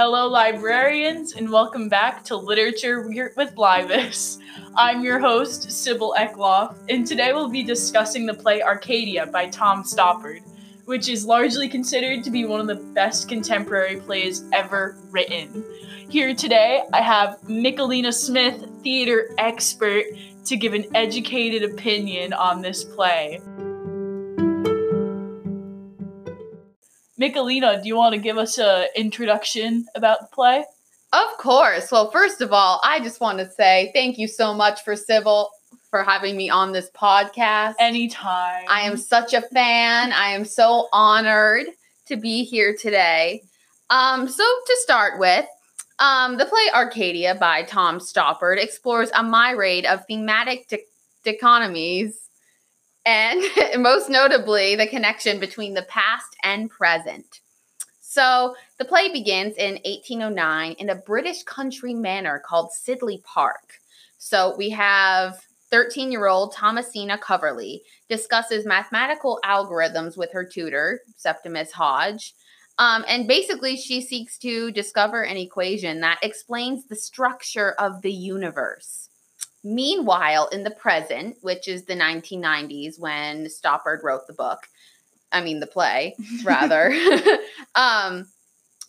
Hello, 0.00 0.28
librarians, 0.28 1.32
and 1.32 1.50
welcome 1.50 1.88
back 1.88 2.22
to 2.26 2.36
Literature 2.36 3.08
with 3.36 3.56
Libus. 3.56 4.38
I'm 4.76 5.02
your 5.02 5.18
host, 5.18 5.72
Sybil 5.72 6.14
Eckloff, 6.16 6.76
and 6.88 7.04
today 7.04 7.32
we'll 7.32 7.48
be 7.48 7.64
discussing 7.64 8.24
the 8.24 8.32
play 8.32 8.62
Arcadia 8.62 9.26
by 9.26 9.48
Tom 9.48 9.82
Stoppard, 9.82 10.42
which 10.84 11.08
is 11.08 11.26
largely 11.26 11.68
considered 11.68 12.22
to 12.22 12.30
be 12.30 12.44
one 12.44 12.60
of 12.60 12.68
the 12.68 12.76
best 12.94 13.28
contemporary 13.28 13.96
plays 13.96 14.44
ever 14.52 14.96
written. 15.10 15.64
Here 16.08 16.32
today, 16.32 16.84
I 16.92 17.00
have 17.00 17.40
Michelina 17.48 18.14
Smith, 18.14 18.68
theater 18.84 19.34
expert, 19.36 20.04
to 20.44 20.56
give 20.56 20.74
an 20.74 20.84
educated 20.94 21.68
opinion 21.68 22.32
on 22.34 22.62
this 22.62 22.84
play. 22.84 23.40
Michelina, 27.20 27.82
do 27.82 27.88
you 27.88 27.96
want 27.96 28.14
to 28.14 28.20
give 28.20 28.38
us 28.38 28.58
an 28.58 28.86
introduction 28.94 29.86
about 29.94 30.20
the 30.20 30.26
play? 30.28 30.64
Of 31.12 31.38
course. 31.38 31.90
Well, 31.90 32.10
first 32.10 32.40
of 32.40 32.52
all, 32.52 32.80
I 32.84 33.00
just 33.00 33.20
want 33.20 33.38
to 33.38 33.50
say 33.50 33.90
thank 33.94 34.18
you 34.18 34.28
so 34.28 34.54
much 34.54 34.84
for 34.84 34.94
Sybil 34.94 35.50
for 35.90 36.04
having 36.04 36.36
me 36.36 36.50
on 36.50 36.72
this 36.72 36.90
podcast. 36.90 37.74
Anytime. 37.80 38.64
I 38.68 38.82
am 38.82 38.96
such 38.96 39.34
a 39.34 39.40
fan. 39.40 40.12
I 40.12 40.28
am 40.28 40.44
so 40.44 40.88
honored 40.92 41.66
to 42.06 42.16
be 42.16 42.44
here 42.44 42.76
today. 42.78 43.42
Um, 43.90 44.28
so 44.28 44.44
to 44.44 44.76
start 44.82 45.18
with, 45.18 45.46
um, 45.98 46.36
the 46.36 46.46
play 46.46 46.68
Arcadia 46.74 47.34
by 47.34 47.62
Tom 47.62 47.98
Stoppard 47.98 48.62
explores 48.62 49.10
a 49.14 49.22
myriad 49.22 49.86
of 49.86 50.06
thematic 50.06 50.68
di- 50.68 50.84
dichotomies 51.24 52.27
and 53.04 53.42
most 53.78 54.08
notably 54.08 54.76
the 54.76 54.86
connection 54.86 55.38
between 55.40 55.74
the 55.74 55.82
past 55.82 56.36
and 56.42 56.70
present. 56.70 57.40
So 58.00 58.56
the 58.78 58.84
play 58.84 59.12
begins 59.12 59.56
in 59.56 59.74
1809 59.84 60.72
in 60.78 60.90
a 60.90 60.94
British 60.94 61.42
country 61.42 61.94
manor 61.94 62.42
called 62.44 62.70
Sidley 62.70 63.22
Park. 63.22 63.74
So 64.16 64.56
we 64.56 64.70
have 64.70 65.40
13 65.70 66.10
year 66.10 66.26
old 66.26 66.54
Thomasina 66.54 67.18
Coverley 67.18 67.82
discusses 68.08 68.64
mathematical 68.64 69.38
algorithms 69.44 70.16
with 70.16 70.32
her 70.32 70.44
tutor, 70.44 71.00
Septimus 71.16 71.72
Hodge. 71.72 72.34
Um, 72.78 73.04
and 73.08 73.26
basically, 73.26 73.76
she 73.76 74.00
seeks 74.00 74.38
to 74.38 74.70
discover 74.70 75.22
an 75.22 75.36
equation 75.36 76.00
that 76.00 76.20
explains 76.22 76.86
the 76.86 76.96
structure 76.96 77.72
of 77.72 78.02
the 78.02 78.12
universe. 78.12 79.10
Meanwhile, 79.64 80.48
in 80.48 80.62
the 80.62 80.70
present, 80.70 81.36
which 81.40 81.68
is 81.68 81.84
the 81.84 81.94
1990s 81.94 82.98
when 82.98 83.46
Stoppard 83.46 84.02
wrote 84.02 84.26
the 84.26 84.32
book, 84.32 84.68
I 85.32 85.42
mean, 85.42 85.60
the 85.60 85.66
play, 85.66 86.14
rather, 86.44 86.94
um, 87.74 88.28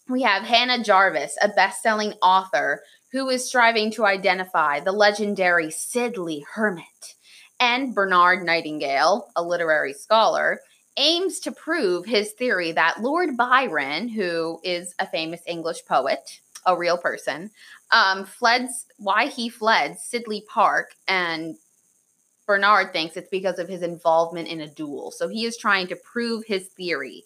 we 0.07 0.21
have 0.23 0.43
Hannah 0.43 0.83
Jarvis, 0.83 1.37
a 1.41 1.49
best 1.49 1.81
selling 1.81 2.13
author 2.21 2.81
who 3.11 3.29
is 3.29 3.47
striving 3.47 3.91
to 3.91 4.05
identify 4.05 4.79
the 4.79 4.91
legendary 4.91 5.67
Sidley 5.67 6.41
Hermit. 6.53 7.15
And 7.59 7.93
Bernard 7.93 8.45
Nightingale, 8.45 9.27
a 9.35 9.43
literary 9.43 9.93
scholar, 9.93 10.61
aims 10.97 11.39
to 11.41 11.51
prove 11.51 12.05
his 12.05 12.31
theory 12.33 12.71
that 12.73 13.01
Lord 13.01 13.35
Byron, 13.35 14.07
who 14.07 14.59
is 14.63 14.93
a 14.99 15.07
famous 15.07 15.41
English 15.45 15.85
poet, 15.85 16.39
a 16.65 16.77
real 16.77 16.97
person, 16.97 17.51
um, 17.91 18.25
fled 18.25 18.69
why 18.97 19.27
he 19.27 19.49
fled 19.49 19.97
Sidley 19.97 20.45
Park, 20.47 20.95
and 21.07 21.55
Bernard 22.45 22.93
thinks 22.93 23.17
it's 23.17 23.29
because 23.29 23.59
of 23.59 23.67
his 23.67 23.81
involvement 23.81 24.47
in 24.47 24.61
a 24.61 24.67
duel. 24.67 25.11
So 25.11 25.27
he 25.27 25.45
is 25.45 25.57
trying 25.57 25.87
to 25.87 25.95
prove 25.95 26.45
his 26.45 26.67
theory, 26.69 27.23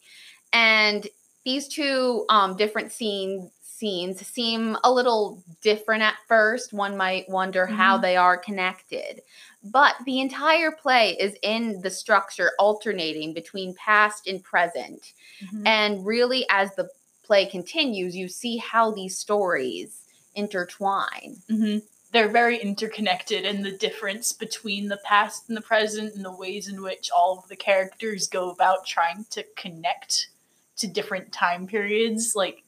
and 0.51 1.07
these 1.45 1.67
two 1.67 2.25
um, 2.29 2.55
different 2.55 2.91
scenes 2.91 3.51
scenes 3.83 4.25
seem 4.25 4.77
a 4.85 4.91
little 4.91 5.43
different 5.61 6.03
at 6.03 6.15
first. 6.27 6.71
One 6.71 6.95
might 6.95 7.27
wonder 7.27 7.65
mm-hmm. 7.65 7.75
how 7.75 7.97
they 7.97 8.15
are 8.15 8.37
connected. 8.37 9.21
But 9.61 9.95
the 10.05 10.21
entire 10.21 10.71
play 10.71 11.17
is 11.19 11.35
in 11.41 11.81
the 11.81 11.89
structure 11.89 12.51
alternating 12.59 13.33
between 13.33 13.75
past 13.75 14.27
and 14.27 14.41
present. 14.41 15.13
Mm-hmm. 15.43 15.67
And 15.67 16.05
really, 16.05 16.45
as 16.49 16.73
the 16.75 16.87
play 17.23 17.45
continues, 17.45 18.15
you 18.15 18.29
see 18.29 18.55
how 18.57 18.91
these 18.91 19.17
stories 19.17 20.02
intertwine. 20.35 21.37
Mm-hmm. 21.49 21.79
They're 22.11 22.29
very 22.29 22.57
interconnected, 22.57 23.45
and 23.45 23.65
the 23.65 23.71
difference 23.71 24.33
between 24.33 24.87
the 24.87 24.99
past 25.03 25.47
and 25.47 25.57
the 25.57 25.61
present, 25.61 26.15
and 26.15 26.23
the 26.23 26.35
ways 26.35 26.67
in 26.67 26.81
which 26.81 27.09
all 27.15 27.39
of 27.39 27.49
the 27.49 27.55
characters 27.55 28.27
go 28.27 28.51
about 28.51 28.85
trying 28.85 29.25
to 29.31 29.43
connect 29.57 30.29
to 30.77 30.87
different 30.87 31.31
time 31.31 31.65
periods, 31.65 32.35
like 32.35 32.63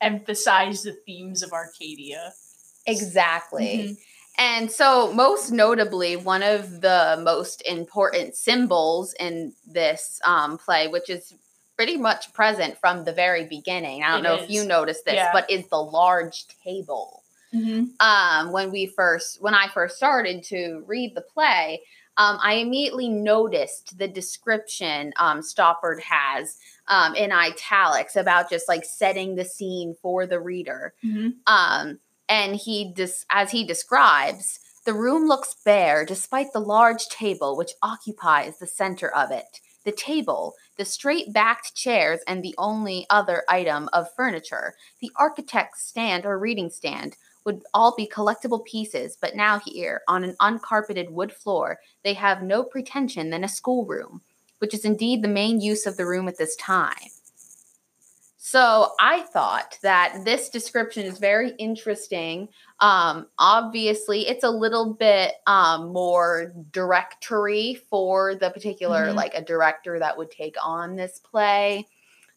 emphasize 0.00 0.82
the 0.82 0.92
themes 0.92 1.42
of 1.42 1.52
Arcadia. 1.52 2.32
Exactly. 2.86 3.78
Mm-hmm. 3.78 3.92
And 4.38 4.70
so, 4.70 5.12
most 5.12 5.50
notably, 5.50 6.16
one 6.16 6.42
of 6.42 6.80
the 6.80 7.20
most 7.22 7.62
important 7.62 8.36
symbols 8.36 9.14
in 9.20 9.52
this 9.66 10.20
um, 10.24 10.56
play, 10.56 10.88
which 10.88 11.10
is 11.10 11.34
pretty 11.80 11.96
much 11.96 12.30
present 12.34 12.76
from 12.76 13.04
the 13.04 13.12
very 13.12 13.46
beginning. 13.46 14.02
I 14.02 14.10
don't 14.10 14.20
it 14.20 14.28
know 14.28 14.36
is. 14.36 14.42
if 14.42 14.50
you 14.50 14.66
noticed 14.66 15.06
this, 15.06 15.14
yeah. 15.14 15.30
but 15.32 15.50
is 15.50 15.66
the 15.68 15.82
large 15.82 16.44
table. 16.62 17.22
Mm-hmm. 17.54 18.06
Um, 18.06 18.52
when 18.52 18.70
we 18.70 18.84
first, 18.84 19.40
when 19.40 19.54
I 19.54 19.66
first 19.68 19.96
started 19.96 20.42
to 20.44 20.84
read 20.86 21.14
the 21.14 21.22
play, 21.22 21.80
um, 22.18 22.36
I 22.42 22.56
immediately 22.56 23.08
noticed 23.08 23.96
the 23.96 24.08
description 24.08 25.14
um, 25.16 25.40
Stoppard 25.40 26.02
has 26.02 26.58
um, 26.86 27.14
in 27.14 27.32
italics 27.32 28.14
about 28.14 28.50
just 28.50 28.68
like 28.68 28.84
setting 28.84 29.36
the 29.36 29.46
scene 29.46 29.96
for 30.02 30.26
the 30.26 30.38
reader. 30.38 30.92
Mm-hmm. 31.02 31.30
Um, 31.46 31.98
and 32.28 32.56
he, 32.56 32.92
dis- 32.94 33.24
as 33.30 33.52
he 33.52 33.64
describes, 33.64 34.60
the 34.84 34.92
room 34.92 35.26
looks 35.26 35.56
bare 35.64 36.04
despite 36.04 36.52
the 36.52 36.60
large 36.60 37.06
table 37.06 37.56
which 37.56 37.72
occupies 37.82 38.58
the 38.58 38.66
center 38.66 39.08
of 39.08 39.30
it. 39.30 39.60
The 39.86 39.92
table 39.92 40.56
the 40.80 40.84
straight 40.86 41.30
backed 41.30 41.74
chairs, 41.74 42.20
and 42.26 42.42
the 42.42 42.54
only 42.56 43.04
other 43.10 43.44
item 43.50 43.86
of 43.92 44.10
furniture, 44.14 44.74
the 45.00 45.12
architect's 45.16 45.82
stand 45.82 46.24
or 46.24 46.38
reading 46.38 46.70
stand, 46.70 47.18
would 47.44 47.62
all 47.74 47.94
be 47.94 48.08
collectible 48.08 48.64
pieces, 48.64 49.18
but 49.20 49.36
now 49.36 49.58
here, 49.58 50.00
on 50.08 50.24
an 50.24 50.34
uncarpeted 50.40 51.10
wood 51.10 51.34
floor, 51.34 51.78
they 52.02 52.14
have 52.14 52.42
no 52.42 52.64
pretension 52.64 53.28
than 53.28 53.44
a 53.44 53.48
schoolroom, 53.48 54.22
which 54.60 54.72
is 54.72 54.86
indeed 54.86 55.20
the 55.20 55.28
main 55.28 55.60
use 55.60 55.84
of 55.84 55.98
the 55.98 56.06
room 56.06 56.28
at 56.28 56.38
this 56.38 56.56
time. 56.56 57.10
So 58.42 58.92
I 58.98 59.20
thought 59.20 59.76
that 59.82 60.22
this 60.24 60.48
description 60.48 61.04
is 61.04 61.18
very 61.18 61.50
interesting. 61.58 62.48
Um, 62.80 63.26
obviously, 63.38 64.26
it's 64.26 64.44
a 64.44 64.50
little 64.50 64.94
bit 64.94 65.34
um, 65.46 65.92
more 65.92 66.54
directory 66.70 67.82
for 67.90 68.34
the 68.34 68.48
particular, 68.48 69.08
mm-hmm. 69.08 69.16
like 69.16 69.34
a 69.34 69.44
director 69.44 69.98
that 69.98 70.16
would 70.16 70.30
take 70.30 70.56
on 70.64 70.96
this 70.96 71.18
play. 71.18 71.86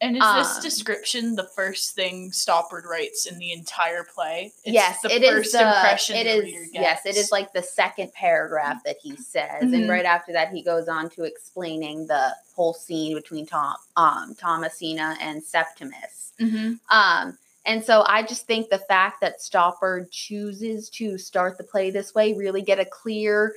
And 0.04 0.18
is 0.18 0.22
um, 0.22 0.38
this 0.38 0.60
description 0.60 1.36
the 1.36 1.48
first 1.56 1.96
thing 1.96 2.30
Stoppard 2.32 2.84
writes 2.84 3.26
in 3.26 3.38
the 3.38 3.54
entire 3.54 4.04
play? 4.04 4.52
It's 4.66 4.74
yes, 4.74 5.02
the 5.02 5.10
it 5.10 5.24
first 5.24 5.48
is 5.48 5.52
the, 5.54 5.62
impression 5.62 6.18
it 6.18 6.28
is, 6.28 6.70
Yes, 6.74 7.06
it 7.06 7.16
is 7.16 7.32
like 7.32 7.54
the 7.54 7.64
second 7.64 8.12
paragraph 8.12 8.84
that 8.84 8.98
he 9.02 9.16
says, 9.16 9.64
mm-hmm. 9.64 9.74
and 9.74 9.90
right 9.90 10.04
after 10.04 10.34
that, 10.34 10.50
he 10.50 10.62
goes 10.62 10.90
on 10.90 11.10
to 11.12 11.24
explaining 11.24 12.06
the 12.08 12.36
whole 12.54 12.74
scene 12.74 13.16
between 13.16 13.46
Tom, 13.46 13.76
um, 13.96 14.36
Thomasina 14.36 15.16
and 15.22 15.42
Septimus. 15.42 16.34
Mm-hmm. 16.38 16.74
Um, 16.90 17.38
and 17.66 17.82
so 17.82 18.04
I 18.06 18.24
just 18.24 18.46
think 18.46 18.70
the 18.70 18.80
fact 18.80 19.22
that 19.22 19.40
Stoppard 19.40 20.12
chooses 20.12 20.90
to 20.90 21.18
start 21.18 21.58
the 21.58 21.64
play 21.64 21.92
this 21.92 22.14
way, 22.14 22.34
really 22.34 22.62
get 22.62 22.78
a 22.78 22.84
clear 22.84 23.56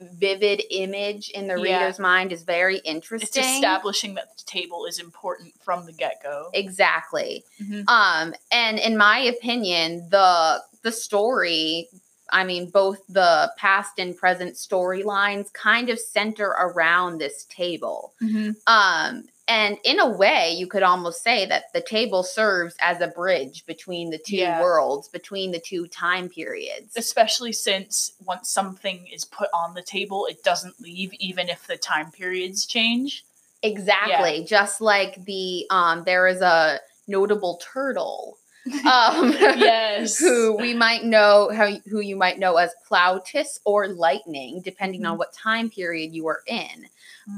vivid 0.00 0.62
image 0.70 1.30
in 1.30 1.46
the 1.46 1.56
yeah. 1.56 1.78
reader's 1.78 1.98
mind 1.98 2.32
is 2.32 2.42
very 2.42 2.78
interesting. 2.78 3.42
It's 3.42 3.54
establishing 3.54 4.14
that 4.14 4.36
the 4.36 4.44
table 4.44 4.86
is 4.86 4.98
important 4.98 5.52
from 5.62 5.86
the 5.86 5.92
get 5.92 6.22
go. 6.22 6.50
Exactly. 6.54 7.44
Mm-hmm. 7.62 7.88
Um, 7.88 8.34
and 8.50 8.78
in 8.78 8.96
my 8.96 9.18
opinion, 9.18 10.08
the 10.10 10.62
the 10.82 10.92
story, 10.92 11.88
I 12.30 12.44
mean, 12.44 12.70
both 12.70 13.00
the 13.08 13.52
past 13.56 13.98
and 13.98 14.16
present 14.16 14.54
storylines 14.54 15.52
kind 15.52 15.90
of 15.90 15.98
center 15.98 16.48
around 16.48 17.18
this 17.18 17.46
table. 17.50 18.14
Mm-hmm. 18.22 18.52
Um, 18.66 19.24
and 19.50 19.78
in 19.82 19.98
a 19.98 20.08
way, 20.08 20.54
you 20.56 20.68
could 20.68 20.84
almost 20.84 21.24
say 21.24 21.44
that 21.46 21.72
the 21.74 21.80
table 21.80 22.22
serves 22.22 22.76
as 22.80 23.00
a 23.00 23.08
bridge 23.08 23.66
between 23.66 24.10
the 24.10 24.18
two 24.18 24.36
yeah. 24.36 24.60
worlds, 24.60 25.08
between 25.08 25.50
the 25.50 25.58
two 25.58 25.88
time 25.88 26.28
periods. 26.28 26.96
Especially 26.96 27.52
since 27.52 28.12
once 28.24 28.48
something 28.48 29.08
is 29.08 29.24
put 29.24 29.48
on 29.52 29.74
the 29.74 29.82
table, 29.82 30.26
it 30.30 30.44
doesn't 30.44 30.80
leave, 30.80 31.12
even 31.14 31.48
if 31.48 31.66
the 31.66 31.76
time 31.76 32.12
periods 32.12 32.64
change. 32.64 33.24
Exactly. 33.64 34.38
Yeah. 34.38 34.46
Just 34.46 34.80
like 34.80 35.24
the 35.24 35.66
um, 35.70 36.04
there 36.04 36.28
is 36.28 36.42
a 36.42 36.78
notable 37.08 37.60
turtle. 37.60 38.36
Um, 38.84 39.32
yes. 39.32 40.18
who 40.18 40.54
we 40.54 40.74
might 40.74 41.02
know 41.02 41.50
how 41.52 41.70
who 41.88 42.00
you 42.00 42.14
might 42.14 42.38
know 42.38 42.56
as 42.56 42.70
Plautus 42.88 43.58
or 43.64 43.88
Lightning, 43.88 44.60
depending 44.62 45.00
mm-hmm. 45.00 45.12
on 45.12 45.18
what 45.18 45.32
time 45.32 45.70
period 45.70 46.12
you 46.12 46.28
are 46.28 46.42
in. 46.46 46.86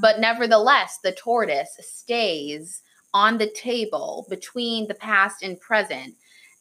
But 0.01 0.21
nevertheless, 0.21 0.99
the 1.03 1.13
tortoise 1.13 1.77
stays 1.81 2.83
on 3.15 3.39
the 3.39 3.51
table 3.51 4.27
between 4.31 4.89
the 4.89 4.95
past 4.95 5.43
and 5.43 5.61
present. 5.61 6.15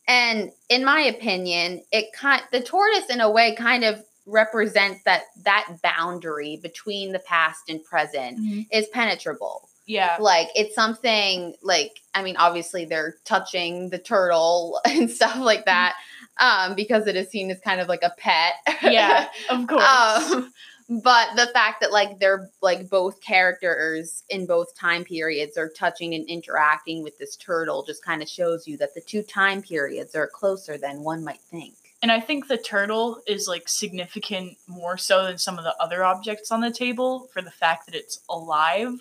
And 0.07 0.51
in 0.69 0.83
my 0.83 1.01
opinion, 1.01 1.83
it 1.91 2.11
kind 2.13 2.41
the 2.51 2.61
tortoise 2.61 3.09
in 3.09 3.21
a 3.21 3.29
way 3.31 3.55
kind 3.55 3.83
of 3.83 4.03
represents 4.25 5.01
that 5.05 5.23
that 5.43 5.67
boundary 5.81 6.59
between 6.61 7.11
the 7.11 7.19
past 7.19 7.69
and 7.69 7.83
present 7.83 8.37
Mhm. 8.39 8.67
is 8.71 8.87
penetrable. 8.87 9.67
Yeah. 9.85 10.17
Like 10.19 10.49
it's 10.55 10.75
something 10.75 11.55
like 11.63 12.01
I 12.13 12.21
mean 12.23 12.35
obviously 12.37 12.85
they're 12.85 13.15
touching 13.25 13.89
the 13.89 13.97
turtle 13.99 14.79
and 14.85 15.09
stuff 15.09 15.37
like 15.37 15.65
that 15.65 15.95
um 16.39 16.75
because 16.75 17.07
it 17.07 17.15
is 17.15 17.29
seen 17.29 17.49
as 17.51 17.59
kind 17.61 17.81
of 17.81 17.87
like 17.87 18.03
a 18.03 18.13
pet. 18.17 18.53
Yeah, 18.83 19.27
of 19.49 19.67
course. 19.67 19.83
um, 19.83 20.53
but 20.91 21.37
the 21.37 21.47
fact 21.53 21.79
that 21.79 21.93
like 21.93 22.19
they're 22.19 22.49
like 22.61 22.89
both 22.89 23.21
characters 23.21 24.23
in 24.29 24.45
both 24.45 24.75
time 24.75 25.05
periods 25.05 25.57
are 25.57 25.69
touching 25.69 26.13
and 26.15 26.27
interacting 26.27 27.01
with 27.01 27.17
this 27.17 27.37
turtle 27.37 27.83
just 27.83 28.03
kind 28.03 28.21
of 28.21 28.27
shows 28.27 28.67
you 28.67 28.75
that 28.75 28.93
the 28.93 28.99
two 28.99 29.23
time 29.23 29.61
periods 29.61 30.15
are 30.15 30.27
closer 30.27 30.77
than 30.77 31.01
one 31.01 31.23
might 31.23 31.39
think. 31.39 31.75
And 32.01 32.11
I 32.11 32.19
think 32.19 32.47
the 32.47 32.57
turtle 32.57 33.21
is 33.25 33.47
like 33.47 33.69
significant 33.69 34.57
more 34.67 34.97
so 34.97 35.23
than 35.23 35.37
some 35.37 35.57
of 35.57 35.63
the 35.63 35.75
other 35.81 36.03
objects 36.03 36.51
on 36.51 36.59
the 36.59 36.71
table 36.71 37.29
for 37.31 37.41
the 37.41 37.51
fact 37.51 37.85
that 37.85 37.95
it's 37.95 38.19
alive. 38.29 38.91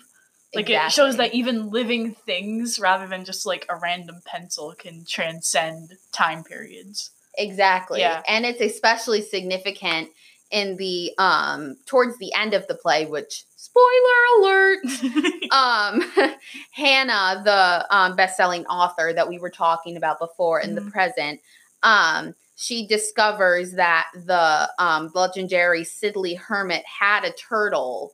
Like 0.55 0.69
it 0.69 0.91
shows 0.93 1.17
that 1.17 1.33
even 1.33 1.71
living 1.71 2.13
things 2.25 2.79
rather 2.79 3.07
than 3.07 3.25
just 3.25 3.45
like 3.45 3.65
a 3.67 3.75
random 3.75 4.21
pencil 4.25 4.75
can 4.77 5.03
transcend 5.03 5.97
time 6.13 6.45
periods. 6.45 7.11
Exactly. 7.37 7.99
Yeah. 7.99 8.21
And 8.27 8.45
it's 8.45 8.61
especially 8.61 9.21
significant 9.21 10.09
in 10.51 10.77
the 10.77 11.11
um 11.17 11.77
towards 11.85 12.17
the 12.17 12.33
end 12.33 12.53
of 12.53 12.67
the 12.67 12.75
play, 12.75 13.05
which 13.05 13.45
spoiler 13.55 14.39
alert. 14.39 14.79
um 15.51 16.11
Hannah, 16.71 17.41
the 17.43 17.85
um 17.95 18.15
best-selling 18.15 18.65
author 18.67 19.13
that 19.13 19.27
we 19.29 19.39
were 19.39 19.49
talking 19.49 19.97
about 19.97 20.19
before 20.19 20.59
in 20.59 20.75
the 20.75 20.81
Mhm. 20.81 20.91
present, 20.91 21.39
um, 21.83 22.35
she 22.55 22.85
discovers 22.87 23.71
that 23.73 24.07
the 24.13 24.69
um 24.79 25.11
legendary 25.15 25.83
Sidley 25.83 26.37
Hermit 26.37 26.83
had 26.85 27.23
a 27.23 27.31
turtle 27.31 28.13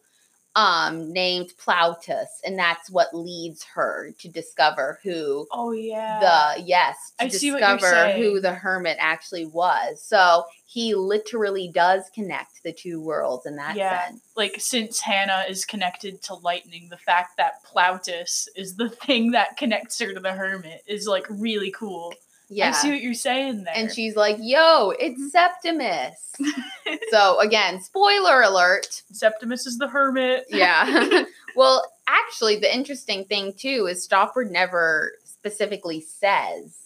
um 0.58 1.14
named 1.14 1.54
Plautus, 1.64 2.26
and 2.44 2.58
that's 2.58 2.90
what 2.90 3.14
leads 3.14 3.64
her 3.76 4.12
to 4.18 4.28
discover 4.28 5.00
who 5.04 5.48
oh 5.52 5.72
yeah. 5.72 6.18
the 6.56 6.64
yes 6.64 7.14
to 7.20 7.26
I 7.26 7.28
see 7.30 7.52
what 7.52 7.62
you're 7.62 7.78
discover 7.78 8.12
who 8.14 8.42
the 8.42 8.54
hermit 8.54 8.98
actually 9.00 9.46
was. 9.46 10.02
So 10.02 10.46
he 10.66 10.96
literally 10.96 11.70
does 11.74 12.10
connect 12.14 12.64
the 12.64 12.74
two 12.74 13.00
worlds 13.00 13.46
in 13.46 13.56
that 13.58 13.76
Yeah. 13.76 14.08
sense. 14.08 14.22
like 14.36 14.56
since 14.60 15.00
Hannah 15.00 15.46
is 15.48 15.64
connected 15.64 16.22
to 16.24 16.34
lightning, 16.34 16.90
the 16.90 16.98
fact 16.98 17.38
that 17.38 17.64
Plautus 17.64 18.48
is 18.56 18.76
the 18.76 18.90
thing 19.06 19.32
that 19.32 19.58
connects 19.58 20.00
her 20.00 20.12
to 20.12 20.20
the 20.20 20.34
hermit 20.34 20.82
is 20.88 21.08
like 21.08 21.26
really 21.30 21.72
cool. 21.72 22.14
Yeah. 22.50 22.70
I 22.70 22.72
see 22.72 22.92
what 22.92 23.02
you're 23.02 23.14
saying 23.14 23.64
there. 23.66 23.74
and 23.76 23.92
she's 23.92 24.16
like, 24.16 24.38
"Yo, 24.40 24.92
it's 24.98 25.32
Septimus." 25.32 26.34
so 27.12 27.40
again, 27.40 27.82
spoiler 27.82 28.42
alert. 28.42 29.04
Septimus 29.12 29.66
is 29.68 29.78
the 29.78 29.88
hermit. 29.88 30.46
Yeah. 30.50 31.24
well, 31.56 31.84
actually, 32.08 32.58
the 32.58 32.74
interesting 32.74 33.26
thing 33.26 33.54
too 33.58 33.88
is 33.90 34.08
Stoppard 34.08 34.50
never 34.52 35.12
specifically 35.26 36.02
says 36.02 36.78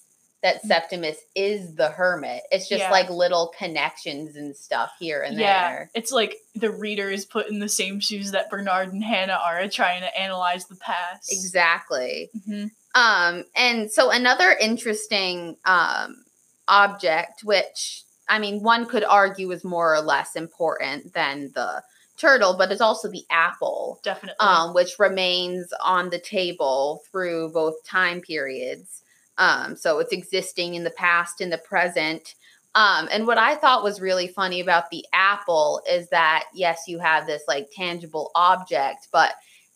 that 0.43 0.63
Septimus 0.63 1.17
is 1.35 1.75
the 1.75 1.89
hermit. 1.89 2.41
It's 2.51 2.67
just 2.67 2.81
Mm. 2.81 2.85
Yeah. 2.87 2.91
like 2.91 3.09
little 3.11 3.53
connections 3.55 4.35
and 4.35 4.55
stuff 4.55 4.91
here 4.99 5.21
and 5.21 5.37
yeah, 5.37 5.69
there. 5.69 5.91
it's 5.93 6.11
like 6.11 6.37
the 6.55 6.71
reader 6.71 7.11
is 7.11 7.25
put 7.25 7.47
in 7.47 7.59
the 7.59 7.69
same 7.69 7.99
shoes 7.99 8.31
that 8.31 8.49
Bernard 8.49 8.91
and 8.91 9.03
Hannah 9.03 9.39
are 9.45 9.67
trying 9.67 10.01
to 10.01 10.19
analyze 10.19 10.65
the 10.65 10.75
past. 10.77 11.31
Exactly. 11.31 12.31
hmm 12.47 12.65
Um, 12.93 13.45
and 13.55 13.91
so 13.91 14.11
another 14.11 14.51
interesting 14.59 15.57
um, 15.65 16.23
object, 16.67 17.43
which 17.43 18.03
I 18.31 18.39
mean, 18.39 18.63
one 18.63 18.85
could 18.85 19.03
argue 19.03 19.51
is 19.51 19.65
more 19.65 19.93
or 19.93 20.01
less 20.01 20.37
important 20.37 21.13
than 21.13 21.51
the 21.53 21.83
turtle, 22.17 22.55
but 22.57 22.71
it's 22.71 22.79
also 22.81 23.09
the 23.09 23.25
apple, 23.29 23.99
Definitely. 24.03 24.37
um, 24.39 24.73
which 24.73 24.99
remains 24.99 25.73
on 25.83 26.09
the 26.09 26.19
table 26.19 27.01
through 27.11 27.51
both 27.51 27.83
time 27.83 28.21
periods. 28.21 29.03
Um, 29.37 29.75
so 29.75 29.99
it's 29.99 30.13
existing 30.13 30.75
in 30.75 30.83
the 30.83 30.91
past, 30.91 31.41
in 31.41 31.49
the 31.49 31.57
present. 31.57 32.35
Um, 32.73 33.09
and 33.11 33.27
what 33.27 33.37
I 33.37 33.55
thought 33.55 33.83
was 33.83 33.99
really 33.99 34.27
funny 34.29 34.61
about 34.61 34.89
the 34.91 35.05
apple 35.11 35.81
is 35.89 36.07
that, 36.09 36.45
yes, 36.53 36.83
you 36.87 36.99
have 36.99 37.25
this 37.25 37.43
like 37.47 37.69
tangible 37.75 38.31
object, 38.35 39.09
but 39.11 39.33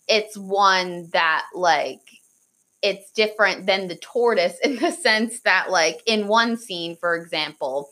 it's 0.08 0.38
one 0.38 1.10
that 1.12 1.46
like 1.54 2.15
it's 2.86 3.10
different 3.10 3.66
than 3.66 3.88
the 3.88 3.96
tortoise 3.96 4.58
in 4.64 4.78
the 4.78 4.92
sense 4.92 5.42
that 5.42 5.72
like 5.72 6.02
in 6.06 6.28
one 6.28 6.56
scene 6.56 6.96
for 6.96 7.16
example 7.16 7.90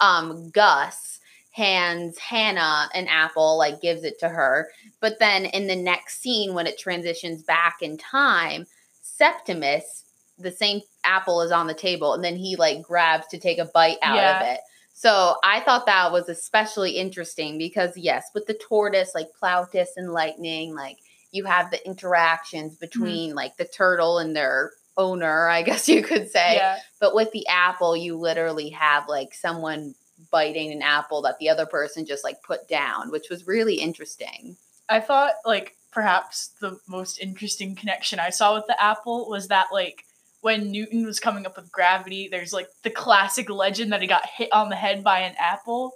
um 0.00 0.50
gus 0.50 1.18
hands 1.52 2.18
hannah 2.18 2.88
an 2.94 3.08
apple 3.08 3.56
like 3.56 3.80
gives 3.80 4.04
it 4.04 4.18
to 4.18 4.28
her 4.28 4.68
but 5.00 5.18
then 5.18 5.46
in 5.46 5.66
the 5.66 5.76
next 5.76 6.20
scene 6.20 6.52
when 6.52 6.66
it 6.66 6.78
transitions 6.78 7.42
back 7.42 7.78
in 7.80 7.96
time 7.96 8.66
septimus 9.00 10.04
the 10.38 10.50
same 10.50 10.80
apple 11.04 11.40
is 11.40 11.52
on 11.52 11.66
the 11.66 11.74
table 11.74 12.12
and 12.12 12.24
then 12.24 12.36
he 12.36 12.56
like 12.56 12.82
grabs 12.82 13.26
to 13.28 13.38
take 13.38 13.58
a 13.58 13.66
bite 13.66 13.98
out 14.02 14.42
of 14.42 14.48
it. 14.48 14.60
So 14.92 15.36
i 15.44 15.60
thought 15.60 15.86
that 15.86 16.12
was 16.12 16.28
especially 16.28 16.92
interesting 16.92 17.56
because 17.56 17.96
yes 17.96 18.30
with 18.34 18.46
the 18.46 18.54
tortoise 18.54 19.14
like 19.14 19.28
plautus 19.40 19.88
and 19.96 20.12
lightning 20.12 20.74
like 20.74 20.98
you 21.34 21.44
have 21.44 21.70
the 21.70 21.84
interactions 21.84 22.74
mm-hmm. 22.74 22.80
between 22.80 23.34
like 23.34 23.56
the 23.56 23.64
turtle 23.64 24.18
and 24.18 24.34
their 24.34 24.72
owner, 24.96 25.48
I 25.48 25.62
guess 25.62 25.88
you 25.94 26.02
could 26.02 26.30
say. 26.30 26.56
yeah. 26.56 26.78
But 27.00 27.14
with 27.14 27.32
the 27.32 27.46
apple, 27.48 27.96
you 27.96 28.16
literally 28.16 28.70
have 28.70 29.08
like 29.08 29.34
someone 29.34 29.94
biting 30.30 30.72
an 30.72 30.80
apple 30.80 31.22
that 31.22 31.38
the 31.38 31.48
other 31.48 31.66
person 31.66 32.06
just 32.06 32.24
like 32.24 32.42
put 32.42 32.68
down, 32.68 33.10
which 33.10 33.28
was 33.28 33.46
really 33.46 33.74
interesting. 33.74 34.56
I 34.88 35.00
thought 35.00 35.32
like 35.44 35.76
perhaps 35.90 36.50
the 36.60 36.78
most 36.86 37.18
interesting 37.18 37.74
connection 37.74 38.20
I 38.20 38.30
saw 38.30 38.54
with 38.54 38.66
the 38.66 38.80
apple 38.82 39.28
was 39.28 39.48
that 39.48 39.66
like 39.72 40.04
when 40.40 40.70
Newton 40.70 41.04
was 41.06 41.20
coming 41.20 41.46
up 41.46 41.56
with 41.56 41.72
gravity, 41.72 42.28
there's 42.28 42.52
like 42.52 42.68
the 42.82 42.90
classic 42.90 43.48
legend 43.50 43.92
that 43.92 44.02
he 44.02 44.06
got 44.06 44.26
hit 44.26 44.52
on 44.52 44.68
the 44.68 44.76
head 44.76 45.02
by 45.02 45.20
an 45.20 45.34
apple. 45.38 45.94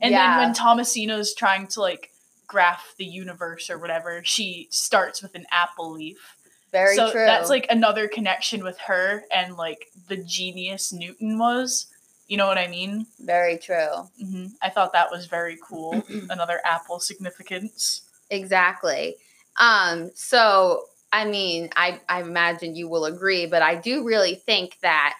And 0.00 0.12
Yeah. 0.12 0.36
then 0.38 0.46
when 0.46 0.54
Thomasina's 0.54 1.34
trying 1.34 1.66
to 1.68 1.80
like 1.80 2.12
graph 2.46 2.94
the 2.98 3.04
universe 3.04 3.70
or 3.70 3.78
whatever, 3.78 4.22
she 4.24 4.68
starts 4.70 5.22
with 5.22 5.34
an 5.34 5.46
apple 5.50 5.92
leaf. 5.92 6.36
Very 6.72 6.96
so 6.96 7.10
true. 7.10 7.24
that's 7.24 7.48
like 7.48 7.66
another 7.70 8.08
connection 8.08 8.62
with 8.62 8.78
her 8.80 9.24
and 9.32 9.56
like 9.56 9.86
the 10.08 10.16
genius 10.18 10.92
Newton 10.92 11.38
was. 11.38 11.86
You 12.28 12.36
know 12.36 12.46
what 12.46 12.58
I 12.58 12.66
mean? 12.66 13.06
very 13.20 13.56
true. 13.56 14.08
hmm 14.20 14.46
I 14.62 14.70
thought 14.70 14.92
that 14.92 15.10
was 15.10 15.26
very 15.26 15.58
cool. 15.62 16.04
another 16.30 16.60
apple 16.64 17.00
significance. 17.00 18.02
Exactly. 18.30 19.16
Um, 19.58 20.10
so 20.14 20.84
I 21.12 21.24
mean, 21.24 21.70
I, 21.76 22.00
I 22.08 22.20
imagine 22.20 22.74
you 22.74 22.88
will 22.88 23.06
agree, 23.06 23.46
but 23.46 23.62
I 23.62 23.76
do 23.76 24.04
really 24.04 24.34
think 24.34 24.76
that 24.82 25.14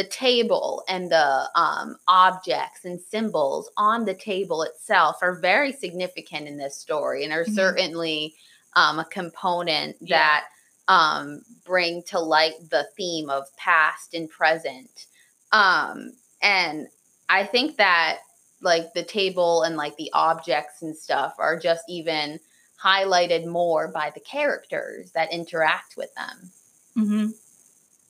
the 0.00 0.08
table 0.08 0.82
and 0.88 1.10
the 1.10 1.48
um, 1.54 1.94
objects 2.08 2.86
and 2.86 2.98
symbols 2.98 3.70
on 3.76 4.06
the 4.06 4.14
table 4.14 4.62
itself 4.62 5.16
are 5.20 5.34
very 5.34 5.72
significant 5.72 6.48
in 6.48 6.56
this 6.56 6.74
story 6.74 7.22
and 7.22 7.34
are 7.34 7.44
Mhm. 7.44 7.54
certainly 7.54 8.34
um, 8.74 8.98
a 8.98 9.04
component 9.04 9.96
Yeah. 10.00 10.16
that 10.16 10.44
um, 10.88 11.42
bring 11.64 12.02
to 12.04 12.18
light 12.18 12.54
the 12.70 12.88
theme 12.96 13.28
of 13.28 13.44
past 13.56 14.14
and 14.14 14.28
present. 14.30 15.06
Um, 15.52 16.12
and 16.40 16.88
I 17.28 17.44
think 17.44 17.76
that 17.76 18.20
like 18.62 18.92
the 18.94 19.02
table 19.02 19.62
and 19.62 19.76
like 19.76 19.96
the 19.96 20.10
objects 20.14 20.80
and 20.82 20.96
stuff 20.96 21.34
are 21.38 21.58
just 21.58 21.84
even 21.88 22.40
highlighted 22.82 23.44
more 23.44 23.88
by 23.88 24.10
the 24.14 24.20
characters 24.20 25.10
that 25.12 25.30
interact 25.32 25.96
with 25.96 26.14
them. 26.14 26.50
Mm-hmm. 26.96 27.26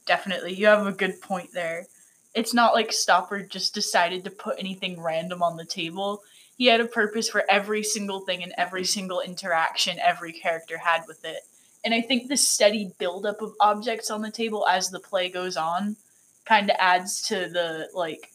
Definitely. 0.07 0.55
You 0.55 0.67
have 0.67 0.87
a 0.87 0.93
good 0.93 1.21
point 1.21 1.51
there. 1.53 1.87
It's 2.35 2.55
not 2.55 2.75
like 2.75 2.91
Stoppard 2.91 3.51
just 3.51 3.75
decided 3.75 4.25
to 4.25 4.31
put 4.31 4.59
anything 4.59 5.01
random 5.01 5.43
on 5.43 5.57
the 5.57 5.65
table. 5.65 6.23
He 6.57 6.67
had 6.67 6.81
a 6.81 6.87
purpose 6.87 7.29
for 7.29 7.45
every 7.49 7.83
single 7.83 8.21
thing 8.21 8.43
and 8.43 8.53
every 8.57 8.85
single 8.85 9.21
interaction 9.21 9.99
every 9.99 10.33
character 10.33 10.79
had 10.79 11.03
with 11.09 11.25
it. 11.25 11.41
And 11.85 11.95
I 11.95 12.03
think 12.03 12.29
the 12.29 12.37
steady 12.37 12.93
buildup 12.99 13.41
of 13.41 13.55
objects 13.61 14.11
on 14.11 14.21
the 14.21 14.31
table 14.31 14.67
as 14.69 14.91
the 14.91 15.01
play 15.01 15.29
goes 15.29 15.57
on 15.57 15.97
kind 16.45 16.71
of 16.71 16.77
adds 16.79 17.23
to 17.29 17.49
the 17.49 17.89
like 17.95 18.31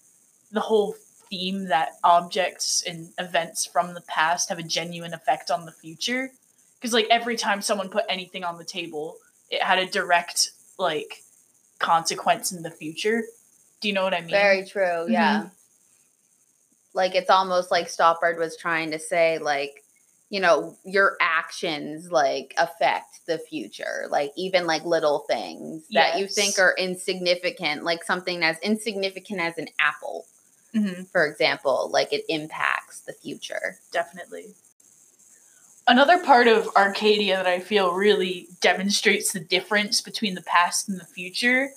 the 0.51 0.61
whole 0.61 0.95
theme 1.29 1.65
that 1.65 1.93
objects 2.03 2.83
and 2.87 3.09
events 3.19 3.65
from 3.65 3.93
the 3.93 4.01
past 4.01 4.49
have 4.49 4.59
a 4.59 4.63
genuine 4.63 5.13
effect 5.13 5.51
on 5.51 5.65
the 5.65 5.71
future. 5.71 6.31
Because 6.79 6.93
like 6.93 7.07
every 7.09 7.35
time 7.35 7.61
someone 7.61 7.89
put 7.89 8.05
anything 8.09 8.43
on 8.43 8.57
the 8.57 8.63
table, 8.63 9.17
it 9.49 9.61
had 9.61 9.79
a 9.79 9.85
direct 9.85 10.51
like 10.77 11.23
consequence 11.79 12.51
in 12.51 12.63
the 12.63 12.71
future. 12.71 13.23
Do 13.81 13.87
you 13.87 13.93
know 13.93 14.03
what 14.03 14.13
I 14.13 14.21
mean? 14.21 14.31
Very 14.31 14.65
true. 14.65 15.05
Yeah. 15.09 15.49
Like 16.93 17.15
it's 17.15 17.29
almost 17.29 17.71
like 17.71 17.87
Stoppard 17.87 18.37
was 18.37 18.55
trying 18.55 18.91
to 18.91 18.99
say, 18.99 19.37
like, 19.37 19.83
you 20.29 20.39
know, 20.39 20.77
your 20.83 21.17
actions 21.21 22.11
like 22.11 22.53
affect 22.57 23.25
the 23.27 23.37
future. 23.37 24.07
Like 24.09 24.31
even 24.35 24.65
like 24.65 24.83
little 24.85 25.25
things 25.29 25.83
that 25.91 26.19
you 26.19 26.27
think 26.27 26.57
are 26.57 26.73
insignificant, 26.77 27.83
like 27.83 28.03
something 28.03 28.43
as 28.43 28.57
insignificant 28.59 29.39
as 29.39 29.57
an 29.57 29.67
apple, 29.79 30.25
hmm 30.73 31.03
for 31.11 31.25
example, 31.25 31.89
like 31.91 32.11
it 32.11 32.25
impacts 32.27 33.01
the 33.01 33.13
future. 33.13 33.77
definitely. 33.91 34.55
Another 35.87 36.23
part 36.23 36.47
of 36.47 36.67
Arcadia 36.75 37.37
that 37.37 37.47
I 37.47 37.59
feel 37.59 37.93
really 37.93 38.47
demonstrates 38.59 39.31
the 39.31 39.39
difference 39.39 40.01
between 40.01 40.33
the 40.33 40.41
past 40.41 40.89
and 40.89 40.99
the 40.99 41.05
future 41.05 41.69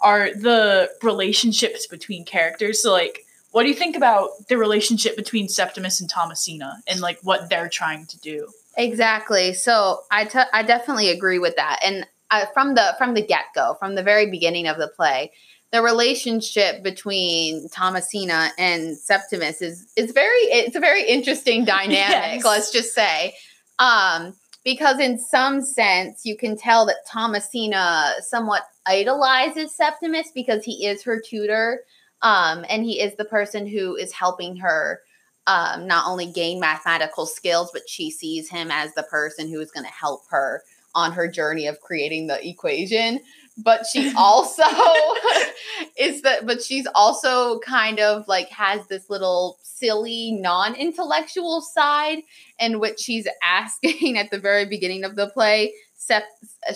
are 0.00 0.32
the 0.34 0.90
relationships 1.02 1.86
between 1.86 2.24
characters. 2.24 2.82
So, 2.82 2.92
like, 2.92 3.26
what 3.50 3.62
do 3.62 3.68
you 3.68 3.74
think 3.74 3.96
about 3.96 4.46
the 4.48 4.58
relationship 4.58 5.16
between 5.16 5.48
Septimus 5.48 6.00
and 6.00 6.10
Thomasina 6.10 6.76
and 6.86 7.00
like 7.00 7.18
what 7.22 7.48
they're 7.48 7.68
trying 7.68 8.06
to 8.06 8.18
do? 8.18 8.48
Exactly. 8.76 9.54
So 9.54 10.02
I 10.10 10.28
I 10.52 10.62
definitely 10.62 11.10
agree 11.10 11.38
with 11.38 11.56
that. 11.56 11.80
And 11.82 12.06
uh, 12.30 12.46
from 12.52 12.74
the 12.74 12.94
from 12.98 13.14
the 13.14 13.22
get 13.22 13.46
go, 13.54 13.74
from 13.78 13.94
the 13.94 14.02
very 14.02 14.30
beginning 14.30 14.66
of 14.66 14.76
the 14.76 14.88
play, 14.88 15.32
the 15.72 15.82
relationship 15.82 16.82
between 16.82 17.68
Thomasina 17.70 18.50
and 18.58 18.96
Septimus 18.96 19.62
is 19.62 19.86
is 19.96 20.12
very 20.12 20.38
it's 20.52 20.76
a 20.76 20.80
very 20.80 21.06
interesting 21.08 21.64
dynamic. 21.76 22.42
Yes. 22.42 22.44
Let's 22.44 22.70
just 22.70 22.94
say, 22.94 23.34
um, 23.78 24.34
because 24.64 24.98
in 25.00 25.18
some 25.18 25.62
sense 25.62 26.22
you 26.24 26.36
can 26.36 26.56
tell 26.56 26.86
that 26.86 27.06
Thomasina 27.10 28.14
somewhat 28.20 28.62
idolizes 28.86 29.74
Septimus 29.76 30.30
because 30.34 30.64
he 30.64 30.86
is 30.86 31.02
her 31.02 31.20
tutor, 31.20 31.80
um, 32.22 32.64
and 32.68 32.84
he 32.84 33.00
is 33.00 33.14
the 33.16 33.24
person 33.24 33.66
who 33.66 33.96
is 33.96 34.12
helping 34.12 34.56
her 34.56 35.00
um, 35.46 35.86
not 35.86 36.06
only 36.08 36.26
gain 36.26 36.58
mathematical 36.58 37.26
skills, 37.26 37.70
but 37.72 37.88
she 37.88 38.10
sees 38.10 38.50
him 38.50 38.70
as 38.70 38.92
the 38.94 39.04
person 39.04 39.48
who 39.48 39.60
is 39.60 39.70
going 39.70 39.86
to 39.86 39.92
help 39.92 40.22
her 40.28 40.62
on 40.94 41.12
her 41.12 41.28
journey 41.28 41.66
of 41.66 41.80
creating 41.80 42.26
the 42.26 42.48
equation. 42.48 43.20
But 43.58 43.86
she 43.86 44.12
also 44.16 44.62
is 45.98 46.22
that, 46.22 46.46
but 46.46 46.62
she's 46.62 46.86
also 46.94 47.58
kind 47.60 48.00
of 48.00 48.28
like 48.28 48.48
has 48.50 48.86
this 48.88 49.08
little 49.08 49.58
silly, 49.62 50.32
non 50.32 50.74
intellectual 50.74 51.60
side 51.60 52.18
in 52.58 52.80
which 52.80 53.00
she's 53.00 53.26
asking 53.42 54.18
at 54.18 54.30
the 54.30 54.38
very 54.38 54.66
beginning 54.66 55.04
of 55.04 55.16
the 55.16 55.28
play. 55.28 55.72
Sept, 55.98 56.22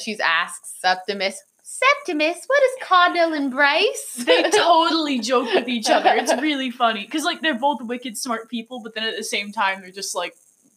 she's 0.01 0.19
asked 0.21 0.81
Septimus, 0.81 1.41
Septimus, 1.63 2.45
what 2.47 2.63
is 2.65 2.71
Cardinal 2.83 3.33
embrace? 3.33 4.15
They 4.27 4.51
totally 4.51 5.21
joke 5.21 5.55
with 5.55 5.69
each 5.69 5.89
other. 5.89 6.11
It's 6.15 6.35
really 6.41 6.71
funny 6.71 7.05
because 7.05 7.25
like 7.25 7.41
they're 7.43 7.59
both 7.59 7.81
wicked 7.83 8.19
smart 8.19 8.49
people, 8.51 8.81
but 8.83 8.95
then 8.95 9.05
at 9.05 9.17
the 9.17 9.23
same 9.23 9.53
time 9.53 9.81
they're 9.81 9.91
just 9.93 10.17
like, 10.17 10.35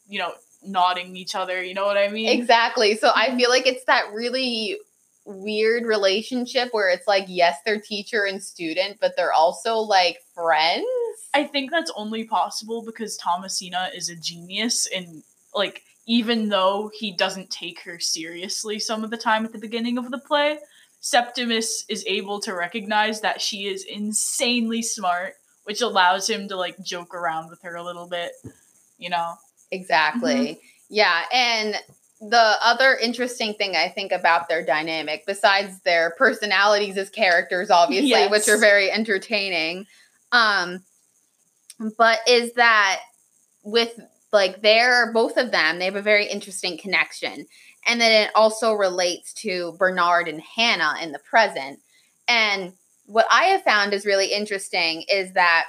you 0.07 0.19
know, 0.19 0.33
nodding 0.63 1.15
each 1.15 1.33
other. 1.35 1.63
You 1.63 1.73
know 1.73 1.85
what 1.85 1.97
I 1.97 2.09
mean? 2.09 2.29
Exactly. 2.29 2.95
So 2.95 3.07
Mm-hmm. 3.09 3.33
I 3.33 3.37
feel 3.37 3.49
like 3.49 3.65
it's 3.65 3.83
that 3.85 4.11
really 4.13 4.77
weird 5.25 5.85
relationship 5.85 6.69
where 6.71 6.89
it's 6.89 7.07
like, 7.07 7.25
yes, 7.27 7.57
they're 7.65 7.79
teacher 7.79 8.25
and 8.25 8.43
student, 8.43 8.97
but 8.99 9.15
they're 9.15 9.33
also 9.33 9.77
like 9.77 10.17
friends. 10.33 10.85
I 11.33 11.43
think 11.45 11.71
that's 11.71 11.91
only 11.95 12.25
possible 12.25 12.83
because 12.83 13.17
Thomasina 13.17 13.89
is 13.95 14.09
a 14.09 14.15
genius 14.15 14.87
and 14.93 15.23
like 15.55 15.83
even 16.05 16.49
though 16.49 16.91
he 16.93 17.11
doesn't 17.11 17.49
take 17.49 17.81
her 17.81 17.99
seriously 17.99 18.77
some 18.79 19.03
of 19.03 19.09
the 19.09 19.17
time 19.17 19.45
at 19.45 19.53
the 19.53 19.59
beginning 19.59 19.97
of 19.97 20.11
the 20.11 20.17
play, 20.17 20.57
Septimus 20.99 21.85
is 21.89 22.03
able 22.07 22.39
to 22.41 22.53
recognize 22.53 23.21
that 23.21 23.41
she 23.41 23.67
is 23.67 23.85
insanely 23.85 24.81
smart, 24.81 25.35
which 25.63 25.81
allows 25.81 26.29
him 26.29 26.47
to 26.47 26.55
like 26.55 26.81
joke 26.83 27.13
around 27.13 27.49
with 27.49 27.61
her 27.61 27.75
a 27.75 27.83
little 27.83 28.07
bit, 28.07 28.31
you 28.97 29.09
know. 29.09 29.35
Exactly. 29.71 30.33
Mm-hmm. 30.33 30.59
Yeah. 30.89 31.23
And 31.33 31.75
the 32.29 32.55
other 32.61 32.95
interesting 32.95 33.53
thing 33.53 33.75
I 33.75 33.89
think 33.89 34.11
about 34.11 34.47
their 34.47 34.63
dynamic, 34.65 35.25
besides 35.25 35.81
their 35.81 36.11
personalities 36.17 36.97
as 36.97 37.09
characters, 37.09 37.69
obviously, 37.69 38.09
Yes. 38.09 38.31
which 38.31 38.47
are 38.47 38.57
very 38.57 38.91
entertaining, 38.91 39.85
um, 40.31 40.83
but 41.97 42.19
is 42.27 42.53
that 42.53 43.01
with 43.63 43.99
like 44.31 44.61
their 44.61 45.11
both 45.13 45.37
of 45.37 45.51
them, 45.51 45.79
they 45.79 45.85
have 45.85 45.95
a 45.95 46.01
very 46.01 46.25
interesting 46.27 46.77
connection. 46.77 47.45
And 47.85 47.99
then 47.99 48.23
it 48.25 48.31
also 48.35 48.73
relates 48.73 49.33
to 49.35 49.73
Bernard 49.77 50.27
and 50.27 50.41
Hannah 50.41 50.95
in 51.01 51.11
the 51.11 51.19
present. 51.19 51.79
And 52.27 52.73
what 53.05 53.25
I 53.29 53.45
have 53.45 53.63
found 53.63 53.93
is 53.93 54.05
really 54.05 54.27
interesting 54.27 55.03
is 55.09 55.33
that 55.33 55.65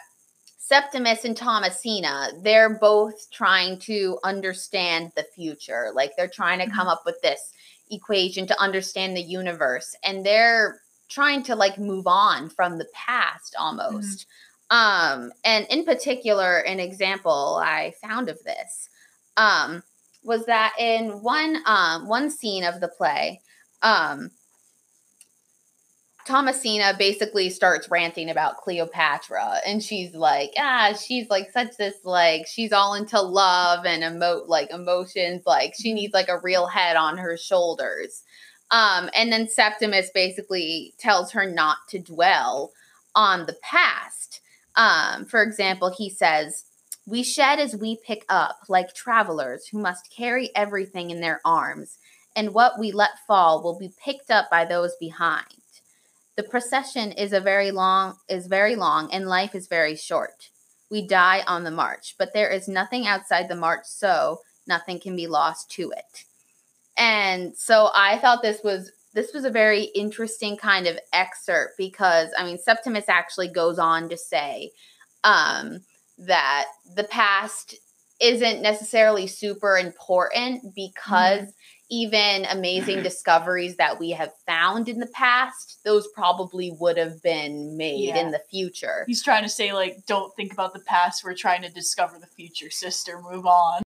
Septimus 0.66 1.26
and 1.26 1.36
Thomasina, 1.36 2.30
they're 2.40 2.78
both 2.78 3.30
trying 3.30 3.78
to 3.80 4.18
understand 4.24 5.12
the 5.14 5.24
future. 5.34 5.90
Like 5.94 6.16
they're 6.16 6.26
trying 6.26 6.58
to 6.60 6.74
come 6.74 6.88
up 6.88 7.02
with 7.04 7.20
this 7.20 7.52
equation 7.90 8.46
to 8.46 8.58
understand 8.58 9.14
the 9.14 9.20
universe. 9.20 9.94
And 10.04 10.24
they're 10.24 10.80
trying 11.10 11.42
to 11.42 11.54
like 11.54 11.78
move 11.78 12.06
on 12.06 12.48
from 12.48 12.78
the 12.78 12.88
past 12.94 13.54
almost. 13.58 14.26
Um, 14.70 15.32
and 15.44 15.66
in 15.68 15.84
particular, 15.84 16.60
an 16.60 16.80
example 16.80 17.60
I 17.62 17.92
found 18.02 18.30
of 18.30 18.42
this 18.44 18.88
um, 19.36 19.82
was 20.22 20.46
that 20.46 20.72
in 20.78 21.20
one 21.20 21.58
um, 21.66 22.08
one 22.08 22.30
scene 22.30 22.64
of 22.64 22.80
the 22.80 22.88
play, 22.88 23.42
um, 23.82 24.30
Thomasina 26.26 26.94
basically 26.98 27.50
starts 27.50 27.90
ranting 27.90 28.30
about 28.30 28.56
Cleopatra, 28.56 29.60
and 29.66 29.82
she's 29.82 30.14
like, 30.14 30.52
ah, 30.58 30.94
she's 30.94 31.28
like 31.28 31.50
such 31.50 31.76
this 31.76 31.96
like 32.04 32.46
she's 32.46 32.72
all 32.72 32.94
into 32.94 33.20
love 33.20 33.84
and 33.84 34.02
emote 34.02 34.48
like 34.48 34.70
emotions, 34.70 35.42
like 35.46 35.74
she 35.78 35.92
needs 35.92 36.14
like 36.14 36.28
a 36.28 36.40
real 36.40 36.66
head 36.66 36.96
on 36.96 37.18
her 37.18 37.36
shoulders. 37.36 38.22
Um, 38.70 39.10
and 39.14 39.30
then 39.30 39.48
Septimus 39.48 40.10
basically 40.14 40.94
tells 40.98 41.32
her 41.32 41.48
not 41.48 41.76
to 41.90 41.98
dwell 41.98 42.72
on 43.14 43.46
the 43.46 43.56
past. 43.62 44.40
Um, 44.76 45.26
for 45.26 45.42
example, 45.42 45.94
he 45.96 46.08
says, 46.08 46.64
We 47.06 47.22
shed 47.22 47.60
as 47.60 47.76
we 47.76 47.98
pick 48.04 48.24
up, 48.28 48.60
like 48.68 48.94
travelers 48.94 49.66
who 49.66 49.78
must 49.78 50.12
carry 50.16 50.50
everything 50.56 51.10
in 51.10 51.20
their 51.20 51.40
arms, 51.44 51.98
and 52.34 52.54
what 52.54 52.78
we 52.78 52.92
let 52.92 53.10
fall 53.26 53.62
will 53.62 53.78
be 53.78 53.92
picked 54.02 54.30
up 54.30 54.50
by 54.50 54.64
those 54.64 54.94
behind. 54.98 55.63
The 56.36 56.42
procession 56.42 57.12
is 57.12 57.32
a 57.32 57.40
very 57.40 57.70
long 57.70 58.16
is 58.28 58.46
very 58.46 58.76
long 58.76 59.12
and 59.12 59.28
life 59.28 59.54
is 59.54 59.68
very 59.68 59.96
short. 59.96 60.50
We 60.90 61.06
die 61.06 61.42
on 61.46 61.64
the 61.64 61.70
march, 61.70 62.14
but 62.18 62.32
there 62.34 62.50
is 62.50 62.68
nothing 62.68 63.06
outside 63.06 63.48
the 63.48 63.56
march, 63.56 63.84
so 63.86 64.40
nothing 64.66 65.00
can 65.00 65.16
be 65.16 65.26
lost 65.26 65.70
to 65.72 65.90
it. 65.90 66.24
And 66.96 67.56
so 67.56 67.90
I 67.94 68.18
thought 68.18 68.42
this 68.42 68.62
was 68.62 68.90
this 69.14 69.32
was 69.32 69.44
a 69.44 69.50
very 69.50 69.84
interesting 69.94 70.56
kind 70.56 70.86
of 70.86 70.98
excerpt 71.12 71.74
because 71.78 72.28
I 72.36 72.44
mean 72.44 72.58
Septimus 72.58 73.08
actually 73.08 73.48
goes 73.48 73.78
on 73.78 74.08
to 74.08 74.16
say 74.16 74.72
um, 75.22 75.80
that 76.18 76.66
the 76.96 77.04
past 77.04 77.76
isn't 78.20 78.62
necessarily 78.62 79.26
super 79.26 79.76
important 79.76 80.74
because 80.74 81.52
even 81.90 82.46
amazing 82.46 83.02
discoveries 83.02 83.76
that 83.76 83.98
we 84.00 84.10
have 84.10 84.32
found 84.46 84.88
in 84.88 84.98
the 84.98 85.06
past, 85.08 85.80
those 85.84 86.08
probably 86.08 86.70
would 86.80 86.96
have 86.96 87.22
been 87.22 87.76
made 87.76 88.08
Yeah. 88.08 88.18
in 88.18 88.30
the 88.30 88.40
future. 88.50 89.04
He's 89.06 89.22
trying 89.22 89.42
to 89.42 89.48
say 89.48 89.72
like 89.72 90.06
don't 90.06 90.34
think 90.34 90.52
about 90.52 90.72
the 90.72 90.80
past, 90.80 91.22
we're 91.24 91.34
trying 91.34 91.62
to 91.62 91.68
discover 91.68 92.18
the 92.18 92.26
future, 92.26 92.70
sister, 92.70 93.20
move 93.20 93.46
on. 93.46 93.82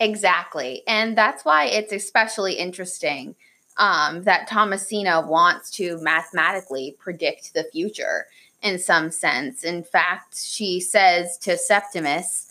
Exactly. 0.00 0.82
And 0.86 1.16
that's 1.16 1.44
why 1.44 1.66
it's 1.66 1.92
especially 1.92 2.54
interesting 2.54 3.34
um, 3.78 4.22
that 4.22 4.48
Thomasina 4.48 5.26
wants 5.26 5.70
to 5.72 5.98
mathematically 5.98 6.96
predict 6.98 7.54
the 7.54 7.64
future 7.72 8.26
in 8.62 8.78
some 8.78 9.10
sense. 9.10 9.64
In 9.64 9.82
fact, 9.84 10.38
she 10.38 10.80
says 10.80 11.38
to 11.38 11.56
Septimus, 11.56 12.46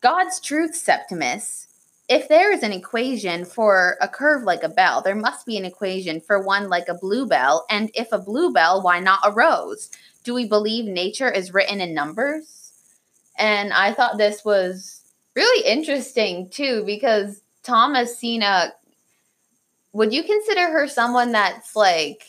God's 0.00 0.40
truth, 0.40 0.74
Septimus. 0.74 1.68
If 2.12 2.28
there 2.28 2.52
is 2.52 2.62
an 2.62 2.74
equation 2.74 3.46
for 3.46 3.96
a 4.02 4.06
curve 4.06 4.42
like 4.42 4.62
a 4.62 4.68
bell, 4.68 5.00
there 5.00 5.14
must 5.14 5.46
be 5.46 5.56
an 5.56 5.64
equation 5.64 6.20
for 6.20 6.42
one 6.42 6.68
like 6.68 6.88
a 6.88 6.94
bluebell. 6.94 7.64
And 7.70 7.90
if 7.94 8.12
a 8.12 8.18
bluebell, 8.18 8.82
why 8.82 9.00
not 9.00 9.20
a 9.24 9.32
rose? 9.32 9.88
Do 10.22 10.34
we 10.34 10.46
believe 10.46 10.84
nature 10.84 11.30
is 11.30 11.54
written 11.54 11.80
in 11.80 11.94
numbers? 11.94 12.74
And 13.38 13.72
I 13.72 13.94
thought 13.94 14.18
this 14.18 14.44
was 14.44 15.00
really 15.34 15.66
interesting 15.66 16.50
too 16.50 16.82
because 16.84 17.40
Thomasina 17.62 18.74
would 19.94 20.12
you 20.12 20.22
consider 20.22 20.70
her 20.70 20.86
someone 20.88 21.32
that's 21.32 21.74
like 21.74 22.24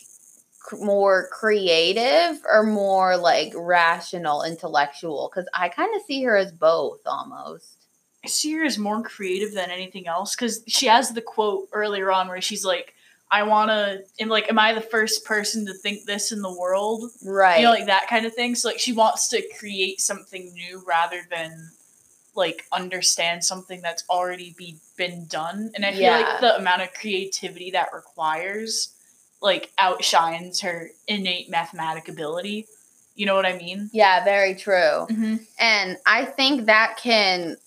more 0.80 1.28
creative 1.34 2.40
or 2.50 2.64
more 2.64 3.18
like 3.18 3.52
rational 3.54 4.44
intellectual 4.44 5.28
cuz 5.28 5.46
I 5.54 5.68
kind 5.68 5.94
of 5.94 6.04
see 6.04 6.24
her 6.24 6.38
as 6.38 6.54
both 6.54 7.02
almost. 7.06 7.83
I 8.26 8.64
is 8.64 8.78
more 8.78 9.02
creative 9.04 9.54
than 9.54 9.70
anything 9.70 10.08
else 10.08 10.36
because 10.36 10.64
she 10.68 10.88
has 10.88 11.12
the 11.12 11.22
quote 11.22 11.68
earlier 11.74 12.12
on 12.12 12.28
where 12.28 12.42
she's 12.42 12.64
like, 12.66 12.94
I 13.32 13.44
wanna 13.44 14.00
am 14.20 14.30
like, 14.30 14.50
am 14.50 14.60
I 14.60 14.74
the 14.74 14.82
first 14.82 15.26
person 15.26 15.66
to 15.66 15.74
think 15.74 16.06
this 16.06 16.32
in 16.32 16.42
the 16.42 16.54
world? 16.54 17.12
Right. 17.24 17.58
You 17.60 17.66
know, 17.66 17.72
like 17.72 17.88
that 17.88 18.08
kind 18.08 18.26
of 18.26 18.34
thing. 18.34 18.56
So 18.56 18.70
like 18.70 18.80
she 18.80 18.94
wants 18.94 19.28
to 19.30 19.42
create 19.60 20.00
something 20.02 20.54
new 20.54 20.84
rather 20.88 21.22
than 21.30 21.72
like 22.36 22.66
understand 22.72 23.44
something 23.44 23.82
that's 23.82 24.04
already 24.10 24.56
be 24.58 24.78
been 24.98 25.26
done 25.28 25.70
and 25.76 25.86
i 25.86 25.92
feel 25.92 26.02
Yeah. 26.02 26.18
like 26.18 26.42
the 26.42 26.58
amount 26.58 26.82
of 26.82 26.92
creativity 26.94 27.70
that 27.72 27.94
requires 27.94 28.92
like 29.40 29.72
outshines 29.78 30.62
her 30.62 30.90
innate 31.08 31.50
mathematic 31.52 32.08
ability 32.10 32.66
you 33.16 33.28
know 33.28 33.36
what 33.36 33.46
i 33.46 33.56
mean 33.56 33.92
Yeah, 33.94 34.24
very 34.24 34.56
true. 34.56 35.06
mm-hmm. 35.12 35.36
And 35.60 35.98
I 36.08 36.26
think 36.26 36.66
that 36.66 36.98
can 36.98 37.58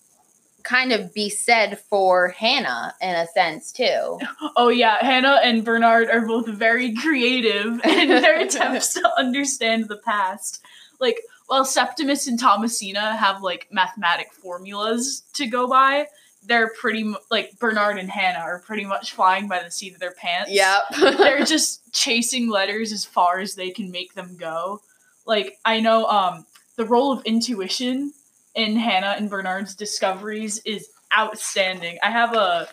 kind 0.67 0.91
of 0.91 1.13
be 1.13 1.29
said 1.29 1.79
for 1.89 2.29
Hannah 2.29 2.93
in 3.01 3.15
a 3.15 3.25
sense 3.27 3.71
too. 3.71 4.19
oh 4.57 4.67
yeah 4.67 4.97
hannah 4.99 5.39
and 5.43 5.63
bernard 5.63 6.09
are 6.09 6.25
both 6.27 6.47
very 6.47 6.93
creative 6.95 7.79
in 7.85 8.09
their 8.09 8.39
attempts 8.45 8.93
to 8.93 9.09
understand 9.17 9.87
the 9.87 9.97
past 9.97 10.61
like 10.99 11.21
while 11.47 11.63
septimus 11.63 12.27
and 12.27 12.37
thomasina 12.39 13.15
have 13.15 13.41
like 13.41 13.67
mathematic 13.71 14.33
formulas 14.33 15.23
to 15.33 15.47
go 15.47 15.67
by 15.67 16.05
they're 16.43 16.71
pretty 16.79 17.03
mu- 17.03 17.15
like 17.31 17.57
bernard 17.59 17.97
and 17.97 18.09
hannah 18.09 18.39
are 18.39 18.59
pretty 18.59 18.85
much 18.85 19.13
flying 19.13 19.47
by 19.47 19.61
the 19.63 19.71
seat 19.71 19.93
of 19.93 19.99
their 19.99 20.11
pants 20.13 20.51
Yep. 20.51 20.81
they're 21.17 21.45
just 21.45 21.81
chasing 21.93 22.49
letters 22.49 22.91
as 22.91 23.05
far 23.05 23.39
as 23.39 23.55
they 23.55 23.69
can 23.69 23.89
make 23.91 24.13
them 24.15 24.35
go. 24.37 24.81
Like 25.25 25.57
I 25.65 25.79
know 25.81 26.05
um 26.05 26.45
the 26.77 26.85
role 26.85 27.11
of 27.11 27.23
intuition 27.25 28.13
in 28.57 28.75
Hannah 28.75 29.15
and 29.17 29.29
Bernard's 29.29 29.75
discoveries 29.75 30.57
is 30.65 30.89
outstanding. 31.17 31.99
I 32.03 32.09
have 32.09 32.33
a 32.33 32.67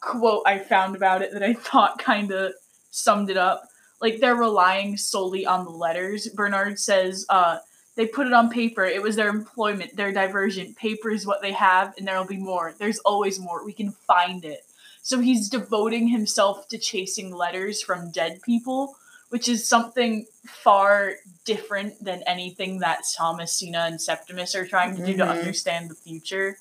quote 0.00 0.44
I 0.46 0.60
found 0.60 0.96
about 0.96 1.20
it 1.20 1.32
that 1.32 1.42
I 1.42 1.52
thought 1.68 1.98
kind 1.98 2.30
of 2.30 2.52
summed 2.90 3.28
it 3.28 3.36
up. 3.36 3.68
Like 4.00 4.20
they're 4.20 4.36
relying 4.36 4.96
solely 4.96 5.44
on 5.44 5.64
the 5.64 5.70
letters. 5.70 6.28
Bernard 6.28 6.78
says 6.78 7.26
uh 7.28 7.58
they 7.96 8.06
put 8.06 8.26
it 8.26 8.34
on 8.34 8.50
paper. 8.50 8.84
It 8.84 9.02
was 9.02 9.16
their 9.16 9.30
employment, 9.30 9.96
their 9.96 10.12
diversion. 10.12 10.74
Paper 10.74 11.10
is 11.10 11.26
what 11.26 11.40
they 11.40 11.52
have, 11.52 11.94
and 11.96 12.06
there'll 12.06 12.26
be 12.26 12.36
more. 12.36 12.74
There's 12.78 12.98
always 13.00 13.40
more. 13.40 13.64
We 13.64 13.72
can 13.72 13.90
find 13.90 14.44
it. 14.44 14.64
So 15.00 15.18
he's 15.18 15.48
devoting 15.48 16.08
himself 16.08 16.68
to 16.68 16.78
chasing 16.78 17.34
letters 17.34 17.82
from 17.82 18.10
dead 18.10 18.42
people, 18.42 18.96
which 19.30 19.48
is 19.48 19.66
something 19.66 20.26
far 20.46 21.14
different 21.46 22.04
than 22.04 22.22
anything 22.24 22.80
that 22.80 23.04
Thomasina 23.16 23.86
and 23.86 24.00
Septimus 24.00 24.54
are 24.54 24.66
trying 24.66 24.96
to 24.96 25.06
do 25.06 25.16
to 25.16 25.24
Mhm. 25.24 25.30
understand 25.38 25.88
the 25.88 25.94
future. 25.94 26.58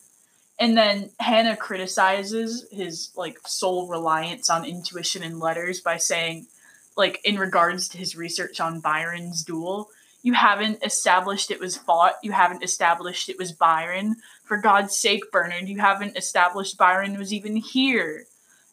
And 0.57 0.77
then 0.77 1.09
Hannah 1.19 1.57
criticizes 1.57 2.65
his 2.71 3.09
like 3.15 3.39
sole 3.45 3.87
reliance 3.87 4.49
on 4.49 4.63
intuition 4.63 5.21
and 5.23 5.39
letters 5.39 5.81
by 5.81 5.97
saying, 5.97 6.47
like 6.95 7.19
in 7.25 7.37
regards 7.37 7.89
to 7.89 7.97
his 7.97 8.15
research 8.15 8.61
on 8.61 8.79
Byron's 8.79 9.43
duel, 9.43 9.89
you 10.21 10.33
haven't 10.33 10.81
established 10.83 11.51
it 11.51 11.59
was 11.59 11.75
fought, 11.77 12.15
you 12.23 12.31
haven't 12.31 12.63
established 12.63 13.27
it 13.27 13.37
was 13.37 13.51
Byron. 13.51 14.15
For 14.45 14.57
God's 14.57 14.95
sake, 14.95 15.29
Bernard, 15.31 15.67
you 15.67 15.79
haven't 15.79 16.15
established 16.17 16.77
Byron 16.77 17.17
was 17.17 17.33
even 17.33 17.57
here. 17.57 18.25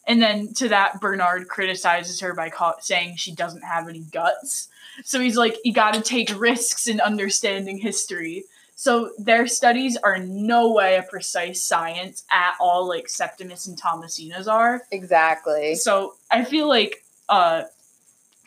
And 0.07 0.21
then 0.21 0.53
to 0.55 0.69
that, 0.69 0.99
Bernard 1.01 1.47
criticizes 1.47 2.19
her 2.21 2.33
by 2.33 2.49
call- 2.49 2.79
saying 2.81 3.17
she 3.17 3.33
doesn't 3.33 3.63
have 3.63 3.87
any 3.89 4.01
guts. 4.01 4.67
So 5.03 5.19
he's 5.19 5.37
like, 5.37 5.57
you 5.63 5.73
got 5.73 5.93
to 5.93 6.01
take 6.01 6.39
risks 6.39 6.87
in 6.87 6.99
understanding 7.01 7.77
history. 7.77 8.45
So 8.75 9.11
their 9.17 9.47
studies 9.47 9.97
are 9.97 10.19
no 10.19 10.71
way 10.71 10.97
a 10.97 11.03
precise 11.03 11.63
science 11.63 12.23
at 12.31 12.55
all, 12.59 12.87
like 12.87 13.07
Septimus 13.07 13.67
and 13.67 13.77
Thomasina's 13.77 14.47
are. 14.47 14.83
exactly. 14.91 15.75
So 15.75 16.15
I 16.31 16.43
feel 16.43 16.67
like 16.67 17.03
uh, 17.29 17.63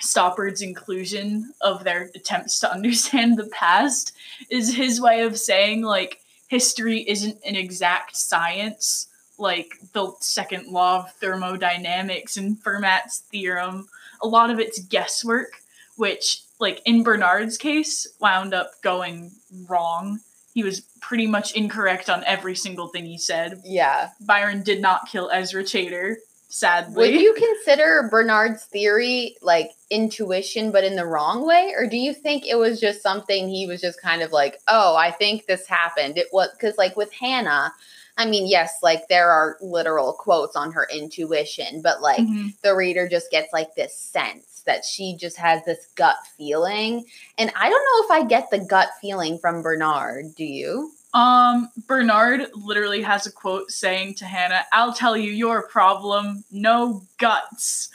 Stoppard's 0.00 0.62
inclusion 0.62 1.52
of 1.60 1.84
their 1.84 2.10
attempts 2.14 2.60
to 2.60 2.72
understand 2.76 3.36
the 3.36 3.46
past 3.46 4.12
is 4.50 4.74
his 4.74 5.00
way 5.00 5.22
of 5.22 5.38
saying 5.38 5.82
like 5.82 6.20
history 6.48 7.00
isn't 7.08 7.38
an 7.44 7.56
exact 7.56 8.16
science 8.16 9.08
like 9.38 9.78
the 9.92 10.12
second 10.20 10.68
law 10.68 11.00
of 11.00 11.12
thermodynamics 11.14 12.36
and 12.36 12.62
Fermat's 12.62 13.18
theorem. 13.30 13.88
A 14.22 14.26
lot 14.26 14.50
of 14.50 14.58
it's 14.58 14.78
guesswork, 14.78 15.62
which 15.96 16.42
like 16.58 16.80
in 16.84 17.02
Bernard's 17.02 17.58
case 17.58 18.06
wound 18.20 18.54
up 18.54 18.70
going 18.82 19.32
wrong. 19.68 20.20
He 20.54 20.62
was 20.62 20.80
pretty 21.02 21.26
much 21.26 21.52
incorrect 21.54 22.08
on 22.08 22.24
every 22.24 22.54
single 22.56 22.88
thing 22.88 23.04
he 23.04 23.18
said. 23.18 23.60
Yeah. 23.64 24.10
Byron 24.20 24.62
did 24.62 24.80
not 24.80 25.06
kill 25.06 25.30
Ezra 25.30 25.66
Chater, 25.66 26.16
sadly. 26.48 26.96
Would 26.96 27.20
you 27.20 27.34
consider 27.34 28.08
Bernard's 28.10 28.64
theory 28.64 29.36
like 29.42 29.72
intuition, 29.90 30.72
but 30.72 30.82
in 30.82 30.96
the 30.96 31.04
wrong 31.04 31.46
way? 31.46 31.74
Or 31.76 31.86
do 31.86 31.98
you 31.98 32.14
think 32.14 32.46
it 32.46 32.56
was 32.56 32.80
just 32.80 33.02
something 33.02 33.48
he 33.50 33.66
was 33.66 33.82
just 33.82 34.00
kind 34.00 34.22
of 34.22 34.32
like, 34.32 34.58
oh, 34.66 34.96
I 34.96 35.10
think 35.10 35.44
this 35.44 35.66
happened? 35.66 36.16
It 36.16 36.28
was 36.32 36.48
because, 36.52 36.78
like, 36.78 36.96
with 36.96 37.12
Hannah, 37.12 37.74
I 38.16 38.24
mean, 38.24 38.46
yes, 38.46 38.78
like 38.82 39.08
there 39.08 39.30
are 39.30 39.58
literal 39.60 40.14
quotes 40.14 40.56
on 40.56 40.72
her 40.72 40.88
intuition, 40.90 41.82
but 41.82 42.00
like 42.00 42.20
Mhm. 42.20 42.58
the 42.62 42.74
reader 42.74 43.06
just 43.08 43.30
gets 43.30 43.52
like 43.52 43.74
this 43.74 43.94
sense 43.94 44.55
that 44.66 44.84
she 44.84 45.16
just 45.16 45.36
has 45.38 45.64
this 45.64 45.88
gut 45.94 46.16
feeling. 46.36 47.04
And 47.38 47.50
I 47.56 47.70
don't 47.70 48.10
know 48.10 48.16
if 48.16 48.22
I 48.22 48.26
get 48.26 48.50
the 48.50 48.58
gut 48.58 48.88
feeling 49.00 49.38
from 49.38 49.62
Bernard. 49.62 50.34
Do 50.34 50.44
you? 50.44 50.92
Um, 51.14 51.70
Bernard 51.86 52.48
literally 52.54 53.00
has 53.02 53.26
a 53.26 53.32
quote 53.32 53.70
saying 53.70 54.16
to 54.16 54.26
Hannah, 54.26 54.64
I'll 54.72 54.92
tell 54.92 55.16
you 55.16 55.32
your 55.32 55.66
problem, 55.68 56.44
no 56.50 57.02
guts. 57.16 57.88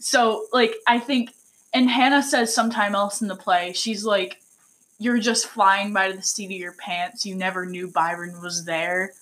So, 0.00 0.46
like, 0.52 0.76
I 0.86 0.98
think, 0.98 1.34
and 1.74 1.90
Hannah 1.90 2.22
says 2.22 2.54
sometime 2.54 2.94
else 2.94 3.20
in 3.20 3.28
the 3.28 3.36
play, 3.36 3.72
she's 3.74 4.04
like, 4.04 4.40
You're 4.98 5.18
just 5.18 5.48
flying 5.48 5.92
by 5.92 6.12
the 6.12 6.22
seat 6.22 6.46
of 6.46 6.52
your 6.52 6.72
pants. 6.72 7.26
You 7.26 7.34
never 7.34 7.66
knew 7.66 7.88
Byron 7.88 8.40
was 8.40 8.64
there. 8.64 9.12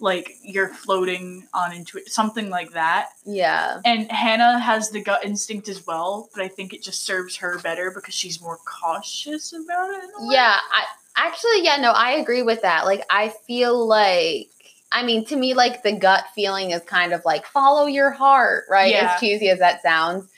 Like, 0.00 0.36
you're 0.42 0.68
floating 0.68 1.46
on 1.54 1.72
into 1.72 1.98
it, 1.98 2.10
something 2.10 2.50
like 2.50 2.72
that. 2.72 3.10
Yeah. 3.24 3.80
And 3.84 4.10
Hannah 4.10 4.58
has 4.58 4.90
the 4.90 5.02
gut 5.02 5.24
instinct 5.24 5.68
as 5.68 5.86
well, 5.86 6.28
but 6.34 6.42
I 6.42 6.48
think 6.48 6.72
it 6.72 6.82
just 6.82 7.04
serves 7.04 7.36
her 7.36 7.58
better 7.58 7.90
because 7.90 8.14
she's 8.14 8.40
more 8.40 8.58
cautious 8.64 9.52
about 9.52 9.90
it. 9.90 10.04
in 10.04 10.10
a 10.18 10.28
way. 10.28 10.34
Yeah, 10.34 10.56
I 10.72 10.84
actually 11.16 11.64
yeah, 11.64 11.76
no, 11.76 11.90
I 11.92 12.12
agree 12.12 12.42
with 12.42 12.62
that. 12.62 12.84
Like 12.86 13.04
I 13.10 13.34
feel 13.46 13.86
like 13.86 14.48
I 14.92 15.04
mean, 15.04 15.24
to 15.26 15.36
me, 15.36 15.54
like 15.54 15.82
the 15.82 15.92
gut 15.92 16.24
feeling 16.34 16.72
is 16.72 16.82
kind 16.82 17.12
of 17.12 17.24
like 17.24 17.46
follow 17.46 17.86
your 17.86 18.10
heart, 18.10 18.64
right? 18.68 18.90
Yeah. 18.90 19.12
As 19.14 19.20
cheesy 19.20 19.48
as 19.48 19.60
that 19.60 19.82
sounds. 19.82 20.28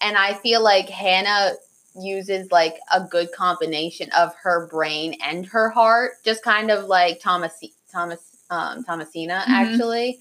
And 0.00 0.16
I 0.16 0.34
feel 0.34 0.62
like 0.62 0.88
Hannah 0.88 1.52
uses 1.94 2.50
like 2.50 2.78
a 2.92 3.00
good 3.00 3.32
combination 3.32 4.10
of 4.12 4.34
her 4.42 4.66
brain 4.66 5.16
and 5.24 5.46
her 5.46 5.70
heart, 5.70 6.12
just 6.24 6.42
kind 6.42 6.70
of 6.70 6.86
like 6.86 7.20
Thomas 7.20 7.54
Thomas 7.90 8.31
um 8.52 8.84
Thomasina 8.84 9.44
Mhm. 9.46 9.48
actually. 9.48 10.18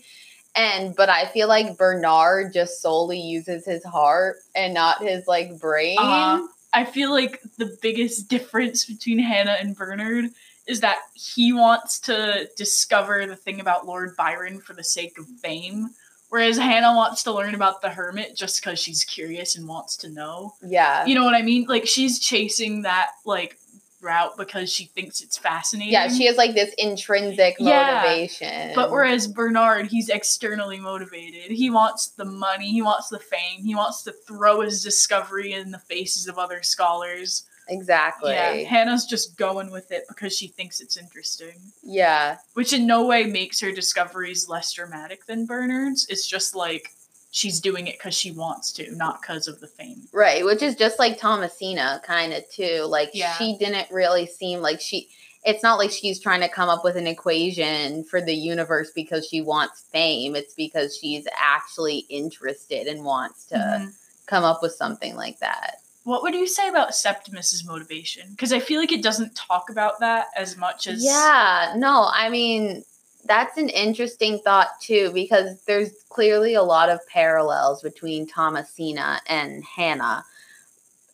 And 0.56 0.96
but 0.96 1.10
I 1.10 1.26
feel 1.28 1.48
like 1.48 1.78
Bernard 1.78 2.54
just 2.54 2.82
solely 2.82 3.20
uses 3.20 3.66
his 3.66 3.84
heart 3.86 4.38
and 4.56 4.74
not 4.74 5.02
his 5.02 5.28
like 5.28 5.60
brain. 5.60 5.98
Uh-huh. 6.00 6.48
I 6.74 6.86
feel 6.86 7.12
like 7.12 7.42
the 7.58 7.78
biggest 7.82 8.28
difference 8.30 8.86
between 8.86 9.20
Hannah 9.20 9.58
and 9.60 9.76
Bernard 9.76 10.26
is 10.68 10.80
that 10.82 11.00
he 11.16 11.52
wants 11.54 12.00
to 12.02 12.48
discover 12.56 13.26
the 13.26 13.36
thing 13.36 13.60
about 13.60 13.86
Lord 13.86 14.16
Byron 14.16 14.62
for 14.62 14.74
the 14.74 14.84
sake 14.84 15.18
of 15.18 15.26
fame, 15.42 15.90
whereas 16.30 16.58
Hannah 16.58 16.96
wants 16.96 17.24
to 17.24 17.32
learn 17.34 17.56
about 17.56 17.82
the 17.82 17.90
hermit 17.90 18.36
just 18.38 18.62
because 18.62 18.80
she's 18.80 19.04
curious 19.04 19.56
and 19.58 19.68
wants 19.68 19.98
to 19.98 20.10
know. 20.10 20.54
Yeah. 20.66 21.06
You 21.06 21.16
know 21.16 21.26
what 21.26 21.34
I 21.36 21.42
mean? 21.42 21.66
Like 21.68 21.88
she's 21.88 22.20
chasing 22.20 22.84
that 22.84 23.12
like 23.26 23.58
route 24.02 24.36
because 24.38 24.72
she 24.72 24.86
thinks 24.86 25.22
it's 25.22 25.38
fascinating. 25.38 25.94
Yeah, 25.94 26.08
she 26.08 26.26
has 26.26 26.38
like 26.38 26.54
this 26.54 26.74
intrinsic 26.78 27.60
motivation. 27.60 28.48
Yeah. 28.48 28.74
But 28.76 28.92
whereas 28.92 29.28
Bernard, 29.28 29.88
he's 29.88 30.10
externally 30.10 30.80
motivated. 30.80 31.52
He 31.52 31.70
wants 31.70 32.08
the 32.10 32.26
money, 32.26 32.72
he 32.72 32.82
wants 32.82 33.10
the 33.10 33.20
fame, 33.20 33.64
he 33.64 33.76
wants 33.76 34.04
to 34.04 34.12
throw 34.12 34.62
his 34.62 34.84
discovery 34.84 35.54
in 35.54 35.72
the 35.72 35.80
faces 35.80 36.28
of 36.28 36.38
other 36.38 36.62
scholars. 36.64 37.44
exactly. 37.68 38.32
Yeah. 38.32 38.54
Hannah's 38.68 39.06
just 39.06 39.38
going 39.38 39.72
with 39.72 39.92
it 39.92 40.06
because 40.08 40.36
she 40.36 40.48
thinks 40.48 40.82
it's 40.82 40.98
interesting, 40.98 41.56
yeah. 41.84 42.38
which 42.54 42.74
in 42.74 42.86
no 42.86 43.06
way 43.06 43.26
makes 43.26 43.60
her 43.62 43.72
discoveries 43.72 44.50
less 44.50 44.74
dramatic 44.74 45.26
than 45.26 45.46
Bernard's. 45.46 46.06
It's 46.10 46.28
just 46.28 46.56
like 46.56 46.94
she's 47.32 47.60
doing 47.60 47.88
it 47.88 47.98
because 47.98 48.14
she 48.14 48.32
wants 48.32 48.72
to, 48.74 48.94
not 48.96 49.22
because 49.22 49.48
of 49.48 49.60
the 49.62 49.68
fame. 49.68 50.04
Right, 50.14 50.44
which 50.46 50.62
is 50.62 50.76
just 50.76 51.00
like 51.00 51.18
Thomasina 51.18 52.02
kind 52.06 52.34
of 52.34 52.44
too. 52.50 52.84
Like 52.84 53.12
Yeah. 53.14 53.34
she 53.38 53.58
didn't 53.58 53.90
really 53.90 54.28
seem 54.28 54.62
like 54.62 54.80
she 54.82 55.10
it's 55.44 55.64
not 55.64 55.80
like 55.80 55.90
she's 55.90 56.20
trying 56.20 56.42
to 56.42 56.48
come 56.48 56.70
up 56.70 56.84
with 56.84 56.96
an 56.96 57.08
equation 57.08 58.04
for 58.04 58.22
the 58.22 58.36
universe 58.36 58.92
because 58.94 59.28
she 59.28 59.42
wants 59.42 59.86
fame. 59.92 60.36
It's 60.36 60.54
because 60.54 60.96
she's 60.96 61.26
actually 61.36 62.06
interested 62.10 62.86
and 62.86 63.04
wants 63.04 63.46
to 63.48 63.56
Mhm. 63.56 63.94
come 64.28 64.44
up 64.44 64.62
with 64.62 64.74
something 64.74 65.16
like 65.16 65.40
that. 65.40 65.78
What 66.04 66.22
would 66.22 66.36
you 66.36 66.46
say 66.46 66.68
about 66.68 66.94
Septimus's 66.94 67.66
motivation? 67.66 68.30
Because 68.32 68.54
I 68.54 68.60
feel 68.60 68.80
like 68.80 68.92
it 68.92 69.02
doesn't 69.02 69.36
talk 69.36 69.72
about 69.72 70.00
that 70.02 70.28
as 70.36 70.58
much 70.58 70.86
as 70.86 71.04
Yeah, 71.04 71.74
no, 71.76 72.08
I 72.14 72.30
mean, 72.30 72.84
that's 73.26 73.58
an 73.58 73.70
interesting 73.70 74.40
thought 74.40 74.68
too, 74.82 75.12
because 75.14 75.62
there's 75.64 75.92
clearly 76.10 76.54
a 76.56 76.64
lot 76.64 76.90
of 76.90 77.00
parallels 77.08 77.82
between 77.82 78.28
Thomasina 78.28 79.22
and 79.28 79.64
Hannah. 79.64 80.26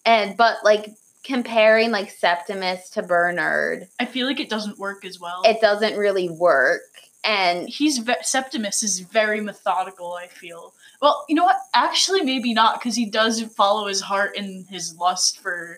And 0.06 0.38
but 0.38 0.58
like 0.64 0.92
comparing 1.24 1.92
like 1.92 2.10
Septimus 2.10 2.90
to 2.92 3.04
Bernard, 3.04 3.88
I 4.00 4.06
feel 4.06 4.26
like 4.28 4.40
it 4.40 4.50
doesn't 4.50 4.80
work 4.80 5.04
as 5.06 5.20
well. 5.20 5.42
it 5.46 5.60
doesn't 5.62 5.98
really 5.98 6.30
work. 6.30 6.82
And 7.24 7.68
he's 7.68 7.98
ve- 7.98 8.14
Septimus 8.22 8.84
is 8.84 9.00
very 9.02 9.42
methodical. 9.42 10.14
I 10.14 10.28
feel. 10.28 10.74
Well, 11.02 11.26
you 11.28 11.36
know 11.36 11.44
what? 11.44 11.58
Actually, 11.74 12.22
maybe 12.22 12.54
not 12.54 12.80
because 12.80 12.96
he 12.96 13.06
does 13.06 13.42
follow 13.42 13.88
his 13.88 14.00
heart 14.02 14.38
and 14.38 14.66
his 14.68 14.96
lust 14.96 15.40
for 15.40 15.78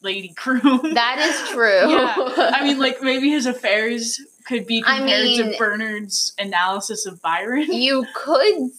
Lady 0.00 0.32
Croom. 0.36 0.80
that 0.94 1.18
is 1.18 1.48
true. 1.52 1.90
Yeah. 1.90 2.14
I 2.16 2.64
mean, 2.64 2.78
like 2.78 3.02
maybe 3.02 3.28
his 3.30 3.44
affairs 3.46 4.20
could 4.46 4.66
be 4.66 4.82
I 4.86 4.98
compared 4.98 5.24
mean- 5.24 5.52
to 5.52 5.58
Bernard's 5.58 6.32
analysis 6.38 7.04
of 7.06 7.20
Byron. 7.22 7.72
you 7.72 8.06
could 8.14 8.70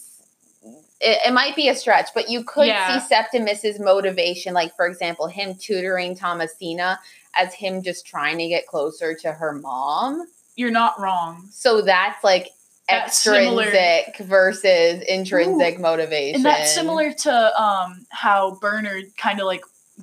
it, 1.00 1.18
it 1.28 1.32
might 1.32 1.54
be 1.54 1.68
a 1.68 1.76
stretch, 1.76 2.08
but 2.12 2.28
you 2.28 2.42
could 2.42 2.66
Yeah. 2.66 2.98
see 2.98 3.06
Septimus's 3.14 3.78
motivation, 3.78 4.52
like 4.52 4.74
for 4.74 4.86
example, 4.88 5.28
him 5.28 5.54
tutoring 5.54 6.16
Thomasina 6.16 6.98
as 7.36 7.54
him 7.54 7.82
just 7.84 8.04
trying 8.04 8.38
to 8.38 8.48
get 8.48 8.66
closer 8.66 9.14
to 9.14 9.30
her 9.32 9.52
mom. 9.52 10.26
You're 10.56 10.72
not 10.72 10.98
wrong. 10.98 11.48
So 11.52 11.82
that's 11.82 12.24
like 12.24 12.48
That's 12.88 13.16
similar. 13.16 13.62
extrinsic 13.62 14.26
versus 14.26 15.02
intrinsic 15.02 15.78
motivation. 15.78 16.36
And 16.36 16.44
that's 16.44 16.74
similar 16.74 17.12
to 17.12 17.62
um, 17.62 18.06
how 18.08 18.56
Bernard 18.60 19.16
kind 19.16 19.38
of 19.38 19.46
like 19.46 19.62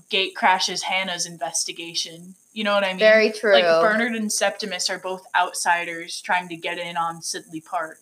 gate 0.09 0.33
crashes 0.33 0.83
Hannah's 0.83 1.25
investigation. 1.25 2.35
You 2.55 2.63
know 2.63 2.73
what 2.73 2.85
I 2.85 2.91
mean? 2.91 2.99
Very 2.99 3.33
true. 3.33 3.51
Like 3.51 3.65
Bernard 3.65 4.15
and 4.15 4.31
Septimus 4.31 4.89
are 4.89 4.97
both 4.97 5.25
outsiders 5.35 6.21
trying 6.21 6.47
to 6.47 6.55
get 6.55 6.79
in 6.79 6.95
on 6.95 7.19
Sidley 7.19 7.63
Park. 7.63 7.99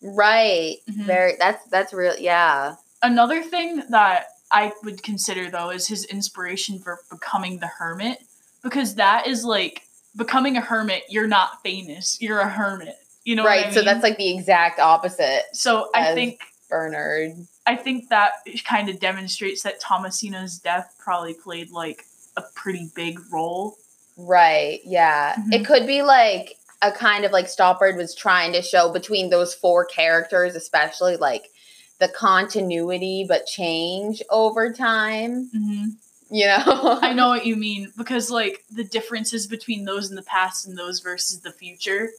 right. 0.00 0.78
Mhm. 0.90 1.04
Very 1.04 1.36
that's 1.38 1.64
that's 1.66 1.92
real 1.92 2.16
yeah. 2.18 2.76
Another 3.02 3.42
thing 3.42 3.82
that 3.90 4.28
I 4.50 4.72
would 4.82 5.02
consider 5.02 5.50
though 5.50 5.70
is 5.70 5.86
his 5.86 6.06
inspiration 6.06 6.78
for 6.78 7.00
becoming 7.10 7.58
the 7.58 7.66
hermit 7.66 8.24
because 8.62 8.94
that 8.94 9.26
is 9.26 9.44
like 9.44 9.82
becoming 10.16 10.56
a 10.56 10.62
hermit. 10.62 11.02
You're 11.10 11.26
not 11.26 11.62
famous. 11.62 12.16
You're 12.18 12.40
a 12.40 12.48
hermit. 12.48 12.96
You 13.24 13.36
know, 13.36 13.42
what 13.42 13.50
right. 13.50 13.66
I 13.66 13.70
So 13.72 13.82
that's 13.82 14.02
like 14.02 14.16
the 14.16 14.34
exact 14.34 14.80
opposite, 14.80 15.42
So 15.52 15.90
I 15.94 16.14
think 16.14 16.40
Bernard. 16.70 17.46
I 17.66 17.76
think 17.76 18.08
that 18.08 18.32
kind 18.64 18.88
of 18.88 18.98
demonstrates 18.98 19.62
that 19.64 19.80
Thomasina's 19.80 20.58
death 20.58 20.96
probably 20.98 21.34
played 21.34 21.70
like 21.70 22.06
a 22.36 22.42
pretty 22.54 22.90
big 22.94 23.20
role. 23.30 23.76
Right. 24.16 24.80
Yeah. 24.84 25.34
Mhm. 25.36 25.52
It 25.54 25.66
could 25.66 25.86
be 25.86 26.02
like 26.02 26.56
a 26.82 26.90
kind 26.92 27.24
of 27.24 27.32
like 27.32 27.46
Stoppard 27.46 27.96
was 27.96 28.14
trying 28.14 28.52
to 28.52 28.62
show 28.62 28.90
between 28.92 29.30
those 29.30 29.54
four 29.54 29.84
characters, 29.84 30.54
especially 30.54 31.16
like 31.16 31.50
the 31.98 32.08
continuity 32.08 33.24
but 33.28 33.46
change 33.46 34.22
over 34.30 34.72
time. 34.72 35.48
hmm 35.52 35.84
You 36.30 36.46
know? 36.46 36.98
I 37.02 37.12
know 37.12 37.28
what 37.34 37.46
you 37.46 37.56
mean 37.56 37.92
because 37.96 38.30
like 38.30 38.64
the 38.70 38.84
differences 38.84 39.46
between 39.46 39.84
those 39.84 40.10
in 40.10 40.16
the 40.16 40.22
past 40.22 40.66
and 40.66 40.76
those 40.76 41.00
versus 41.00 41.40
the 41.40 41.52
future, 41.52 42.10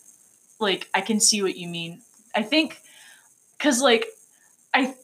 like 0.60 0.89
I 0.93 1.01
can 1.01 1.19
see 1.19 1.41
what 1.41 1.58
you 1.58 1.67
mean. 1.67 2.01
I 2.34 2.43
think 2.43 2.82
because 3.58 3.82
like 3.82 4.08
I 4.73 4.95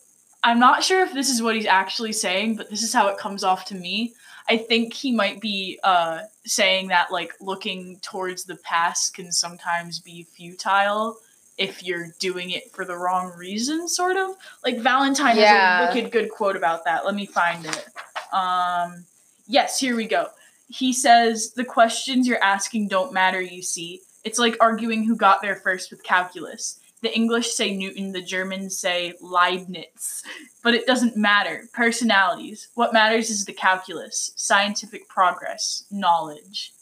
I'm 0.44 0.60
not 0.60 0.84
sure 0.84 1.04
if 1.04 1.14
this 1.14 1.30
is 1.30 1.42
what 1.42 1.56
he's 1.56 1.66
actually 1.66 2.14
saying, 2.14 2.56
but 2.56 2.70
this 2.70 2.82
is 2.82 2.94
how 2.94 3.10
it 3.10 3.18
comes 3.18 3.44
off 3.44 3.66
to 3.66 3.76
me. 3.76 4.14
I 4.50 4.58
think 4.58 4.94
he 4.94 5.12
might 5.12 5.40
be 5.40 5.80
uh, 5.84 6.22
saying 6.46 6.88
that 6.88 7.12
like 7.12 7.34
looking 7.40 8.00
towards 8.02 8.44
the 8.46 8.56
past 8.58 9.14
can 9.14 9.32
sometimes 9.32 10.00
be 10.00 10.24
futile 10.24 11.18
if 11.58 11.84
you're 11.84 12.08
doing 12.20 12.52
it 12.52 12.72
for 12.72 12.86
the 12.86 12.96
wrong 12.98 13.32
reason, 13.38 13.88
sort 13.88 14.18
of. 14.18 14.32
Like 14.64 14.80
Valentine 14.80 15.38
Yeah. 15.38 15.80
has 15.86 15.90
a 15.90 15.96
wicked 15.96 16.12
good 16.12 16.32
quote 16.32 16.56
about 16.56 16.86
that. 16.86 17.06
Let 17.06 17.14
me 17.16 17.26
find 17.26 17.66
it. 17.66 17.86
Um, 18.34 19.06
yes, 19.46 19.80
here 19.80 19.96
we 19.96 20.08
go. 20.08 20.28
He 20.68 20.94
says 20.94 21.52
the 21.54 21.66
questions 21.66 22.28
you're 22.28 22.44
asking 22.44 22.88
don't 22.88 23.14
matter. 23.14 23.42
You 23.42 23.62
see, 23.62 24.02
it's 24.24 24.40
like 24.40 24.58
arguing 24.62 25.04
who 25.04 25.16
got 25.16 25.42
there 25.42 25.58
first 25.58 25.92
with 25.92 26.04
calculus. 26.04 26.80
The 27.02 27.14
English 27.16 27.54
say 27.54 27.76
Newton, 27.76 28.12
the 28.14 28.22
Germans 28.22 28.78
say 28.78 29.14
Leibniz. 29.22 30.24
But 30.62 30.74
it 30.74 30.86
doesn't 30.86 31.16
matter. 31.16 31.70
Personalities. 31.74 32.68
What 32.76 32.92
matters 32.94 33.30
is 33.30 33.46
the 33.46 33.54
calculus, 33.54 34.32
scientific 34.36 35.08
progress, 35.08 35.86
knowledge. 35.90 36.74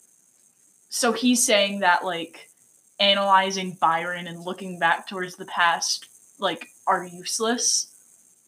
So 0.89 1.11
he's 1.11 1.45
saying 1.45 1.79
that, 1.81 2.03
like, 2.03 2.49
analyzing 2.99 3.73
Byron 3.79 4.25
and 4.27 4.39
looking 4.41 4.79
back 4.79 5.07
towards 5.07 5.35
the 5.35 5.45
past, 5.45 6.07
like, 6.39 6.69
are 6.87 7.05
useless. 7.05 7.87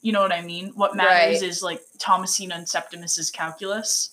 You 0.02 0.13
know 0.13 0.22
what 0.22 0.32
I 0.32 0.42
mean? 0.42 0.70
What 0.76 0.96
matters 0.96 1.42
Right. 1.42 1.50
is, 1.50 1.62
like, 1.62 1.84
Thomasina 2.00 2.56
and 2.56 2.68
Septimus's 2.68 3.30
calculus. 3.32 4.10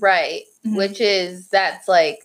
right. 0.00 0.44
Mhm. 0.64 0.76
Which 0.76 1.02
is 1.02 1.48
that's 1.48 1.86
like 1.86 2.24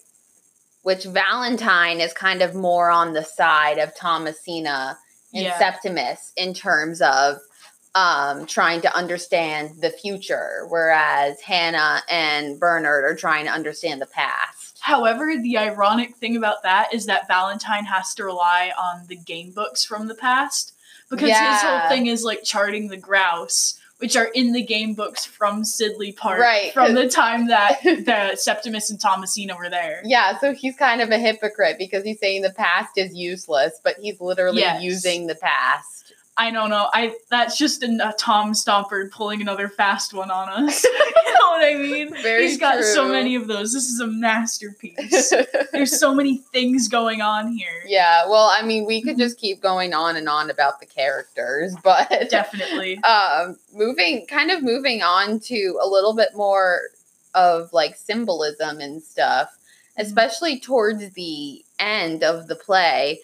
which 0.84 1.04
Valentine 1.04 2.00
is 2.00 2.14
kind 2.14 2.42
of 2.42 2.56
more 2.56 2.90
on 2.90 3.12
the 3.12 3.26
side 3.26 3.78
of 3.78 3.94
Thomasina 3.94 4.98
and 5.34 5.44
Yeah. 5.44 5.58
Septimus 5.60 6.32
in 6.38 6.54
terms 6.54 7.02
of 7.02 7.42
um, 7.98 8.46
trying 8.46 8.82
to 8.82 8.96
understand 8.96 9.82
the 9.82 9.90
future, 9.90 10.66
whereas 10.70 11.42
Hannah 11.42 12.04
and 12.08 12.60
Bernard 12.60 13.04
are 13.06 13.16
trying 13.16 13.46
to 13.46 13.52
understand 13.52 14.02
the 14.02 14.06
past. 14.06 14.78
However, 14.80 15.34
the 15.42 15.58
ironic 15.58 16.16
thing 16.18 16.38
about 16.38 16.62
that 16.64 16.94
is 16.94 17.08
that 17.08 17.28
Valentine 17.28 17.86
has 17.86 18.14
to 18.16 18.24
rely 18.24 18.72
on 18.80 19.08
the 19.08 19.16
game 19.16 19.52
books 19.52 19.84
from 19.84 20.08
the 20.08 20.16
past 20.16 20.74
because 21.10 21.30
his 21.30 21.62
whole 21.62 21.90
thing 21.90 22.06
is 22.08 22.24
like 22.24 22.44
charting 22.44 22.88
the 22.90 22.98
grouse, 22.98 23.80
which 23.98 24.16
are 24.16 24.28
in 24.36 24.52
the 24.54 24.62
game 24.62 24.94
books 24.94 25.26
from 25.26 25.64
Sidley 25.64 26.16
Park 26.16 26.40
Right, 26.40 26.72
from 26.74 26.94
the 26.94 27.10
time 27.10 27.48
that 27.48 27.82
the 27.84 28.36
Septimus 28.40 28.92
and 28.92 29.00
Thomasina 29.02 29.58
were 29.58 29.70
there. 29.70 30.02
Yeah, 30.06 30.38
so 30.38 30.54
he's 30.54 30.76
kind 30.76 31.02
of 31.02 31.10
a 31.10 31.18
hypocrite 31.18 31.78
because 31.80 32.04
he's 32.04 32.20
saying 32.20 32.44
the 32.44 32.52
past 32.52 32.98
is 32.98 33.16
useless, 33.16 33.80
but 33.84 33.96
he's 34.00 34.22
literally 34.22 34.60
Yes. 34.62 34.84
using 34.84 35.26
the 35.26 35.36
past. 35.36 36.07
I 36.38 36.52
don't 36.52 36.70
know. 36.70 36.88
I 36.94 37.16
that's 37.30 37.58
just 37.58 37.82
a, 37.84 37.88
a 37.88 38.14
Tom 38.18 38.54
Stoppard 38.54 39.12
pulling 39.12 39.42
another 39.42 39.68
fast 39.70 40.14
one 40.14 40.30
on 40.30 40.50
us. 40.68 40.84
you 41.26 41.34
know 41.34 41.50
what 41.50 41.66
I 41.66 41.76
mean? 41.76 42.12
Very 42.22 42.48
He's 42.48 42.58
got 42.58 42.84
so 42.84 43.10
many 43.10 43.36
of 43.36 43.48
those. 43.48 43.74
This 43.74 43.86
is 43.86 44.00
a 44.00 44.08
masterpiece. 44.08 45.34
There's 45.72 46.00
so 46.00 46.14
many 46.14 46.38
things 46.54 46.88
going 46.88 47.22
on 47.22 47.52
here. 47.52 47.84
yeah, 47.88 48.28
well, 48.28 48.52
I 48.52 48.64
mean, 48.66 48.86
we 48.86 49.02
could 49.02 49.18
just 49.18 49.40
keep 49.40 49.62
going 49.62 49.94
on 49.94 50.16
and 50.16 50.30
on 50.30 50.50
about 50.50 50.80
the 50.80 50.86
characters, 50.86 51.76
but 51.84 52.30
Definitely. 52.30 52.98
um 53.04 53.58
moving 53.74 54.26
kind 54.28 54.52
of 54.52 54.62
moving 54.64 55.02
on 55.02 55.40
to 55.42 55.80
a 55.82 55.88
little 55.88 56.16
bit 56.16 56.30
more 56.36 56.82
of 57.34 57.72
like 57.74 57.96
symbolism 57.96 58.80
and 58.80 59.02
stuff 59.02 59.50
Mm-hmm. 59.98 60.06
especially 60.06 60.60
towards 60.60 61.10
the 61.14 61.66
end 61.80 62.24
of 62.24 62.46
the 62.48 62.56
play 62.56 63.20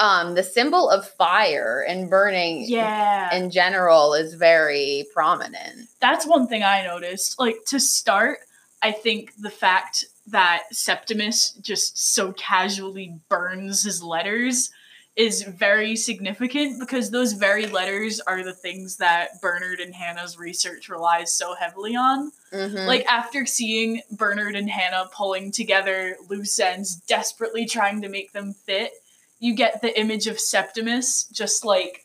um 0.00 0.34
the 0.34 0.42
symbol 0.42 0.90
of 0.90 1.06
fire 1.08 1.84
and 1.86 2.10
burning 2.10 2.64
Yeah. 2.66 3.32
in 3.34 3.50
general 3.50 4.14
is 4.14 4.34
very 4.34 5.06
prominent 5.14 5.88
that's 6.00 6.26
one 6.26 6.48
thing 6.48 6.62
I 6.64 6.84
noticed. 6.86 7.38
Like 7.38 7.58
to 7.66 7.78
start, 7.78 8.38
I 8.82 8.90
think 8.90 9.34
the 9.38 9.50
fact 9.50 10.06
that 10.28 10.62
Septimus 10.72 11.52
just 11.60 11.98
so 12.14 12.32
casually 12.32 13.14
burns 13.28 13.82
his 13.82 14.02
letters 14.02 14.70
is 15.16 15.42
very 15.42 15.96
significant 15.96 16.80
because 16.80 17.10
those 17.10 17.34
very 17.34 17.66
letters 17.66 18.20
are 18.20 18.42
the 18.42 18.54
things 18.54 18.96
that 18.96 19.38
Bernard 19.42 19.80
and 19.80 19.94
Hannah's 19.94 20.38
research 20.38 20.88
relies 20.88 21.30
so 21.32 21.54
heavily 21.54 21.94
on. 21.96 22.32
Mhm. 22.52 22.86
Like 22.86 23.04
after 23.12 23.44
seeing 23.44 24.00
Bernard 24.12 24.56
and 24.56 24.70
Hannah 24.70 25.10
pulling 25.12 25.52
together 25.52 26.16
loose 26.30 26.58
ends, 26.58 26.96
desperately 26.96 27.66
trying 27.66 28.00
to 28.00 28.08
make 28.08 28.32
them 28.32 28.54
fit, 28.54 28.92
you 29.40 29.54
get 29.54 29.82
the 29.82 29.98
image 29.98 30.26
of 30.26 30.38
Septimus 30.38 31.24
just 31.24 31.64
like 31.64 32.04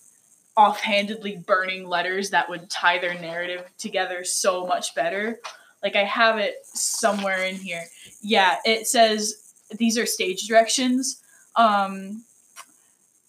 offhandedly 0.57 1.43
burning 1.45 1.87
letters 1.87 2.29
that 2.29 2.49
would 2.49 2.69
tie 2.69 2.97
their 2.97 3.13
narrative 3.13 3.65
together 3.77 4.23
so 4.23 4.65
much 4.65 4.95
better. 4.95 5.39
Like 5.83 5.97
I 5.97 6.05
have 6.05 6.37
it 6.37 6.55
somewhere 6.63 7.43
in 7.43 7.55
here. 7.55 7.83
Yeah, 8.21 8.57
it 8.63 8.87
says 8.87 9.53
these 9.77 9.97
are 9.97 10.05
stage 10.05 10.47
directions. 10.47 11.21
Um 11.55 12.23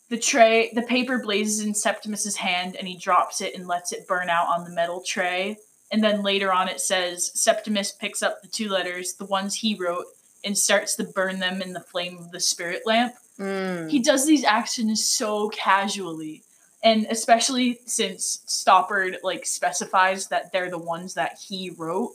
the 0.09 0.19
tray 0.19 0.71
the 0.73 0.83
paper 0.83 1.19
blazes 1.19 1.67
in 1.67 1.75
Septimus's 1.75 2.37
hand 2.37 2.77
and 2.77 2.87
he 2.87 2.97
drops 2.97 3.41
it 3.41 3.57
and 3.57 3.67
lets 3.67 3.93
it 3.93 4.07
burn 4.07 4.31
out 4.31 4.47
on 4.47 4.65
the 4.65 4.71
metal 4.71 5.03
tray. 5.05 5.59
And 5.91 6.03
then 6.03 6.23
later 6.23 6.53
on 6.53 6.69
it 6.69 6.81
says 6.81 7.33
Septimus 7.35 7.91
picks 7.91 8.23
up 8.23 8.41
the 8.41 8.49
two 8.49 8.69
letters, 8.69 9.15
the 9.15 9.27
ones 9.27 9.57
he 9.57 9.75
wrote, 9.75 10.07
and 10.45 10.57
starts 10.57 10.95
to 10.95 11.05
burn 11.05 11.41
them 11.41 11.61
in 11.61 11.73
the 11.73 11.81
flame 11.81 12.19
of 12.19 12.31
the 12.31 12.41
spirit 12.41 12.83
lamp. 12.87 13.15
Mm. 13.39 13.91
He 13.91 13.99
does 13.99 14.27
these 14.27 14.45
actions 14.45 15.05
so 15.05 15.49
casually. 15.51 16.43
And 16.83 17.07
especially 17.11 17.81
since 17.87 18.43
Stoppard 18.47 19.17
like 19.23 19.47
specifies 19.47 20.29
that 20.29 20.53
they're 20.53 20.71
the 20.71 20.79
ones 20.79 21.15
that 21.15 21.39
he 21.39 21.71
wrote, 21.71 22.13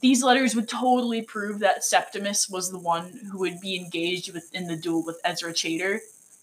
these 0.00 0.22
letters 0.22 0.54
would 0.54 0.68
totally 0.68 1.22
prove 1.22 1.60
that 1.60 1.84
Septimus 1.84 2.48
was 2.48 2.70
the 2.70 2.78
one 2.78 3.20
who 3.30 3.38
would 3.38 3.60
be 3.60 3.76
engaged 3.76 4.32
with 4.32 4.52
in 4.54 4.66
the 4.66 4.76
duel 4.76 5.04
with 5.04 5.20
Ezra 5.24 5.54
Chater. 5.54 6.00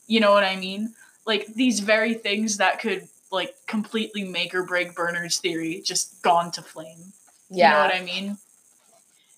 You 0.07 0.19
know 0.19 0.31
what 0.31 0.43
I 0.43 0.55
mean? 0.55 0.93
Like 1.25 1.47
these 1.47 1.79
very 1.79 2.13
things 2.13 2.57
that 2.57 2.79
could 2.79 3.07
like 3.31 3.55
completely 3.67 4.23
make 4.23 4.53
or 4.53 4.63
break 4.63 4.93
Bernard's 4.93 5.39
theory 5.39 5.81
just 5.83 6.21
gone 6.21 6.51
to 6.51 6.61
flame. 6.61 7.13
yeah 7.49 7.69
You 7.69 7.73
know 7.73 7.83
what 7.83 7.95
I 7.95 8.05
mean? 8.05 8.37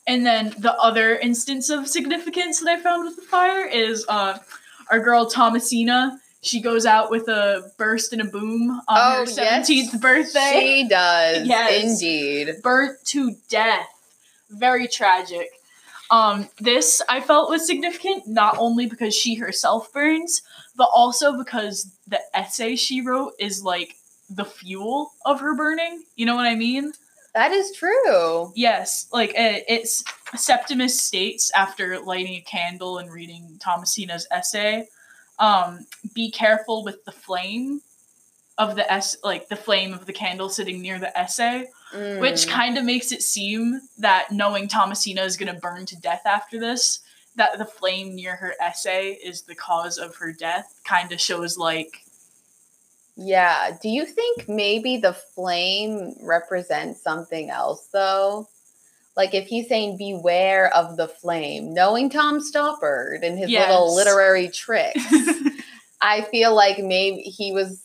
And 0.07 0.25
then 0.25 0.53
the 0.59 0.73
other 0.73 1.15
instance 1.15 1.69
of 1.69 1.87
significance 1.87 2.59
that 2.59 2.69
I 2.69 2.79
found 2.79 3.05
with 3.05 3.15
the 3.15 3.23
fire 3.23 3.65
is 3.65 4.05
uh, 4.07 4.37
our 4.91 4.99
girl 4.99 5.25
Thomasina 5.29 6.19
She 6.41 6.61
goes 6.61 6.85
out 6.85 7.09
with 7.09 7.27
a 7.27 7.71
burst 7.77 8.13
and 8.13 8.21
a 8.21 8.25
boom 8.25 8.69
on 8.71 8.81
Oh, 8.87 9.25
her 9.25 9.31
yes. 9.31 9.67
17th 9.69 9.99
birthday. 10.01 10.51
She 10.53 10.87
does. 10.87 11.47
Yes. 11.47 11.83
Indeed. 12.01 12.55
burnt 12.61 12.97
to 13.05 13.35
death. 13.49 13.87
Very 14.51 14.87
tragic. 14.87 15.49
Um, 16.11 16.47
this 16.59 17.01
I 17.09 17.19
felt 17.19 17.49
was 17.49 17.65
significant 17.65 18.27
not 18.27 18.57
only 18.59 18.85
because 18.85 19.15
she 19.15 19.33
herself 19.35 19.91
burns, 19.91 20.43
but 20.75 20.89
also 20.93 21.35
because 21.37 21.91
the 22.07 22.19
essay 22.35 22.75
she 22.75 23.01
wrote 23.01 23.33
is 23.39 23.63
like 23.63 23.95
the 24.29 24.45
fuel 24.45 25.11
of 25.25 25.39
her 25.41 25.55
burning. 25.55 26.03
You 26.15 26.27
know 26.27 26.35
what 26.35 26.45
I 26.45 26.53
mean? 26.55 26.93
That 27.35 27.51
is 27.51 27.73
true. 27.73 28.51
Yes, 28.55 29.07
like 29.13 29.31
uh, 29.31 29.59
it's 29.67 30.03
Septimus 30.35 30.99
states 30.99 31.51
after 31.53 31.99
lighting 31.99 32.35
a 32.35 32.41
candle 32.41 32.97
and 32.99 33.11
reading 33.11 33.57
Thomasina's 33.59 34.25
essay, 34.31 34.87
um, 35.37 35.85
be 36.13 36.31
careful 36.31 36.83
with 36.85 37.03
the 37.05 37.11
flame 37.11 37.81
of 38.57 38.77
the 38.77 38.89
s 38.91 39.17
like 39.21 39.49
the 39.49 39.55
flame 39.57 39.93
of 39.93 40.05
the 40.05 40.13
candle 40.13 40.47
sitting 40.47 40.81
near 40.81 40.97
the 40.97 41.15
essay 41.17 41.67
which 42.19 42.45
Mm. 42.45 42.49
kind 42.49 42.77
of 42.77 42.85
makes 42.85 43.11
it 43.11 43.21
seem 43.21 43.81
that 43.97 44.31
knowing 44.31 44.67
Thomasina 44.69 45.21
is 45.23 45.35
going 45.37 45.53
to 45.53 45.59
burn 45.59 45.85
to 45.87 45.95
death 45.97 46.21
after 46.25 46.57
this, 46.59 46.99
that 47.35 47.57
the 47.57 47.65
flame 47.65 48.15
near 48.15 48.35
her 48.37 48.53
essay 48.61 49.11
is 49.23 49.41
the 49.43 49.55
cause 49.55 49.97
of 49.97 50.15
her 50.15 50.31
death, 50.33 50.79
kind 50.85 51.11
of 51.11 51.19
shows 51.21 51.57
like 51.57 52.04
Yeah. 53.15 53.77
Do 53.81 53.89
you 53.89 54.05
think 54.05 54.49
maybe 54.49 54.97
the 54.97 55.13
flame 55.13 56.15
represents 56.21 57.01
something 57.01 57.49
else 57.49 57.87
though? 57.91 58.47
Like 59.15 59.33
if 59.33 59.47
he's 59.47 59.69
saying 59.69 59.97
beware 59.97 60.73
of 60.75 60.97
the 60.97 61.07
flame, 61.07 61.73
knowing 61.73 62.09
Tom 62.09 62.41
Stoppard 62.41 63.23
and 63.23 63.39
his 63.39 63.49
little 63.49 63.95
literary 63.95 64.49
tricks, 64.49 65.01
I 66.01 66.21
feel 66.23 66.53
like 66.53 66.79
maybe 66.79 67.21
he 67.21 67.53
was 67.53 67.81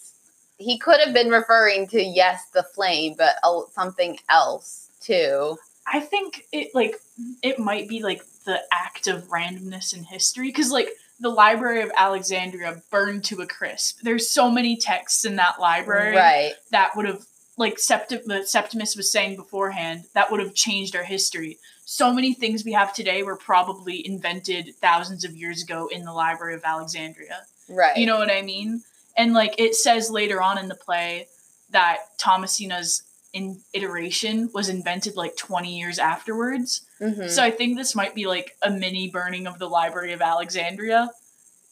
he 0.58 0.78
could 0.78 1.00
have 1.00 1.14
been 1.14 1.30
referring 1.30 1.86
to 1.88 2.02
yes 2.02 2.50
the 2.52 2.62
flame, 2.62 3.14
but 3.16 3.36
uh, 3.44 3.62
something 3.72 4.18
else 4.28 4.90
too. 5.00 5.56
I 5.86 6.00
think 6.00 6.46
it 6.52 6.74
like 6.74 7.00
it 7.42 7.58
might 7.58 7.88
be 7.88 8.02
like 8.02 8.22
the 8.44 8.60
act 8.72 9.06
of 9.06 9.28
randomness 9.28 9.96
in 9.96 10.04
history 10.04 10.48
because 10.48 10.70
like 10.70 10.90
the 11.20 11.28
Library 11.28 11.82
of 11.82 11.92
Alexandria 11.96 12.82
burned 12.90 13.24
to 13.24 13.40
a 13.42 13.46
crisp. 13.46 13.98
There's 14.02 14.30
so 14.30 14.50
many 14.50 14.76
texts 14.76 15.24
in 15.24 15.36
that 15.36 15.60
library 15.60 16.16
Right. 16.16 16.54
that 16.70 16.96
would 16.96 17.06
have 17.06 17.24
like 17.56 17.76
Septim- 17.76 18.46
Septimus 18.46 18.96
was 18.96 19.12
saying 19.12 19.36
beforehand 19.36 20.04
that 20.14 20.30
would 20.30 20.40
have 20.40 20.54
changed 20.54 20.96
our 20.96 21.02
history. 21.04 21.58
So 21.84 22.10
many 22.12 22.32
things 22.32 22.64
we 22.64 22.72
have 22.72 22.94
today 22.94 23.22
were 23.22 23.36
probably 23.36 24.06
invented 24.06 24.74
thousands 24.80 25.24
of 25.24 25.36
years 25.36 25.62
ago 25.62 25.88
in 25.92 26.04
the 26.04 26.12
Library 26.12 26.54
of 26.54 26.62
Alexandria. 26.64 27.42
Right. 27.68 27.96
You 27.98 28.06
know 28.06 28.16
what 28.18 28.30
I 28.30 28.40
mean? 28.40 28.82
And 29.16 29.34
like 29.34 29.56
it 29.58 29.74
says 29.74 30.10
later 30.10 30.40
on 30.40 30.56
in 30.56 30.68
the 30.68 30.74
play 30.74 31.28
that 31.70 31.98
Thomasina's 32.16 33.02
in 33.32 33.60
iteration 33.72 34.50
was 34.52 34.68
invented 34.68 35.16
like 35.16 35.36
20 35.36 35.78
years 35.78 35.98
afterwards. 35.98 36.82
Mhm. 37.00 37.30
So 37.30 37.42
I 37.42 37.50
think 37.50 37.76
this 37.76 37.94
might 37.94 38.14
be 38.14 38.26
like 38.26 38.56
a 38.62 38.70
mini 38.70 39.08
burning 39.08 39.46
of 39.46 39.58
the 39.58 39.68
Library 39.68 40.12
of 40.12 40.20
Alexandria. 40.20 41.10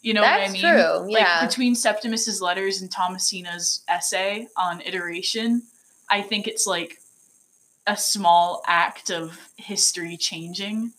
You 0.01 0.15
know 0.15 0.21
That's 0.21 0.41
what 0.41 0.49
I 0.51 0.53
mean? 0.53 0.63
true. 0.63 1.13
Like 1.13 1.23
Yeah. 1.23 1.45
between 1.47 1.75
Septimus's 1.75 2.41
letters 2.41 2.81
and 2.81 2.91
Thomasina's 2.91 3.83
essay 3.89 4.47
on 4.57 4.81
iteration, 4.83 5.63
I 6.09 6.23
think 6.23 6.47
it's 6.47 6.67
like 6.67 6.99
a 7.87 7.97
small 7.97 8.63
act 8.67 9.11
of 9.11 9.37
history 9.57 10.17
changing. 10.17 10.93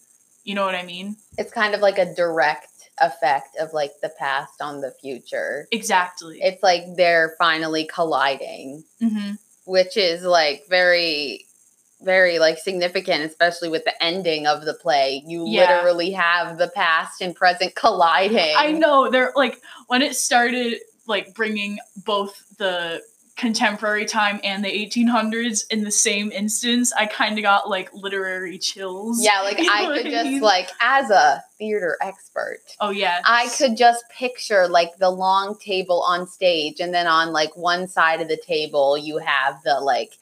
You 0.43 0.56
know 0.56 0.65
what 0.65 0.76
I 0.76 0.84
mean? 0.84 1.15
it's 1.38 1.52
kind 1.54 1.74
of 1.74 1.80
like 1.80 1.98
a 1.98 2.13
direct 2.13 2.67
effect 3.02 3.56
of 3.58 3.72
like 3.72 3.93
the 4.02 4.10
past 4.10 4.62
on 4.62 4.82
the 4.82 4.91
future. 5.00 5.67
Exactly. 5.72 6.39
It's 6.41 6.62
like 6.62 6.84
they're 6.98 7.34
finally 7.38 7.86
colliding, 7.86 8.84
hmm 9.00 9.32
which 9.69 9.95
is 9.97 10.23
like 10.23 10.63
very 10.67 11.45
very 12.01 12.39
like 12.39 12.58
significant 12.58 13.23
especially 13.23 13.69
with 13.69 13.84
the 13.84 14.03
ending 14.03 14.47
of 14.47 14.63
the 14.65 14.73
play. 14.73 15.21
You 15.25 15.45
Yeah. 15.45 15.75
literally 15.75 16.12
have 16.12 16.58
the 16.58 16.69
past 16.69 17.21
and 17.21 17.36
present 17.36 17.75
colliding. 17.75 18.55
I 18.58 18.71
know 18.71 19.10
they're 19.10 19.34
like 19.36 19.62
when 19.88 20.01
it 20.01 20.15
started 20.15 20.79
like 21.08 21.34
bringing 21.36 21.77
both 22.05 22.41
the 22.58 23.01
contemporary 23.39 24.06
time 24.06 24.39
and 24.43 24.63
the 24.63 24.69
1800s 24.69 25.63
in 25.71 25.84
the 25.84 25.91
same 25.91 26.32
instance, 26.32 26.91
I 26.93 27.06
kind 27.06 27.38
of 27.38 27.43
got 27.43 27.69
like 27.69 27.89
literary 27.93 28.58
chills. 28.58 29.23
Yeah, 29.23 29.41
like 29.41 29.58
You 29.60 29.65
know 29.65 29.71
I 29.73 30.02
could 30.02 30.12
just 30.12 30.41
like 30.43 30.69
as 30.82 31.10
a 31.10 31.43
theater 31.58 31.97
expert, 32.02 32.60
Oh 32.80 32.89
yeah. 32.89 33.21
I 33.23 33.49
could 33.58 33.78
just 33.78 34.04
picture 34.10 34.67
like 34.67 34.97
the 34.97 35.10
long 35.10 35.58
table 35.58 36.02
on 36.02 36.28
stage, 36.28 36.80
and 36.80 36.93
then 36.93 37.08
on 37.08 37.32
like 37.32 37.56
one 37.56 37.88
side 37.88 38.21
of 38.21 38.28
the 38.28 38.38
table, 38.38 38.97
you 38.97 39.17
have 39.19 39.63
the 39.63 39.80
like 39.80 40.17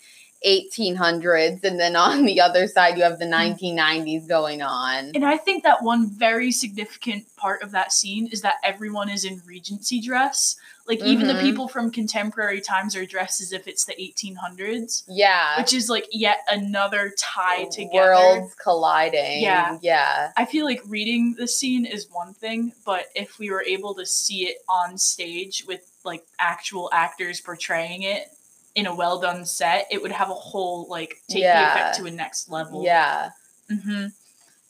1800s, 0.46 1.64
and 1.64 1.80
then 1.80 1.96
on 1.96 2.26
the 2.26 2.40
other 2.42 2.68
side, 2.68 2.98
you 2.98 3.04
have 3.04 3.20
the 3.20 3.26
1990s 3.26 4.28
going 4.28 4.62
on. 4.62 5.12
And 5.16 5.26
I 5.26 5.38
think 5.38 5.64
that 5.64 5.84
one 5.84 6.10
very 6.10 6.52
significant 6.52 7.26
part 7.36 7.62
of 7.62 7.72
that 7.72 7.92
scene 7.92 8.28
is 8.28 8.42
that 8.42 8.56
everyone 8.64 9.10
is 9.10 9.24
in 9.26 9.42
Regency 9.46 10.00
dress. 10.02 10.56
Like 10.88 11.02
even 11.04 11.28
the 11.28 11.34
Mhm. 11.34 11.42
people 11.42 11.68
from 11.68 11.92
contemporary 11.92 12.62
times 12.62 12.96
are 12.96 13.06
dressed 13.06 13.42
as 13.42 13.52
if 13.52 13.68
it's 13.68 13.84
the 13.84 14.02
1800s, 14.02 15.04
Yeah. 15.08 15.58
which 15.58 15.74
is 15.74 15.90
like 15.90 16.08
yet 16.12 16.40
another 16.50 17.14
tie 17.18 17.66
together. 17.66 18.12
Worlds 18.12 18.56
colliding. 18.56 19.42
Yeah. 19.42 19.78
Yeah. 19.82 20.32
I 20.38 20.46
feel 20.46 20.64
like 20.66 20.82
reading 20.86 21.36
the 21.38 21.48
scene 21.48 21.86
is 21.86 22.08
one 22.10 22.34
thing, 22.34 22.72
but 22.86 23.08
if 23.16 23.38
we 23.38 23.50
were 23.50 23.64
able 23.64 23.96
to 23.96 24.06
see 24.06 24.46
it 24.48 24.60
on 24.70 24.98
stage 24.98 25.66
with 25.68 25.82
like 26.06 26.26
actual 26.40 26.90
actors 26.94 27.42
portraying 27.42 28.04
it 28.04 28.30
in 28.78 28.86
a 28.86 28.96
well 28.96 29.20
done 29.20 29.44
set, 29.44 29.88
it 29.90 30.00
would 30.04 30.12
have 30.12 30.30
a 30.30 30.36
whole 30.36 30.86
like 30.88 31.16
take 31.28 31.42
the 31.42 31.72
effect 31.72 31.98
to 31.98 32.06
a 32.06 32.12
next 32.12 32.48
level. 32.48 32.84
Yeah. 32.84 33.32
hmm 33.70 34.06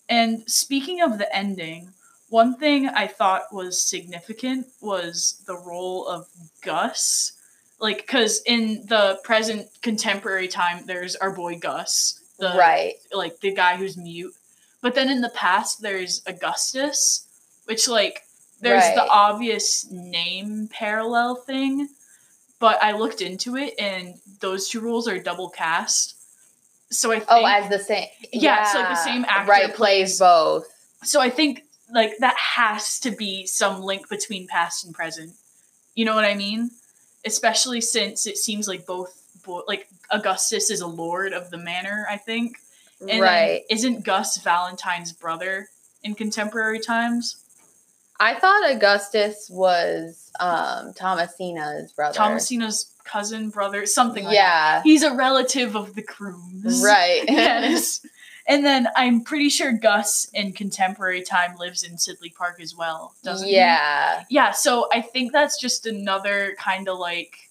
And 0.07 0.49
speaking 0.49 1.01
of 1.01 1.17
the 1.17 1.35
ending, 1.35 1.89
one 2.29 2.55
thing 2.55 2.87
I 2.87 3.07
thought 3.07 3.51
was 3.51 3.81
significant 3.81 4.67
was 4.79 5.43
the 5.45 5.57
role 5.57 6.07
of 6.07 6.25
Gus. 6.61 7.33
Like, 7.79 7.97
because 7.97 8.41
in 8.45 8.85
the 8.87 9.19
present 9.25 9.67
contemporary 9.81 10.47
time, 10.47 10.85
there's 10.85 11.17
our 11.17 11.31
boy 11.31 11.59
Gus, 11.59 12.21
the 12.39 12.55
right. 12.57 12.93
like 13.13 13.41
the 13.41 13.53
guy 13.53 13.75
who's 13.75 13.97
mute. 13.97 14.33
But 14.81 14.95
then 14.95 15.09
in 15.09 15.19
the 15.19 15.29
past, 15.29 15.81
there's 15.81 16.23
Augustus, 16.25 17.27
which 17.65 17.89
like 17.89 18.21
there's 18.61 18.95
the 18.95 19.05
obvious 19.05 19.85
name 19.91 20.69
parallel 20.71 21.35
thing. 21.35 21.89
But 22.59 22.81
I 22.83 22.93
looked 22.93 23.21
into 23.21 23.55
it, 23.55 23.75
and 23.79 24.15
those 24.39 24.67
two 24.67 24.79
roles 24.79 25.07
are 25.07 25.19
double 25.19 25.49
cast. 25.49 26.15
So 26.89 27.11
I 27.11 27.15
oh, 27.15 27.19
think 27.19 27.29
Oh, 27.29 27.45
as 27.45 27.69
the 27.69 27.79
same. 27.79 28.07
Yeah, 28.33 28.61
it's 28.61 28.73
like 28.73 28.89
the 28.89 28.95
same 28.95 29.25
actor 29.27 29.51
Right. 29.51 29.73
plays- 29.73 30.17
Plays 30.17 30.19
both. 30.19 30.65
so 31.03 31.19
I 31.21 31.29
think 31.29 31.63
like 31.93 32.17
that 32.19 32.35
has 32.37 32.99
to 33.01 33.11
be 33.11 33.45
some 33.45 33.81
link 33.81 34.09
between 34.09 34.47
past 34.47 34.83
and 34.85 34.93
present. 34.93 35.33
You 35.95 36.05
know 36.05 36.15
what 36.15 36.25
I 36.25 36.33
mean? 36.35 36.71
Especially 37.25 37.81
since 37.81 38.25
it 38.27 38.37
seems 38.37 38.67
like 38.67 38.85
both 38.85 39.21
bo- 39.45 39.63
like 39.67 39.87
Augustus 40.11 40.69
is 40.69 40.81
a 40.81 40.87
lord 40.87 41.33
of 41.33 41.49
the 41.49 41.57
manor, 41.57 42.05
I 42.09 42.17
think. 42.17 42.57
And 43.07 43.21
right. 43.21 43.63
isn't 43.69 44.03
Gus 44.03 44.37
Valentine's 44.37 45.11
brother 45.13 45.69
in 46.03 46.15
contemporary 46.15 46.79
times? 46.79 47.37
I 48.19 48.35
thought 48.39 48.71
Augustus 48.71 49.49
was 49.51 50.31
um 50.39 50.93
Thomasina's 50.93 51.91
brother. 51.93 52.15
Thomasina's 52.17 52.91
cousin, 53.03 53.49
brother, 53.49 53.85
something 53.85 54.23
like 54.25 54.33
that. 54.35 54.35
yeah. 54.35 54.81
He's 54.83 55.03
a 55.03 55.13
relative 55.13 55.75
of 55.75 55.95
the 55.95 56.01
Crooms. 56.03 56.81
Right. 56.83 57.23
yes. 57.27 58.05
And 58.49 58.65
then 58.65 58.87
I'm 58.95 59.25
pretty 59.25 59.49
sure 59.49 59.73
Gus 59.73 60.29
in 60.33 60.53
contemporary 60.53 61.21
time 61.21 61.57
lives 61.57 61.83
in 61.83 61.95
Sidley 61.97 62.33
Park 62.33 62.61
as 62.61 62.73
well, 62.73 63.13
doesn't 63.21 63.45
he? 63.45 63.53
yeah. 63.55 64.23
yeah 64.29 64.51
so 64.51 64.87
i 64.93 65.01
think 65.01 65.33
that's 65.33 65.59
just 65.59 65.85
another 65.85 66.55
kind 66.57 66.87
of 66.87 66.97
like 66.97 67.49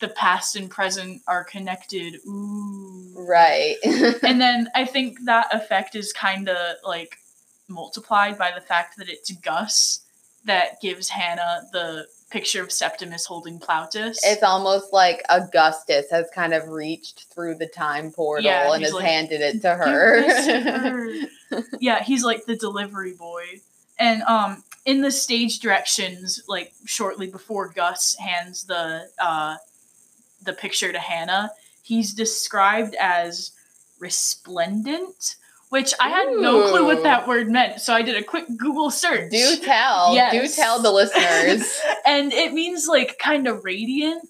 the 0.00 0.08
past 0.08 0.56
and 0.56 0.70
present 0.70 1.20
are 1.28 1.44
connected 1.44 2.20
ooh 2.26 3.12
Right. 3.14 3.76
and 3.84 4.40
then 4.40 4.68
i 4.74 4.86
think 4.86 5.18
that 5.26 5.54
effect 5.54 5.94
is 5.94 6.10
kind 6.14 6.48
of 6.48 6.76
like 6.84 7.18
multiplied 7.68 8.36
by 8.38 8.50
the 8.54 8.60
fact 8.60 8.96
that 8.98 9.08
it's 9.08 9.30
gus 9.32 10.00
that 10.44 10.80
gives 10.80 11.08
hannah 11.08 11.62
the 11.72 12.06
picture 12.30 12.62
of 12.62 12.72
septimus 12.72 13.26
holding 13.26 13.58
plautus 13.60 14.18
it's 14.24 14.42
almost 14.42 14.92
like 14.92 15.22
Augustus 15.30 16.10
has 16.10 16.28
kind 16.34 16.52
of 16.52 16.68
reached 16.68 17.26
through 17.32 17.54
the 17.54 17.66
time 17.66 18.10
portal 18.10 18.44
Yeah, 18.44 18.72
and 18.74 18.82
has 18.82 18.92
like, 18.92 19.04
handed 19.04 19.40
it 19.40 19.62
to 19.62 19.68
Give 19.68 20.26
this 20.26 20.46
to 20.46 20.60
her. 20.60 21.60
her. 21.60 21.62
yeah 21.80 22.02
he's 22.02 22.24
like 22.24 22.44
the 22.46 22.56
delivery 22.56 23.14
boy 23.14 23.44
and 23.98 24.22
um 24.22 24.64
in 24.84 25.00
the 25.00 25.10
stage 25.12 25.60
directions 25.60 26.42
like 26.48 26.72
shortly 26.84 27.28
before 27.28 27.68
gus 27.68 28.16
hands 28.16 28.64
the 28.64 29.08
uh 29.20 29.54
the 30.42 30.52
picture 30.52 30.90
to 30.92 30.98
hannah 30.98 31.50
he's 31.82 32.12
described 32.14 32.96
as 33.00 33.52
resplendent 34.00 35.36
which 35.68 35.92
I 36.00 36.08
had 36.08 36.28
no 36.30 36.70
clue 36.70 36.84
what 36.84 37.02
that 37.02 37.26
word 37.26 37.50
meant. 37.50 37.80
So 37.80 37.94
I 37.94 38.02
did 38.02 38.16
a 38.16 38.22
quick 38.22 38.46
Google 38.56 38.90
search. 38.90 39.30
Do 39.30 39.56
tell. 39.56 40.14
Yes. 40.14 40.32
Do 40.32 40.62
tell 40.62 40.80
the 40.80 40.92
listeners. 40.92 41.80
and 42.06 42.32
it 42.32 42.52
means 42.52 42.86
like 42.86 43.18
kind 43.18 43.48
of 43.48 43.64
radiant. 43.64 44.28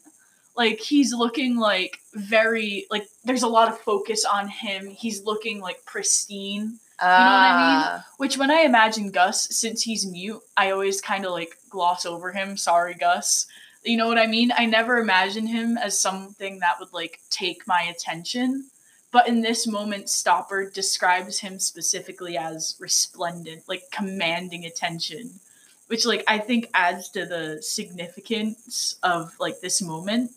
Like 0.57 0.79
he's 0.79 1.13
looking 1.13 1.57
like 1.57 1.99
very 2.15 2.87
like 2.91 3.09
there's 3.25 3.43
a 3.43 3.49
lot 3.49 3.69
of 3.69 3.79
focus 3.81 4.25
on 4.25 4.49
him. 4.49 4.89
He's 4.89 5.25
looking 5.25 5.61
like 5.61 5.85
pristine. 5.85 6.79
You 7.03 7.09
know 7.09 7.17
what 7.17 7.41
I 7.41 7.51
mean? 7.51 7.85
Ah. 7.87 8.07
Which 8.19 8.39
when 8.39 8.51
I 8.53 8.61
imagine 8.61 9.11
Gus, 9.11 9.49
since 9.51 9.83
he's 9.83 10.07
mute, 10.07 10.41
I 10.57 10.71
always 10.71 11.01
kind 11.01 11.27
of 11.27 11.33
like 11.33 11.59
gloss 11.69 12.07
over 12.07 12.31
him. 12.33 12.57
Sorry, 12.57 12.95
Gus. 12.95 13.47
You 13.85 13.97
know 13.99 14.07
what 14.07 14.17
I 14.17 14.27
mean? 14.27 14.53
I 14.57 14.65
never 14.65 14.99
imagine 14.99 15.47
him 15.47 15.77
as 15.77 16.01
something 16.01 16.61
that 16.61 16.81
would 16.81 16.93
like 16.93 17.21
take 17.31 17.67
my 17.67 17.83
attention. 17.83 18.71
But 19.15 19.29
in 19.29 19.43
this 19.43 19.65
moment, 19.69 20.07
Stoppard 20.07 20.73
describes 20.75 21.39
him 21.39 21.61
specifically 21.61 22.37
as 22.37 22.75
resplendent, 22.81 23.63
like 23.69 23.85
commanding 23.93 24.65
attention, 24.67 25.39
which 25.87 26.05
like 26.05 26.25
I 26.27 26.39
think 26.39 26.69
adds 26.75 27.11
to 27.11 27.25
the 27.25 27.63
significance 27.63 28.97
of 29.05 29.33
like 29.39 29.61
this 29.61 29.81
moment. 29.81 30.33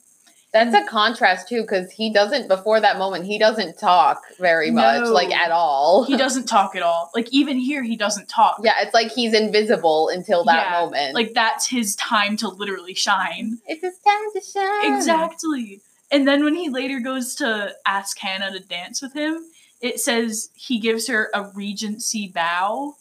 That's 0.53 0.75
a 0.75 0.85
contrast 0.85 1.49
too, 1.49 1.61
because 1.63 1.91
he 1.91 2.13
doesn't 2.13 2.47
before 2.47 2.79
that 2.79 2.99
moment, 2.99 3.25
he 3.25 3.39
doesn't 3.39 3.79
talk 3.79 4.21
very 4.39 4.69
much, 4.69 5.05
No. 5.05 5.11
like 5.11 5.33
at 5.33 5.49
all. 5.51 6.03
He 6.05 6.15
doesn't 6.15 6.45
talk 6.45 6.75
at 6.75 6.83
all. 6.83 7.09
Like 7.15 7.27
even 7.31 7.57
here, 7.57 7.81
he 7.83 7.95
doesn't 7.95 8.29
talk. 8.29 8.61
yeah, 8.63 8.75
it's 8.81 8.93
like 8.93 9.11
he's 9.11 9.33
invisible 9.33 10.09
until 10.09 10.43
that 10.45 10.67
Yeah, 10.71 10.79
moment. 10.85 11.15
Like 11.15 11.33
that's 11.33 11.67
his 11.67 11.95
time 11.95 12.37
to 12.37 12.47
literally 12.47 12.93
shine. 12.93 13.57
it's 13.67 13.81
his 13.81 13.97
time 13.97 14.31
to 14.33 14.41
shine. 14.41 14.93
Exactly. 14.95 15.81
And 16.11 16.27
then 16.27 16.43
when 16.43 16.55
he 16.55 16.69
later 16.69 16.99
goes 16.99 17.35
to 17.35 17.73
ask 17.85 18.17
Hannah 18.17 18.51
to 18.51 18.59
dance 18.59 19.01
with 19.01 19.13
him, 19.13 19.45
it 19.81 19.99
says 19.99 20.49
he 20.55 20.79
gives 20.79 21.07
her 21.07 21.29
a 21.33 21.49
regency 21.53 22.29
bow. 22.29 22.95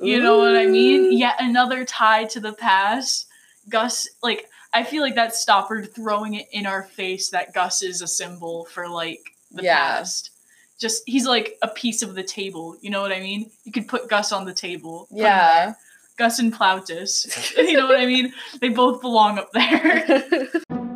You 0.00 0.22
know 0.22 0.38
what 0.38 0.56
I 0.56 0.66
mean? 0.66 1.12
Yet 1.16 1.36
another 1.38 1.84
tie 1.84 2.24
to 2.26 2.40
the 2.40 2.52
past. 2.54 3.26
Gus, 3.68 4.08
like, 4.22 4.46
I 4.72 4.82
feel 4.82 5.02
like 5.02 5.14
that's 5.14 5.44
Stoppard 5.44 5.94
throwing 5.94 6.34
it 6.34 6.48
in 6.52 6.64
our 6.66 6.84
face 6.84 7.28
that 7.30 7.52
Gus 7.52 7.82
is 7.82 8.00
a 8.02 8.06
symbol 8.06 8.64
for, 8.66 8.88
like, 8.88 9.20
the 9.52 9.62
Yeah. 9.62 9.76
past. 9.78 10.30
Just, 10.78 11.02
he's 11.06 11.26
like 11.26 11.58
a 11.62 11.68
piece 11.68 12.02
of 12.02 12.14
the 12.14 12.22
table. 12.22 12.76
You 12.80 12.88
know 12.90 13.02
what 13.02 13.12
I 13.12 13.20
mean? 13.20 13.50
You 13.64 13.72
could 13.72 13.86
put 13.86 14.08
Gus 14.08 14.32
on 14.32 14.46
the 14.46 14.54
table. 14.54 15.06
Yeah. 15.10 15.74
Gus 16.16 16.38
and 16.38 16.52
Plautus. 16.52 17.54
you 17.56 17.76
know 17.76 17.86
what 17.86 18.00
I 18.00 18.06
mean? 18.06 18.32
They 18.60 18.70
both 18.70 19.00
belong 19.02 19.38
up 19.38 19.52
there. 19.52 20.48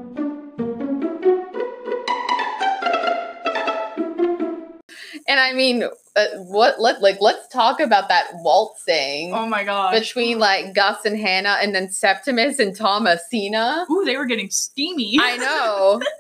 and 5.35 5.41
I 5.41 5.53
mean, 5.53 5.83
uh, 6.15 6.27
what? 6.37 6.81
Let 6.81 7.03
like 7.03 7.17
let's 7.21 7.49
talk 7.49 7.81
about 7.81 8.09
that 8.09 8.29
waltzing 8.35 9.35
oh 9.35 9.47
my 9.47 9.65
god! 9.65 9.91
between 9.91 10.39
like 10.39 10.73
Gus 10.73 11.05
and 11.05 11.19
Hannah, 11.19 11.59
and 11.61 11.75
then 11.75 11.91
Septimus 11.91 12.61
and 12.61 12.77
Thomasina. 12.77 13.85
Ooh, 13.91 14.05
they 14.05 14.17
were 14.17 14.27
getting 14.27 14.49
steamy. 14.49 15.19
I 15.21 15.37
know. 15.37 16.01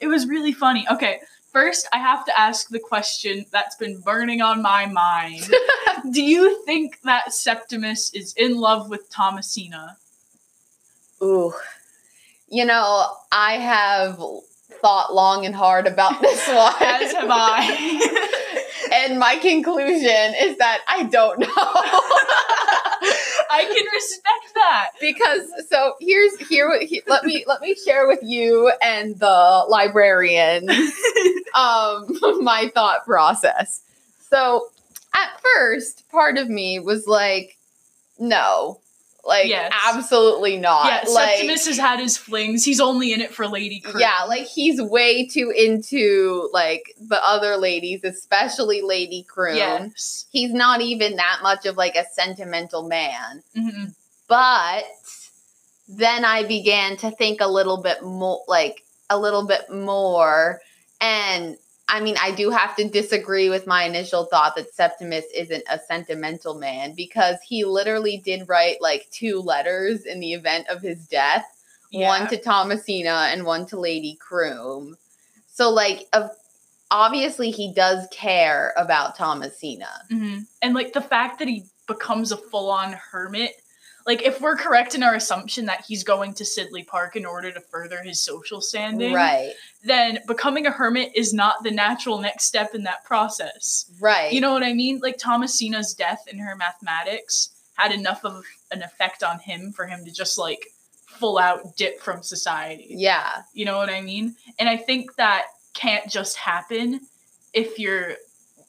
It 0.00 0.08
was 0.08 0.26
really 0.26 0.50
funny. 0.50 0.84
Okay, 0.90 1.20
first 1.52 1.88
I 1.92 1.98
have 1.98 2.24
to 2.24 2.36
ask 2.36 2.68
the 2.68 2.80
question 2.80 3.46
that's 3.52 3.76
been 3.76 4.00
burning 4.00 4.42
on 4.42 4.60
my 4.60 4.86
mind. 4.86 5.48
Do 6.10 6.20
you 6.20 6.64
think 6.64 7.00
that 7.02 7.32
Septimus 7.32 8.12
is 8.12 8.32
in 8.32 8.56
love 8.56 8.90
with 8.90 9.08
Thomasina? 9.10 9.96
Ooh. 11.22 11.52
You 12.48 12.64
know, 12.64 13.06
I 13.30 13.58
have 13.58 14.20
thought 14.82 15.14
long 15.14 15.46
and 15.46 15.54
hard 15.54 15.86
about 15.86 16.20
this 16.20 16.46
one. 16.48 16.74
As 16.80 17.12
have 17.12 17.28
I. 17.30 18.58
and 18.92 19.18
my 19.18 19.36
conclusion 19.36 20.34
is 20.40 20.58
that 20.58 20.82
I 20.88 21.04
don't 21.04 21.38
know. 21.38 21.48
I 23.54 23.64
can 23.64 23.86
respect 23.92 24.54
that. 24.54 24.90
because 25.00 25.52
so 25.68 25.94
here's 26.00 26.36
here 26.48 26.72
let 27.06 27.24
me 27.24 27.44
let 27.46 27.60
me 27.60 27.74
share 27.74 28.08
with 28.08 28.20
you 28.22 28.72
and 28.82 29.18
the 29.18 29.64
librarian 29.68 30.70
um 31.54 32.06
my 32.42 32.70
thought 32.74 33.04
process. 33.04 33.82
So 34.30 34.68
at 35.14 35.40
first, 35.54 36.08
part 36.10 36.38
of 36.38 36.48
me 36.48 36.78
was 36.78 37.06
like, 37.06 37.58
no. 38.18 38.80
Like 39.24 39.46
Yes. 39.46 39.72
absolutely 39.86 40.56
not. 40.56 40.86
yeah, 40.86 41.08
like 41.12 41.36
Septimus 41.36 41.66
has 41.66 41.78
had 41.78 42.00
his 42.00 42.16
flings. 42.16 42.64
He's 42.64 42.80
only 42.80 43.12
in 43.12 43.20
it 43.20 43.32
for 43.32 43.46
Lady 43.46 43.78
Croom. 43.80 44.00
yeah, 44.00 44.24
like 44.26 44.46
he's 44.46 44.80
way 44.82 45.26
too 45.26 45.52
into 45.56 46.48
like 46.52 46.92
the 47.00 47.24
other 47.24 47.56
ladies, 47.56 48.02
especially 48.02 48.82
Lady 48.82 49.22
Croom. 49.28 49.56
Yes. 49.56 50.26
He's 50.32 50.52
not 50.52 50.80
even 50.80 51.16
that 51.16 51.38
much 51.42 51.66
of 51.66 51.76
like 51.76 51.94
a 51.94 52.04
sentimental 52.12 52.88
man. 52.88 53.44
Mhm. 53.56 53.94
But 54.26 54.84
then 55.88 56.24
I 56.24 56.42
began 56.44 56.96
to 56.98 57.10
think 57.10 57.40
a 57.40 57.46
little 57.48 57.76
bit 57.82 58.02
more 58.02 58.42
like 58.48 58.82
a 59.10 59.18
little 59.18 59.46
bit 59.46 59.70
more 59.70 60.60
and 61.00 61.56
I 61.88 62.00
mean, 62.00 62.16
I 62.20 62.30
do 62.30 62.50
have 62.50 62.74
to 62.76 62.88
disagree 62.88 63.50
with 63.50 63.66
my 63.66 63.84
initial 63.84 64.24
thought 64.24 64.56
that 64.56 64.72
Septimus 64.74 65.26
isn't 65.34 65.64
a 65.68 65.78
sentimental 65.78 66.54
man 66.54 66.94
because 66.94 67.36
he 67.46 67.64
literally 67.64 68.16
did 68.18 68.48
write 68.48 68.80
like 68.80 69.08
two 69.10 69.40
letters 69.40 70.04
in 70.06 70.20
the 70.20 70.32
event 70.32 70.68
of 70.68 70.80
his 70.80 71.06
death 71.06 71.44
Yeah. 71.90 72.08
one 72.08 72.28
to 72.28 72.38
Thomasina 72.38 73.28
and 73.32 73.44
one 73.44 73.66
to 73.66 73.78
Lady 73.78 74.14
Croom. 74.14 74.96
So 75.48 75.68
like 75.70 76.08
of 76.14 76.30
obviously 76.90 77.50
he 77.50 77.72
does 77.72 78.06
care 78.10 78.72
about 78.76 79.16
Thomasina. 79.16 80.04
Mhm. 80.10 80.46
And 80.62 80.74
like 80.74 80.92
the 80.94 81.00
fact 81.02 81.38
that 81.40 81.48
he 81.48 81.64
becomes 81.86 82.32
a 82.32 82.36
full 82.36 82.70
on 82.70 82.92
hermit, 82.92 83.61
like 84.06 84.22
if 84.22 84.40
we're 84.40 84.56
correct 84.56 84.94
in 84.94 85.02
our 85.02 85.14
assumption 85.14 85.66
that 85.66 85.84
he's 85.86 86.04
going 86.04 86.34
to 86.34 86.44
Sidley 86.44 86.86
Park 86.86 87.16
in 87.16 87.24
order 87.26 87.50
to 87.52 87.60
further 87.60 88.02
his 88.02 88.20
social 88.20 88.60
standing, 88.60 89.12
Right. 89.12 89.52
then 89.84 90.18
becoming 90.26 90.66
a 90.66 90.70
hermit 90.70 91.12
is 91.14 91.32
not 91.32 91.62
the 91.62 91.70
natural 91.70 92.20
next 92.20 92.44
step 92.44 92.74
in 92.74 92.82
that 92.84 93.04
process. 93.04 93.90
Right. 94.00 94.32
You 94.32 94.40
know 94.40 94.52
what 94.52 94.62
I 94.62 94.72
mean? 94.72 95.00
Like 95.02 95.18
Thomasina's 95.18 95.94
death 95.94 96.24
in 96.30 96.38
her 96.38 96.56
mathematics 96.56 97.50
had 97.74 97.92
enough 97.92 98.24
of 98.24 98.44
an 98.70 98.82
effect 98.82 99.22
on 99.22 99.38
him 99.38 99.72
for 99.72 99.86
him 99.86 100.04
to 100.04 100.10
just 100.10 100.36
like 100.38 100.66
full 101.06 101.38
out 101.38 101.76
dip 101.76 102.00
from 102.00 102.22
society. 102.22 102.86
yeah. 102.90 103.42
You 103.54 103.64
know 103.64 103.76
what 103.78 103.88
I 103.90 104.00
mean? 104.00 104.34
And 104.58 104.68
I 104.68 104.76
think 104.76 105.14
that 105.16 105.44
can't 105.74 106.10
just 106.10 106.36
happen 106.36 107.00
if 107.54 107.78
you're 107.78 108.14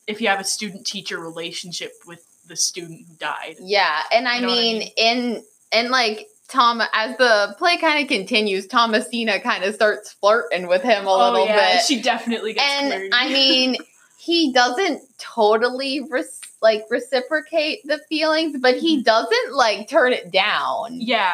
if 0.08 0.20
you 0.22 0.28
have 0.28 0.40
a 0.42 0.44
student 0.44 0.86
teacher 0.86 1.18
relationship 1.20 1.92
with 2.06 2.26
the 2.48 2.56
student 2.56 3.08
who 3.08 3.16
died. 3.16 3.56
Yeah, 3.62 4.02
and 4.14 4.28
I 4.28 4.36
You 4.36 4.42
know 4.42 4.48
what 4.50 4.58
I 4.58 4.62
mean, 4.62 4.80
mean? 4.80 4.92
in 4.98 5.44
and 5.72 5.90
like 5.90 6.28
Tom, 6.50 6.82
as 6.94 7.18
the 7.18 7.56
play 7.58 7.78
kind 7.78 8.04
of 8.04 8.08
continues, 8.10 8.68
Thomasina 8.68 9.40
kind 9.40 9.64
of 9.64 9.74
starts 9.74 10.12
flirting 10.14 10.68
with 10.68 10.84
him 10.84 11.06
a 11.08 11.12
little 11.16 11.42
oh 11.42 11.46
yeah, 11.46 11.78
bit, 11.78 11.86
she 11.86 12.02
definitely 12.02 12.54
gets 12.54 12.66
and 12.68 12.92
flirty. 12.92 13.10
I 13.12 13.28
mean, 13.30 13.78
he 14.18 14.54
doesn't 14.54 15.02
totally 15.18 16.02
res- 16.10 16.40
like 16.62 16.84
reciprocate 16.90 17.80
the 17.86 18.00
feelings, 18.10 18.58
but 18.60 18.78
he 18.78 19.02
doesn't 19.02 19.54
like 19.56 19.88
turn 19.90 20.14
it 20.14 20.32
down. 20.32 21.00
yeah. 21.02 21.34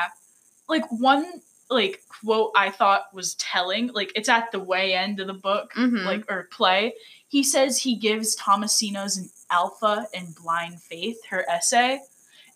Like 0.67 0.86
one 0.91 1.26
like 1.72 2.02
quote 2.24 2.52
I 2.56 2.69
thought 2.69 3.13
was 3.13 3.36
telling, 3.36 3.88
like 3.88 4.12
it's 4.15 4.30
at 4.30 4.52
the 4.52 4.60
way 4.60 4.93
end 4.93 5.19
of 5.19 5.28
the 5.28 5.34
book, 5.34 5.74
Mhm. 5.76 6.06
like 6.06 6.32
or 6.32 6.48
play. 6.52 6.93
He 7.30 7.44
says 7.44 7.78
he 7.78 7.96
gives 7.96 8.36
Thomasina's 8.36 9.18
an 9.18 9.30
alpha 9.50 10.08
in 10.13 10.34
blind 10.42 10.82
faith, 10.82 11.18
her 11.30 11.48
essay. 11.50 12.02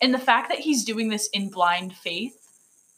And 0.01 0.13
the 0.13 0.19
fact 0.19 0.49
that 0.49 0.59
he's 0.59 0.83
doing 0.83 1.09
this 1.09 1.27
in 1.27 1.49
blind 1.49 1.95
faith, 1.95 2.35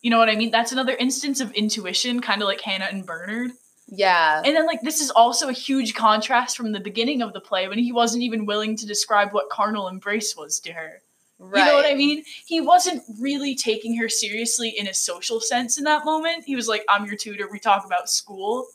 you 0.02 0.10
know 0.10 0.18
what 0.18 0.30
I 0.30 0.36
mean? 0.36 0.52
That's 0.52 0.72
another 0.72 0.96
instance 0.96 1.42
of 1.42 1.52
intuition, 1.52 2.22
kind 2.22 2.42
of 2.42 2.48
like 2.48 2.62
Hannah 2.62 2.88
and 2.90 3.06
Bernard. 3.06 3.52
Yeah, 3.88 4.42
And 4.44 4.56
then, 4.56 4.66
like, 4.66 4.82
this 4.82 5.00
is 5.00 5.12
also 5.12 5.48
a 5.48 5.54
huge 5.54 5.94
contrast 5.94 6.58
from 6.58 6.72
the 6.72 6.80
beginning 6.80 7.22
of 7.22 7.34
the 7.34 7.40
play 7.40 7.68
when 7.68 7.78
he 7.78 7.92
wasn't 7.92 8.24
even 8.24 8.48
willing 8.48 8.76
to 8.78 8.88
describe 8.88 9.32
what 9.32 9.50
carnal 9.50 9.88
embrace 9.88 10.36
was 10.36 10.60
to 10.62 10.74
her. 10.74 11.02
right. 11.38 11.60
You 11.60 11.66
know 11.66 11.76
what 11.76 11.86
I 11.86 11.94
mean? 11.94 12.24
He 12.48 12.62
wasn't 12.62 13.04
really 13.20 13.54
taking 13.54 13.96
her 13.98 14.10
seriously 14.10 14.70
in 14.70 14.88
a 14.88 14.94
social 14.94 15.40
sense 15.40 15.78
in 15.78 15.84
that 15.84 16.04
moment. 16.04 16.46
He 16.46 16.56
was 16.56 16.68
like, 16.68 16.84
I'm 16.90 17.06
your 17.06 17.16
tutor, 17.16 17.48
we 17.52 17.60
talk 17.60 17.86
about 17.86 18.10
school. 18.10 18.66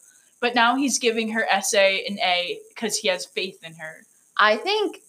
But 0.41 0.55
now 0.55 0.77
he's 0.77 0.99
giving 0.99 1.31
her 1.33 1.45
essay 1.51 2.05
an 2.09 2.19
A 2.19 2.59
because 2.71 2.97
he 2.97 3.09
has 3.09 3.27
faith 3.27 3.63
in 3.63 3.75
her. 3.75 4.05
I 4.37 4.57
think 4.57 5.01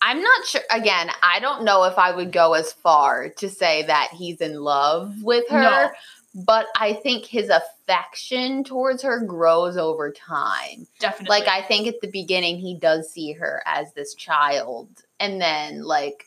I'm 0.00 0.20
not 0.22 0.46
sure. 0.46 0.62
Again, 0.70 1.10
I 1.22 1.40
don't 1.40 1.64
know 1.64 1.84
if 1.84 1.98
I 1.98 2.14
would 2.14 2.32
go 2.32 2.54
as 2.54 2.72
far 2.72 3.28
to 3.38 3.48
say 3.48 3.84
that 3.84 4.10
he's 4.12 4.40
in 4.40 4.60
love 4.60 5.14
with 5.22 5.48
her, 5.48 5.60
No. 5.62 5.90
but 6.44 6.66
I 6.76 6.94
think 6.94 7.24
his 7.24 7.48
affection 7.50 8.64
towards 8.64 9.02
her 9.02 9.20
grows 9.20 9.76
over 9.76 10.10
time. 10.10 10.86
Definitely. 10.98 11.38
Like, 11.38 11.48
I 11.48 11.62
think 11.62 11.86
at 11.86 12.00
the 12.00 12.08
beginning, 12.10 12.58
he 12.58 12.74
does 12.76 13.12
see 13.12 13.32
her 13.32 13.62
as 13.66 13.92
this 13.92 14.14
child, 14.14 14.88
and 15.20 15.40
then, 15.40 15.82
like, 15.84 16.26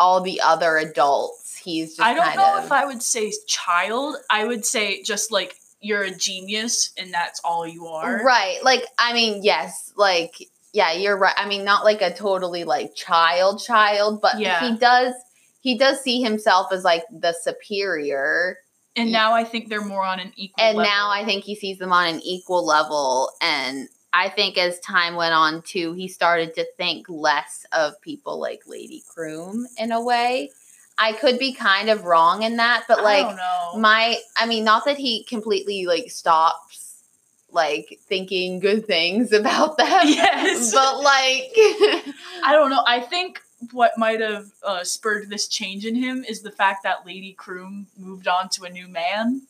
all 0.00 0.20
the 0.20 0.40
other 0.42 0.76
adults, 0.76 1.56
he's 1.56 1.96
just 1.96 2.00
I 2.06 2.14
don't 2.14 2.36
know 2.36 2.58
of. 2.58 2.64
if 2.64 2.72
I 2.72 2.84
would 2.84 3.02
say 3.02 3.32
child. 3.46 4.16
I 4.28 4.44
would 4.44 4.66
say 4.66 5.02
just 5.02 5.30
like 5.32 5.54
you're 5.84 6.02
a 6.02 6.10
genius 6.14 6.92
and 6.98 7.12
that's 7.12 7.40
all 7.44 7.66
you 7.66 7.86
are. 7.86 8.22
Right. 8.24 8.58
Like, 8.64 8.84
I 8.98 9.12
mean, 9.12 9.42
yes, 9.42 9.92
like 9.96 10.34
yeah, 10.72 10.92
you're 10.92 11.16
right. 11.16 11.34
I 11.36 11.46
mean, 11.46 11.64
not 11.64 11.84
like 11.84 12.02
a 12.02 12.12
totally 12.12 12.64
like 12.64 12.94
child 12.96 13.62
child, 13.62 14.20
but 14.20 14.40
Yeah. 14.40 14.60
he 14.68 14.76
does 14.76 15.14
he 15.60 15.78
does 15.78 16.00
see 16.00 16.20
himself 16.22 16.72
as 16.72 16.84
like 16.84 17.04
the 17.10 17.32
superior. 17.32 18.58
And 18.96 19.10
now 19.10 19.32
I 19.32 19.44
think 19.44 19.68
they're 19.68 19.84
more 19.84 20.04
on 20.04 20.20
an 20.20 20.32
equal 20.36 20.64
And 20.64 20.76
level. 20.78 20.90
now 20.90 21.10
I 21.10 21.24
think 21.24 21.44
he 21.44 21.54
sees 21.56 21.78
them 21.78 21.92
on 21.92 22.06
an 22.06 22.20
equal 22.22 22.64
level. 22.64 23.30
And 23.40 23.88
I 24.12 24.28
think 24.28 24.56
as 24.56 24.78
time 24.80 25.16
went 25.16 25.34
on 25.34 25.62
too, 25.62 25.94
he 25.94 26.06
started 26.06 26.54
to 26.54 26.66
think 26.76 27.06
less 27.08 27.66
of 27.72 28.00
people 28.02 28.38
like 28.38 28.62
Lady 28.66 29.02
Croom 29.08 29.66
in 29.76 29.90
a 29.90 30.00
way. 30.00 30.50
I 30.96 31.12
could 31.12 31.38
be 31.38 31.52
kind 31.52 31.90
of 31.90 32.04
wrong 32.04 32.42
in 32.42 32.56
that, 32.56 32.84
but 32.88 33.02
like 33.02 33.36
don't 33.36 33.80
my 33.80 34.18
I 34.36 34.46
mean, 34.46 34.64
not 34.64 34.84
that 34.84 34.96
he 34.96 35.24
completely 35.24 35.86
like 35.86 36.10
stops 36.10 37.02
like 37.50 38.00
thinking 38.08 38.58
good 38.60 38.86
things 38.86 39.32
about 39.40 39.76
them. 39.78 39.88
Yes. 40.04 40.72
But 40.72 41.00
like 41.00 41.52
I 42.44 42.50
don't 42.52 42.70
know. 42.70 42.82
I 42.86 43.00
think 43.00 43.40
what 43.72 43.96
might 43.96 44.20
have 44.20 44.46
uh, 44.62 44.84
spurred 44.84 45.30
this 45.30 45.48
change 45.48 45.86
in 45.86 45.94
him 45.94 46.22
is 46.28 46.42
the 46.42 46.50
fact 46.50 46.82
that 46.82 47.06
Lady 47.06 47.32
Croom 47.32 47.86
moved 47.96 48.28
on 48.28 48.48
to 48.50 48.64
a 48.64 48.70
new 48.70 48.86
man. 48.88 49.42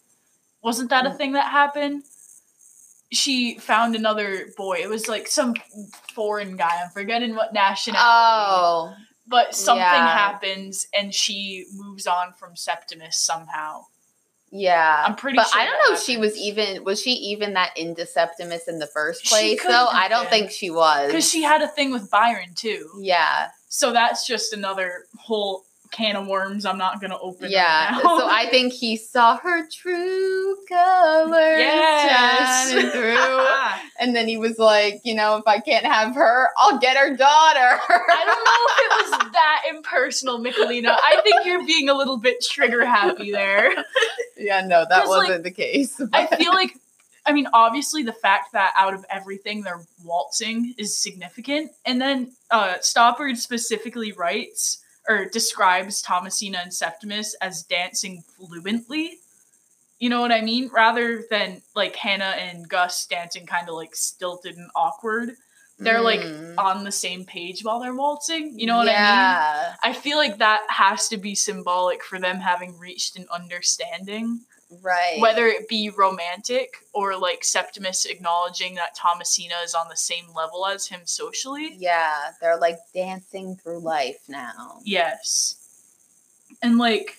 Wasn't 0.63 0.89
that 0.91 1.05
a 1.05 1.11
Mm. 1.11 1.17
thing 1.17 1.33
that 1.33 1.51
happened? 1.51 2.05
She 3.13 3.59
found 3.59 3.95
another 3.95 4.49
boy. 4.57 4.79
It 4.83 4.89
was 4.89 5.09
like 5.09 5.27
some 5.29 5.55
foreign 6.15 6.57
guy. 6.57 6.81
I'm 6.83 6.91
forgetting 6.91 7.35
what 7.37 7.53
nationality. 7.53 8.07
Oh. 8.09 8.95
But 9.27 9.55
something 9.55 9.81
yeah. 9.81 10.13
happens 10.13 10.87
and 10.93 11.15
she 11.15 11.67
moves 11.75 12.07
on 12.07 12.33
from 12.33 12.57
Septimus 12.57 13.17
somehow. 13.17 13.85
Yeah. 14.51 15.05
I'm 15.05 15.17
pretty 15.17 15.37
but 15.37 15.49
sure 15.49 15.61
I 15.61 15.65
don't 15.67 15.79
know 15.89 15.97
if 15.97 16.03
she 16.03 16.17
was 16.17 16.37
even 16.37 16.85
was 16.85 17.01
she 17.01 17.11
even 17.11 17.55
that 17.55 17.77
into 17.77 18.07
Septimus 18.07 18.69
in 18.69 18.79
the 18.79 18.87
first 18.87 19.25
place 19.25 19.61
though? 19.63 19.89
I 19.91 20.09
don't 20.09 20.25
been. 20.25 20.31
think 20.31 20.51
she 20.53 20.71
was. 20.71 21.09
Because 21.09 21.29
she 21.29 21.43
had 21.43 21.61
a 21.61 21.69
thing 21.69 21.91
with 21.91 22.11
Byron 22.11 22.55
too. 22.55 22.89
Yeah. 23.01 23.49
So 23.69 23.93
that's 23.93 24.27
just 24.27 24.53
another 24.53 25.07
whole 25.19 25.65
can 25.95 26.17
of 26.17 26.27
worms 26.27 26.67
I'm 26.67 26.77
not 26.79 27.01
gonna 27.01 27.19
open. 27.19 27.51
Yeah. 27.51 27.93
Right 27.93 28.03
so 28.03 28.29
I 28.29 28.47
think 28.51 28.73
he 28.73 28.97
saw 28.97 29.37
her 29.39 29.67
true 29.69 30.57
colors 30.69 31.59
Yes. 31.61 32.71
shining 32.73 32.91
through. 32.91 33.47
And 34.01 34.15
then 34.15 34.27
he 34.29 34.37
was 34.37 34.59
like, 34.59 35.01
you 35.05 35.15
know, 35.15 35.37
if 35.37 35.45
I 35.47 35.61
can't 35.61 35.87
have 35.87 36.15
her, 36.17 36.49
I'll 36.59 36.79
get 36.79 36.97
her 36.97 37.17
daughter. 37.17 37.81
I 37.89 38.25
don't 38.27 38.45
know 38.45 38.67
if 38.69 38.79
it 38.81 39.23
was 39.25 39.33
that 39.33 39.63
impersonal, 39.71 40.39
Michelina. 40.39 40.89
I 40.91 41.21
think 41.23 41.47
you're 41.47 41.65
being 41.65 41.89
a 41.89 41.95
little 41.95 42.17
bit 42.19 42.43
trigger 42.45 42.85
happy 42.85 43.31
there. 43.31 43.73
yeah, 44.37 44.61
no, 44.67 44.85
that 44.89 45.07
wasn't 45.07 45.45
the 45.45 45.51
case. 45.51 46.01
I 46.13 46.27
feel 46.37 46.53
like, 46.53 46.73
I 47.25 47.33
mean, 47.33 47.47
obviously, 47.55 48.03
the 48.03 48.13
fact 48.13 48.53
that 48.53 48.73
out 48.77 48.93
of 48.95 49.07
everything 49.09 49.63
they're 49.63 49.81
waltzing 50.05 50.75
is 50.77 50.97
significant. 50.97 51.71
And 51.87 52.01
then 52.01 52.33
uh, 52.51 52.75
Stoppard 52.81 53.37
specifically 53.39 54.13
writes 54.13 54.83
or 55.09 55.27
describes 55.27 56.01
Thomasina 56.03 56.59
and 56.63 56.73
Septimus 56.73 57.35
as 57.41 57.63
dancing 57.63 58.23
fluently. 58.37 59.19
You 59.99 60.11
know 60.11 60.21
what 60.21 60.33
I 60.33 60.41
mean? 60.41 60.71
Rather 60.73 61.25
than 61.31 61.63
like 61.75 61.97
Hannah 61.97 62.35
and 62.39 62.69
Gus 62.69 63.07
dancing 63.07 63.47
kind 63.47 63.69
of 63.69 63.75
like 63.75 63.95
stilted 63.95 64.57
and 64.57 64.71
awkward. 64.75 65.37
They're 65.79 66.01
like 66.01 66.21
Mm. 66.21 66.55
on 66.57 66.85
the 66.85 66.93
same 66.93 67.25
page 67.25 67.65
while 67.65 67.81
they're 67.81 67.95
waltzing. 67.95 68.59
You 68.59 68.67
know 68.67 68.77
what 68.77 68.89
I 68.89 68.93
mean? 68.93 69.77
I 69.83 69.93
feel 69.93 70.19
like 70.19 70.39
that 70.39 70.63
has 70.69 71.09
to 71.09 71.17
be 71.17 71.35
symbolic 71.35 72.05
for 72.05 72.21
them 72.21 72.39
having 72.39 72.79
reached 72.79 73.17
an 73.17 73.27
understanding, 73.35 74.41
Right. 74.83 75.21
whether 75.21 75.47
it 75.47 75.69
be 75.69 75.91
romantic 75.91 76.75
or 76.93 77.17
like 77.17 77.45
Septimus 77.45 78.05
acknowledging 78.05 78.75
that 78.77 78.95
Thomasina 78.95 79.55
is 79.65 79.75
on 79.75 79.89
the 79.89 79.97
same 79.97 80.27
level 80.35 80.67
as 80.67 80.87
him 80.87 81.01
socially. 81.05 81.75
Yeah, 81.79 82.33
they're 82.41 82.59
like 82.59 82.79
dancing 82.95 83.57
through 83.57 83.81
life 83.81 84.21
now. 84.29 84.81
Yes. 84.85 85.57
And 86.63 86.79
like 86.79 87.19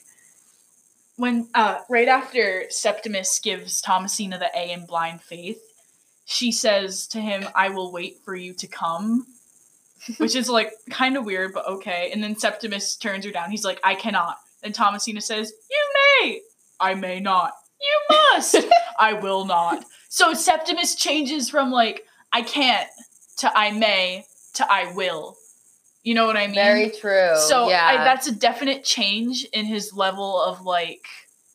when 1.18 1.48
uh 1.54 1.80
right 1.90 2.08
after 2.08 2.66
Septimus 2.70 3.40
gives 3.40 3.82
Thomasina 3.82 4.38
the 4.38 4.50
A 4.56 4.72
in 4.72 4.86
blind 4.86 5.22
faith, 5.22 5.62
she 6.26 6.52
says 6.52 7.08
to 7.08 7.22
him, 7.22 7.46
I 7.56 7.70
will 7.70 7.92
wait 7.92 8.18
for 8.26 8.36
you 8.36 8.54
to 8.56 8.68
come. 8.68 9.28
Which 10.18 10.36
is 10.36 10.50
like 10.50 10.72
kind 10.90 11.18
of 11.18 11.26
weird, 11.26 11.54
but 11.54 11.68
okay. 11.68 12.12
And 12.14 12.24
then 12.24 12.38
Septimus 12.38 12.96
turns 12.96 13.26
her 13.26 13.32
down. 13.32 13.50
He's 13.50 13.66
like, 13.66 13.80
I 13.84 13.96
cannot. 13.96 14.38
And 14.62 14.74
Thomasina 14.74 15.22
says, 15.22 15.54
You 15.70 15.94
may. 16.22 16.42
I 16.80 16.94
may 16.96 17.20
not. 17.20 17.54
You 17.82 18.18
must. 18.18 18.58
I 19.00 19.14
will 19.14 19.46
not. 19.46 19.86
So 20.10 20.34
Septimus 20.34 20.96
changes 20.96 21.50
from 21.50 21.72
like, 21.72 22.06
I 22.32 22.42
can't 22.42 22.90
to 23.38 23.58
I 23.58 23.72
may 23.72 24.26
to 24.56 24.72
I 24.72 24.94
will. 24.94 25.38
You 26.04 26.14
know 26.14 26.28
what 26.28 26.38
I 26.38 26.46
mean? 26.46 26.56
Very 26.56 26.90
true. 26.92 27.36
So 27.48 27.68
yeah, 27.68 27.86
I, 27.86 27.98
that's 27.98 28.28
a 28.28 28.32
definite 28.32 28.84
change 28.84 29.46
in 29.54 29.66
his 29.66 29.94
level 29.94 30.40
of 30.40 30.62
like 30.62 31.06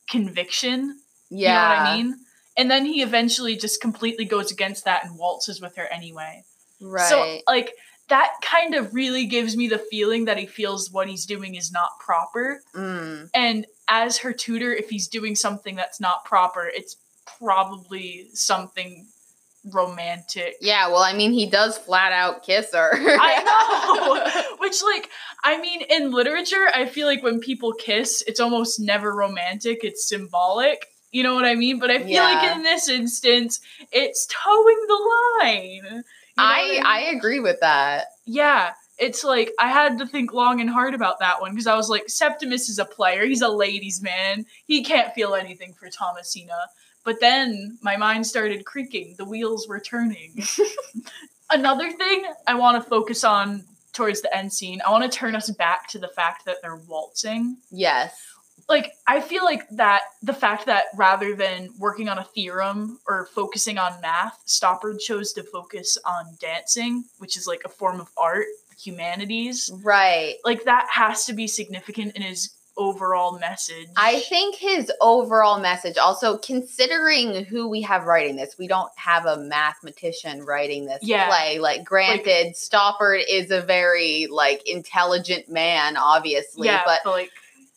conviction. 0.09 0.99
yeah. 1.31 1.49
You 1.49 1.55
know 1.55 1.83
what 1.85 1.89
I 1.89 1.97
mean? 1.97 2.17
And 2.57 2.71
then 2.71 2.85
he 2.85 3.01
eventually 3.03 3.57
just 3.57 3.81
completely 3.81 4.25
goes 4.25 4.51
against 4.51 4.85
that 4.85 5.05
and 5.05 5.17
waltzes 5.17 5.61
with 5.61 5.77
her 5.77 5.87
anyway. 5.87 6.45
Right. 6.81 7.09
So 7.09 7.39
like 7.47 7.73
that 8.11 8.33
kind 8.43 8.75
of 8.75 8.95
really 8.95 9.25
gives 9.27 9.57
me 9.57 9.67
the 9.69 9.79
feeling 9.79 10.27
that 10.27 10.37
he 10.39 10.47
feels 10.47 10.91
what 10.93 11.09
he's 11.09 11.25
doing 11.27 11.55
is 11.55 11.73
not 11.73 11.91
proper. 11.99 12.61
Mm. 12.75 13.31
And 13.35 13.67
as 13.89 14.19
her 14.19 14.33
tutor, 14.33 14.73
if 14.73 14.91
he's 14.91 15.09
doing 15.09 15.35
something 15.35 15.75
that's 15.75 16.01
not 16.01 16.25
proper, 16.25 16.71
it's 16.73 16.97
probably 17.39 18.29
something 18.35 19.07
romantic. 19.73 20.55
Yeah, 20.61 20.89
well, 20.89 21.03
I 21.03 21.13
mean, 21.13 21.33
he 21.33 21.47
does 21.47 21.77
flat 21.79 22.13
out 22.13 22.43
kiss 22.43 22.73
her. 22.75 22.91
I 22.95 24.43
know. 24.51 24.57
Which, 24.59 24.83
like, 24.83 25.11
I 25.45 25.61
mean, 25.61 25.83
in 25.83 26.11
literature, 26.13 26.69
I 26.75 26.87
feel 26.87 27.07
like 27.07 27.23
when 27.23 27.41
people 27.41 27.73
kiss, 27.73 28.23
it's 28.27 28.41
almost 28.41 28.81
never 28.81 29.15
romantic, 29.15 29.81
it's 29.83 30.09
symbolic. 30.09 30.87
You 31.13 31.23
know 31.25 31.35
what 31.35 31.45
I 31.45 31.55
mean? 31.57 31.79
But 31.81 31.91
I 31.91 31.99
feel 31.99 32.09
Yeah. 32.09 32.23
like 32.25 32.57
in 32.57 32.63
this 32.63 32.89
instance, 32.89 33.61
it's 33.91 34.27
towing 34.27 34.79
the 34.87 35.11
line. 35.43 36.05
Know 36.37 36.45
I 36.45 36.83
I 36.85 37.01
agree 37.17 37.41
with 37.41 37.61
that. 37.61 38.07
yeah, 38.27 38.73
it's 38.99 39.25
like 39.25 39.53
I 39.59 39.69
had 39.69 39.99
to 39.99 40.07
think 40.07 40.33
long 40.33 40.61
and 40.61 40.69
hard 40.71 40.95
about 40.95 41.19
that 41.21 41.41
one 41.41 41.53
because 41.53 41.67
I 41.67 41.77
was 41.77 41.89
like, 41.89 42.09
Septimus 42.09 42.69
is 42.69 42.79
a 42.79 42.85
player. 42.85 43.25
He's 43.25 43.43
a 43.43 43.49
ladies' 43.49 44.03
man. 44.03 44.45
He 44.67 44.85
can't 44.85 45.15
feel 45.15 45.35
anything 45.35 45.73
for 45.73 45.89
Thomasina. 45.89 46.69
But 47.03 47.21
then 47.21 47.79
my 47.81 47.97
mind 47.97 48.27
started 48.27 48.67
creaking. 48.67 49.15
The 49.17 49.25
wheels 49.25 49.67
were 49.67 49.81
turning. 49.81 50.43
Another 51.51 51.91
thing 51.91 52.25
I 52.47 52.55
want 52.55 52.83
to 52.83 52.89
focus 52.89 53.25
on 53.25 53.65
towards 53.93 54.21
the 54.21 54.37
end 54.37 54.53
scene, 54.53 54.81
I 54.87 54.91
want 54.93 55.11
to 55.11 55.19
turn 55.19 55.35
us 55.35 55.51
back 55.51 55.89
to 55.89 55.99
the 55.99 56.09
fact 56.09 56.45
that 56.45 56.59
they're 56.63 56.77
waltzing. 56.77 57.57
Yes. 57.71 58.15
Like, 58.71 58.93
I 59.07 59.21
feel 59.21 59.45
like 59.45 59.69
that 59.73 60.03
the 60.23 60.33
fact 60.33 60.65
that 60.67 60.85
rather 60.95 61.35
than 61.35 61.71
working 61.79 62.09
on 62.09 62.19
a 62.19 62.25
theorem 62.25 63.01
or 63.07 63.27
focusing 63.35 63.77
on 63.79 64.01
math, 64.01 64.41
Stoppard 64.47 65.01
chose 65.01 65.33
to 65.35 65.43
focus 65.43 65.99
on 66.07 66.37
dancing, 66.39 67.05
which 67.19 67.37
is 67.37 67.47
like 67.47 67.63
a 67.65 67.69
form 67.69 68.01
of 68.01 68.09
art, 68.17 68.47
humanities. 68.79 69.71
Right. 69.83 70.37
Like, 70.45 70.65
that 70.65 70.87
has 70.91 71.25
to 71.27 71.33
be 71.33 71.49
significant 71.49 72.15
in 72.15 72.23
his 72.23 72.55
overall 72.77 73.39
message. 73.39 73.89
I 73.97 74.21
think 74.21 74.55
his 74.55 74.91
overall 75.03 75.61
message, 75.61 75.99
also 75.99 76.39
considering 76.39 77.45
who 77.45 77.69
we 77.69 77.83
have 77.83 78.05
writing 78.05 78.37
this, 78.37 78.57
we 78.59 78.69
don't 78.69 78.91
have 78.97 79.27
a 79.27 79.37
mathematician 79.37 80.45
writing 80.47 80.87
this 80.87 81.01
Yeah. 81.03 81.29
play. 81.29 81.59
Like, 81.59 81.85
granted, 81.85 82.55
Stoppard 82.55 83.25
is 83.29 83.51
a 83.51 83.61
very 83.61 84.29
like 84.31 84.63
intelligent 84.67 85.51
man, 85.51 85.99
obviously, 85.99 86.69
yeah, 86.69 86.83
but 86.87 87.01
but 87.05 87.11
like, 87.11 87.33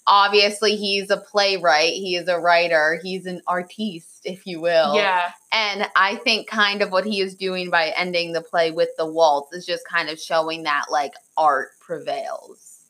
obviously 0.05 0.75
he's 0.75 1.09
a 1.09 1.17
playwright, 1.17 1.93
he 1.93 2.15
is 2.15 2.27
a 2.27 2.39
writer, 2.39 2.99
he's 3.01 3.25
an 3.25 3.41
artiste, 3.47 4.21
if 4.25 4.45
you 4.45 4.59
will. 4.59 4.95
yeah, 4.95 5.31
And 5.51 5.87
I 5.95 6.15
think 6.17 6.47
kind 6.47 6.81
of 6.81 6.91
what 6.91 7.05
he 7.05 7.21
is 7.21 7.35
doing 7.35 7.69
by 7.69 7.93
ending 7.95 8.33
the 8.33 8.41
play 8.41 8.71
with 8.71 8.89
the 8.97 9.05
waltz 9.05 9.53
is 9.53 9.65
just 9.65 9.87
kind 9.87 10.09
of 10.09 10.19
showing 10.19 10.63
that 10.63 10.85
like 10.89 11.13
art 11.37 11.71
prevails. 11.79 12.81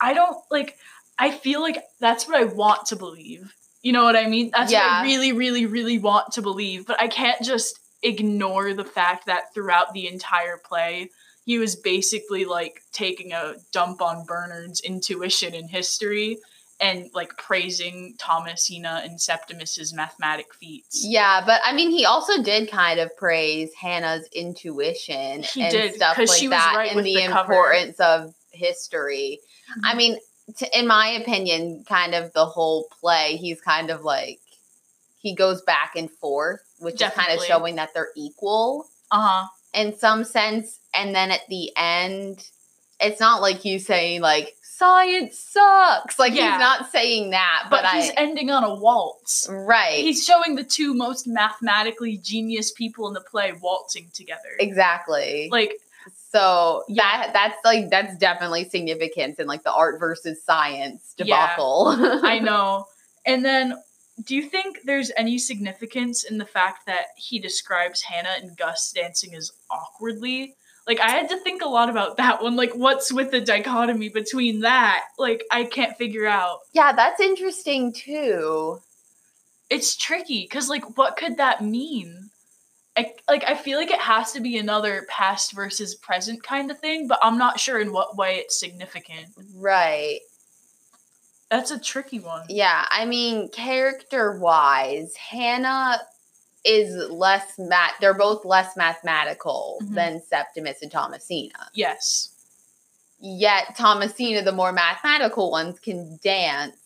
I 0.00 0.14
don't 0.14 0.36
like. 0.50 0.78
I 1.18 1.30
feel 1.30 1.60
like 1.60 1.82
that's 1.98 2.26
what 2.26 2.36
I 2.36 2.44
want 2.44 2.86
to 2.86 2.96
believe. 2.96 3.52
You 3.82 3.92
know 3.92 4.04
what 4.04 4.16
I 4.16 4.26
mean? 4.26 4.50
That's 4.52 4.72
what 4.72 4.82
I 4.82 5.02
really, 5.02 5.32
really, 5.32 5.66
really 5.66 5.98
want 5.98 6.32
to 6.32 6.42
believe. 6.42 6.86
But 6.86 7.00
I 7.00 7.08
can't 7.08 7.42
just 7.42 7.78
ignore 8.02 8.72
the 8.72 8.84
fact 8.84 9.26
that 9.26 9.52
throughout 9.54 9.92
the 9.92 10.06
entire 10.08 10.56
play, 10.56 11.10
he 11.44 11.58
was 11.58 11.76
basically 11.76 12.44
like 12.44 12.82
taking 12.92 13.32
a 13.32 13.54
dump 13.72 14.00
on 14.00 14.24
Bernard's 14.24 14.80
intuition 14.80 15.54
in 15.54 15.68
history 15.68 16.38
and 16.80 17.10
like 17.12 17.36
praising 17.36 18.14
Thomasina 18.18 19.02
and 19.04 19.20
Septimus's 19.20 19.92
mathematic 19.92 20.54
feats. 20.54 21.04
Yeah, 21.06 21.42
but 21.44 21.60
I 21.64 21.74
mean, 21.74 21.90
he 21.90 22.06
also 22.06 22.42
did 22.42 22.70
kind 22.70 22.98
of 22.98 23.14
praise 23.16 23.72
Hannah's 23.74 24.26
intuition 24.32 25.42
He 25.42 25.62
and 25.62 25.70
did, 25.72 25.94
stuff 25.94 26.16
like 26.16 26.48
that, 26.50 26.72
right 26.76 26.90
and 26.96 27.04
the, 27.04 27.14
the 27.14 27.26
cover. 27.28 27.52
importance 27.52 28.00
of 28.00 28.34
history. 28.52 29.40
I 29.84 29.94
mean, 29.94 30.18
t- 30.56 30.66
in 30.72 30.86
my 30.86 31.08
opinion, 31.08 31.84
kind 31.88 32.14
of 32.14 32.32
the 32.32 32.46
whole 32.46 32.88
play, 33.00 33.36
he's 33.36 33.60
kind 33.60 33.90
of 33.90 34.02
like 34.02 34.40
he 35.18 35.34
goes 35.34 35.60
back 35.62 35.92
and 35.96 36.10
forth, 36.10 36.62
which 36.78 37.02
is 37.02 37.10
kind 37.12 37.38
of 37.38 37.44
showing 37.44 37.76
that 37.76 37.90
they're 37.94 38.08
equal. 38.16 38.86
Uh 39.10 39.20
huh. 39.20 39.46
in 39.74 39.96
some 39.98 40.24
sense. 40.24 40.78
And 40.94 41.14
then 41.14 41.30
at 41.30 41.46
the 41.48 41.72
end, 41.76 42.48
it's 43.00 43.20
not 43.20 43.42
like 43.42 43.64
you 43.64 43.78
saying 43.78 44.20
like 44.22 44.56
science 44.80 45.38
sucks. 45.38 46.18
Like 46.18 46.34
Yeah. 46.34 46.52
he's 46.52 46.58
not 46.60 46.90
saying 46.90 47.30
that, 47.30 47.66
But, 47.70 47.82
but, 47.82 47.92
he's 47.94 48.10
I 48.10 48.14
ending 48.16 48.50
on 48.50 48.64
a 48.64 48.74
waltz. 48.74 49.46
right. 49.50 50.02
He's 50.02 50.24
showing 50.24 50.54
the 50.56 50.64
two 50.64 50.94
most 50.94 51.26
mathematically 51.26 52.16
genius 52.16 52.72
people 52.72 53.06
in 53.08 53.14
the 53.14 53.20
play 53.20 53.52
waltzing 53.60 54.10
together. 54.14 54.56
exactly. 54.58 55.48
Like, 55.52 55.74
so 56.32 56.82
Yeah. 56.88 57.02
that 57.26 57.32
that's 57.34 57.56
like 57.64 57.90
that's 57.90 58.16
definitely 58.16 58.68
significance 58.68 59.38
in 59.38 59.46
like 59.46 59.62
the 59.64 59.72
art 59.72 60.00
versus 60.00 60.42
science 60.42 61.14
Yeah. 61.18 61.24
debacle. 61.24 61.94
I 62.26 62.38
know. 62.38 62.86
And 63.26 63.44
then, 63.44 63.74
do 64.24 64.34
you 64.34 64.42
think 64.48 64.78
there's 64.84 65.10
any 65.16 65.38
significance 65.38 66.24
in 66.24 66.38
the 66.38 66.46
fact 66.46 66.86
that 66.86 67.06
he 67.16 67.38
describes 67.38 68.00
Hannah 68.02 68.36
and 68.40 68.56
Gus 68.56 68.92
dancing 68.92 69.34
as 69.34 69.52
awkwardly? 69.70 70.54
Like, 70.90 70.98
I 70.98 71.10
had 71.10 71.28
to 71.28 71.38
think 71.38 71.62
a 71.62 71.68
lot 71.68 71.88
about 71.88 72.16
that 72.16 72.42
one. 72.42 72.56
Like, 72.56 72.72
what's 72.72 73.12
with 73.12 73.30
the 73.30 73.40
dichotomy 73.40 74.08
between 74.08 74.62
that? 74.62 75.04
Like, 75.20 75.44
I 75.48 75.62
can't 75.62 75.96
figure 75.96 76.26
out. 76.26 76.58
yeah, 76.72 76.92
that's 76.92 77.20
interesting 77.20 77.92
too. 77.92 78.80
It's 79.70 79.94
tricky 79.94 80.48
because, 80.50 80.68
like, 80.68 80.98
what 80.98 81.16
could 81.16 81.36
that 81.36 81.64
mean? 81.64 82.30
I, 82.96 83.12
like, 83.28 83.44
I 83.44 83.54
feel 83.54 83.78
like 83.78 83.92
it 83.92 84.00
has 84.00 84.32
to 84.32 84.40
be 84.40 84.58
another 84.58 85.06
past 85.08 85.52
versus 85.52 85.94
present 85.94 86.42
kind 86.42 86.72
of 86.72 86.80
thing, 86.80 87.06
but 87.06 87.20
I'm 87.22 87.38
not 87.38 87.60
sure 87.60 87.80
in 87.80 87.92
what 87.92 88.16
way 88.16 88.38
it's 88.38 88.58
significant. 88.58 89.28
Right. 89.54 90.18
That's 91.52 91.70
a 91.70 91.78
tricky 91.78 92.18
one. 92.18 92.46
Yeah, 92.48 92.84
I 92.90 93.04
mean, 93.04 93.48
character 93.50 94.40
wise, 94.40 95.14
Hannah 95.14 96.00
is 96.64 96.94
less 97.10 97.58
math. 97.58 97.94
They're 98.00 98.14
both 98.14 98.44
less 98.44 98.76
mathematical 98.76 99.78
Mhm. 99.82 99.94
than 99.94 100.22
Septimus 100.22 100.82
and 100.82 100.90
Thomasina. 100.92 101.70
Yes. 101.72 102.30
Yet 103.18 103.76
Thomasina, 103.76 104.42
the 104.42 104.52
more 104.52 104.72
mathematical 104.72 105.50
ones, 105.50 105.78
can 105.78 106.18
dance 106.22 106.76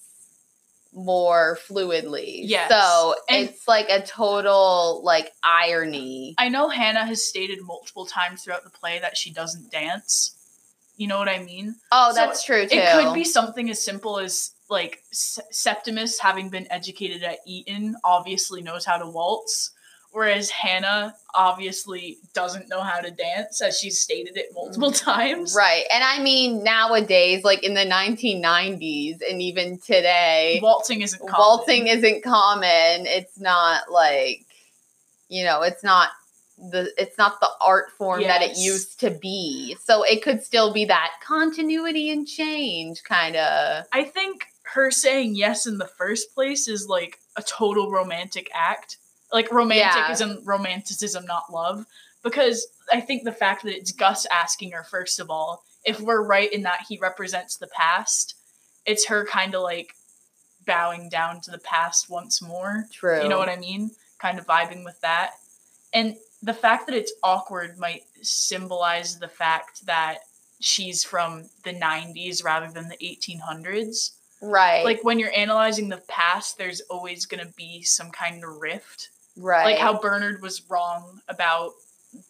more 0.93 1.59
fluidly. 1.69 2.41
Yes. 2.45 2.71
So 2.71 3.17
And- 3.29 3.49
it's 3.49 3.67
like 3.67 3.89
a 3.89 4.01
total 4.05 5.01
like 5.03 5.33
irony. 5.43 6.35
I 6.39 6.49
know 6.49 6.69
Hannah 6.69 7.05
has 7.05 7.27
stated 7.27 7.61
multiple 7.63 8.07
times 8.07 8.43
throughout 8.45 8.63
the 8.65 8.71
play 8.71 9.01
that 9.01 9.17
she 9.17 9.31
doesn't 9.33 9.71
dance. 9.71 10.37
You 10.97 11.09
know 11.09 11.19
what 11.19 11.29
I 11.29 11.39
mean? 11.41 11.75
Oh, 11.91 12.11
So 12.11 12.15
that's 12.15 12.45
true 12.45 12.69
too. 12.69 12.77
It 12.77 12.93
could 12.93 13.13
be 13.15 13.25
something 13.25 13.69
as 13.71 13.85
simple 13.85 14.21
as 14.21 14.53
like 14.71 15.03
S- 15.13 15.41
Septimus, 15.51 16.19
having 16.19 16.49
been 16.49 16.67
educated 16.71 17.23
at 17.23 17.39
Eton, 17.47 17.97
obviously 18.05 18.63
knows 18.63 18.85
how 18.85 18.97
to 18.97 19.07
waltz, 19.09 19.71
whereas 20.11 20.49
Hannah 20.49 21.15
obviously 21.35 22.19
doesn't 22.33 22.69
know 22.69 22.81
how 22.81 23.01
to 23.01 23.11
dance, 23.11 23.61
as 23.61 23.79
she's 23.79 24.01
stated 24.01 24.37
it 24.37 24.47
multiple 24.55 24.91
mm. 24.91 25.01
times. 25.01 25.55
Right. 25.57 25.85
And 25.93 26.03
I 26.03 26.23
mean, 26.23 26.63
nowadays, 26.63 27.45
like 27.45 27.63
in 27.63 27.75
the 27.75 27.85
1990s 27.85 29.21
and 29.29 29.43
even 29.43 29.79
today, 29.79 30.61
Waltzing 30.63 31.03
isn't 31.03 31.19
common. 31.19 31.35
waltzing 31.39 31.87
isn't 31.89 32.23
common. 32.23 33.07
It's 33.07 33.39
not 33.39 33.91
like, 33.91 34.47
you 35.29 35.45
know, 35.45 35.63
it's 35.63 35.83
not 35.83 36.11
the 36.57 36.93
it's 36.97 37.19
not 37.19 37.41
the 37.41 37.51
art 37.61 37.91
form 37.99 38.23
that 38.23 38.43
it 38.43 38.57
used 38.57 39.01
to 39.01 39.11
be. 39.11 39.77
So 39.83 40.05
it 40.05 40.23
could 40.23 40.43
still 40.43 40.73
be 40.73 40.85
that 40.87 41.11
continuity 41.27 42.11
and 42.11 42.27
change 42.27 43.03
kind 43.03 43.37
of. 43.37 43.87
I 43.93 44.05
think 44.05 44.47
her 44.75 44.91
saying 44.91 45.37
yes 45.37 45.67
in 45.67 45.79
the 45.79 45.87
first 45.87 46.35
place 46.35 46.67
is 46.69 46.89
like 46.89 47.21
a 47.37 47.43
total 47.43 47.91
romantic 47.91 48.51
act. 48.53 48.99
Like 49.33 49.51
romantic 49.53 49.97
Yeah. 49.97 50.13
is 50.13 50.21
in 50.21 50.41
romanticism, 50.45 51.25
not 51.27 51.53
love. 51.53 51.87
Because 52.23 52.67
I 52.93 53.01
think 53.01 53.25
the 53.25 53.33
fact 53.33 53.63
that 53.65 53.77
it's 53.77 53.93
Gus 53.93 54.27
asking 54.27 54.73
her 54.73 54.83
first 54.85 55.21
of 55.21 55.31
all, 55.31 55.65
if 55.85 56.01
we're 56.01 56.23
right 56.23 56.53
in 56.53 56.63
that 56.63 56.87
he 56.89 56.99
represents 56.99 57.57
the 57.57 57.67
past, 57.69 58.35
it's 58.85 59.07
her 59.07 59.25
kind 59.25 59.55
of 59.55 59.63
like 59.63 59.95
bowing 60.67 61.09
down 61.09 61.41
to 61.43 61.51
the 61.51 61.59
past 61.59 62.09
once 62.11 62.43
more. 62.43 62.87
True. 62.93 63.23
You 63.23 63.29
know 63.29 63.39
what 63.39 63.49
I 63.49 63.57
mean? 63.57 63.91
Kind 64.19 64.39
of 64.39 64.47
vibing 64.47 64.85
with 64.85 65.01
that. 65.03 65.35
And 65.93 66.17
the 66.43 66.55
fact 66.55 66.87
that 66.87 66.97
it's 66.97 67.13
awkward 67.23 67.79
might 67.79 68.05
symbolize 68.23 69.19
the 69.19 69.29
fact 69.29 69.87
that 69.87 70.19
she's 70.61 71.05
from 71.05 71.49
the 71.63 71.75
90s 71.75 72.43
rather 72.45 72.71
than 72.73 72.89
the 72.89 72.97
1800s. 72.97 74.13
Right. 74.45 74.85
Like 74.85 75.03
when 75.05 75.19
you're 75.19 75.33
analyzing 75.37 75.89
the 75.89 76.03
past, 76.09 76.59
there's 76.59 76.81
always 76.83 77.27
going 77.27 77.45
to 77.47 77.53
be 77.55 77.83
some 77.83 78.11
kind 78.11 78.43
of 78.45 78.57
rift. 78.61 79.11
right. 79.37 79.65
Like 79.65 79.79
how 79.79 79.99
Bernard 80.01 80.43
was 80.43 80.63
wrong 80.71 81.21
about 81.29 81.73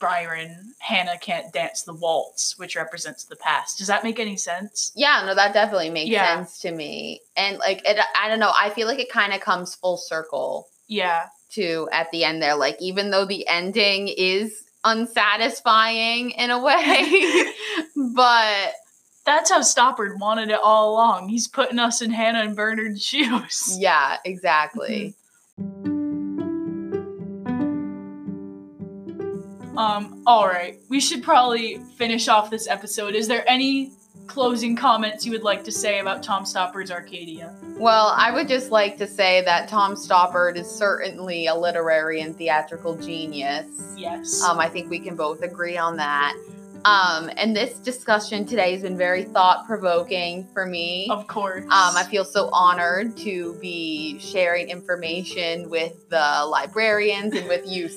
Byron, 0.01 0.73
Hannah 0.79 1.19
can't 1.19 1.53
dance 1.53 1.83
the 1.83 1.93
waltz, 1.93 2.59
which 2.59 2.75
represents 2.75 3.25
the 3.25 3.37
past. 3.37 3.77
Does 3.77 3.89
that 3.89 4.03
make 4.03 4.19
any 4.19 4.39
sense? 4.39 4.91
Yeah, 4.95 5.23
no, 5.27 5.35
that 5.35 5.53
definitely 5.53 5.91
makes 5.91 6.09
Yeah. 6.11 6.37
sense 6.37 6.61
to 6.61 6.71
me. 6.73 7.21
And 7.37 7.59
like 7.59 7.83
it 7.85 7.99
I 8.19 8.29
don't 8.29 8.39
know, 8.41 8.53
I 8.57 8.71
feel 8.71 8.87
like 8.87 8.99
it 8.99 9.11
kind 9.11 9.35
of 9.35 9.43
comes 9.43 9.75
full 9.75 9.99
circle 9.99 10.69
Yeah. 10.89 11.27
too 11.51 11.87
at 11.93 12.11
the 12.12 12.25
end 12.25 12.41
there. 12.43 12.55
Like 12.55 12.79
even 12.81 13.11
though 13.11 13.27
the 13.27 13.47
ending 13.47 14.09
is 14.09 14.65
unsatisfying 14.85 16.31
in 16.31 16.51
a 16.51 16.59
way, 16.62 17.53
but 18.15 18.73
That's 19.25 19.51
how 19.51 19.61
Stoppard 19.61 20.18
wanted 20.18 20.51
it 20.51 20.61
all 20.62 20.93
along. 20.93 21.31
He's 21.31 21.49
putting 21.49 21.79
us 21.79 22.03
in 22.03 22.11
Hannah 22.11 22.41
and 22.41 22.57
Bernard's 22.57 23.03
shoes. 23.07 23.77
yeah, 23.79 24.18
exactly. 24.25 25.14
Um, 29.77 30.22
all 30.27 30.47
right. 30.47 30.79
We 30.89 31.01
should 31.01 31.22
probably 31.22 31.79
finish 31.97 32.29
off 32.29 32.51
this 32.51 32.68
episode. 32.68 33.14
Is 33.14 33.27
there 33.27 33.45
any 33.49 33.93
closing 34.27 34.77
comments 34.77 35.27
you 35.27 35.33
would 35.33 35.43
like 35.43 35.64
to 35.64 35.72
say 35.72 35.99
about 36.01 36.22
Tom 36.22 36.45
Stoppard's 36.45 36.91
Arcadia? 36.91 37.55
Well, 37.77 38.14
I 38.16 38.31
would 38.31 38.47
just 38.47 38.70
like 38.70 38.97
to 38.99 39.07
say 39.07 39.43
that 39.43 39.68
Tom 39.68 39.95
Stoppard 39.97 40.57
is 40.57 40.70
certainly 40.70 41.47
a 41.47 41.55
literary 41.55 42.20
and 42.20 42.37
theatrical 42.37 42.97
genius. 42.97 43.66
Yes. 43.97 44.43
Um, 44.43 44.61
I 44.61 44.68
think 44.68 44.91
we 44.91 44.99
can 45.01 45.16
both 45.16 45.43
agree 45.43 45.77
on 45.77 45.97
that. 45.97 46.35
Um, 46.85 47.30
and 47.37 47.57
this 47.57 47.78
discussion 47.78 48.45
today 48.45 48.72
has 48.72 48.82
been 48.82 48.99
very 48.99 49.24
thought 49.24 49.66
provoking 49.66 50.47
for 50.53 50.66
me. 50.66 51.09
of 51.11 51.26
course. 51.26 51.64
Um, 51.64 51.97
I 51.97 52.07
feel 52.11 52.24
so 52.24 52.51
honored 52.53 53.16
to 53.18 53.55
be 53.61 54.18
sharing 54.18 54.68
information 54.68 55.70
with 55.70 56.09
the 56.11 56.47
librarians 56.47 57.35
and 57.35 57.49
with 57.49 57.66
you, 57.66 57.89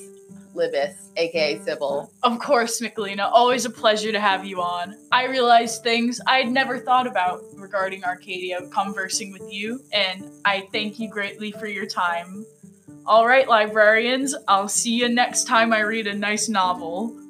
Libis, 0.53 1.11
aka 1.17 1.59
Sybil. 1.59 2.11
Of 2.23 2.39
course, 2.39 2.79
Michelina. 2.79 3.29
Always 3.31 3.65
a 3.65 3.69
pleasure 3.69 4.13
to 4.13 4.19
have 4.21 4.45
you 4.45 4.61
on. 4.61 4.95
I 5.11 5.25
realized 5.25 5.83
things 5.83 6.21
I 6.25 6.38
had 6.38 6.49
never 6.49 6.79
thought 6.79 7.07
about 7.07 7.43
regarding 7.55 8.05
Arcadia 8.05 8.61
conversing 8.69 9.33
with 9.33 9.51
you, 9.51 9.81
and 9.91 10.31
I 10.45 10.67
thank 10.71 10.97
you 10.97 11.09
greatly 11.09 11.51
for 11.51 11.67
your 11.67 11.85
time. 11.85 12.45
All 13.05 13.27
right, 13.27 13.47
librarians, 13.47 14.35
I'll 14.47 14.67
see 14.67 14.93
you 14.93 15.09
next 15.09 15.45
time 15.45 15.73
I 15.73 15.79
read 15.79 16.07
a 16.07 16.13
nice 16.13 16.49
novel. 16.49 17.26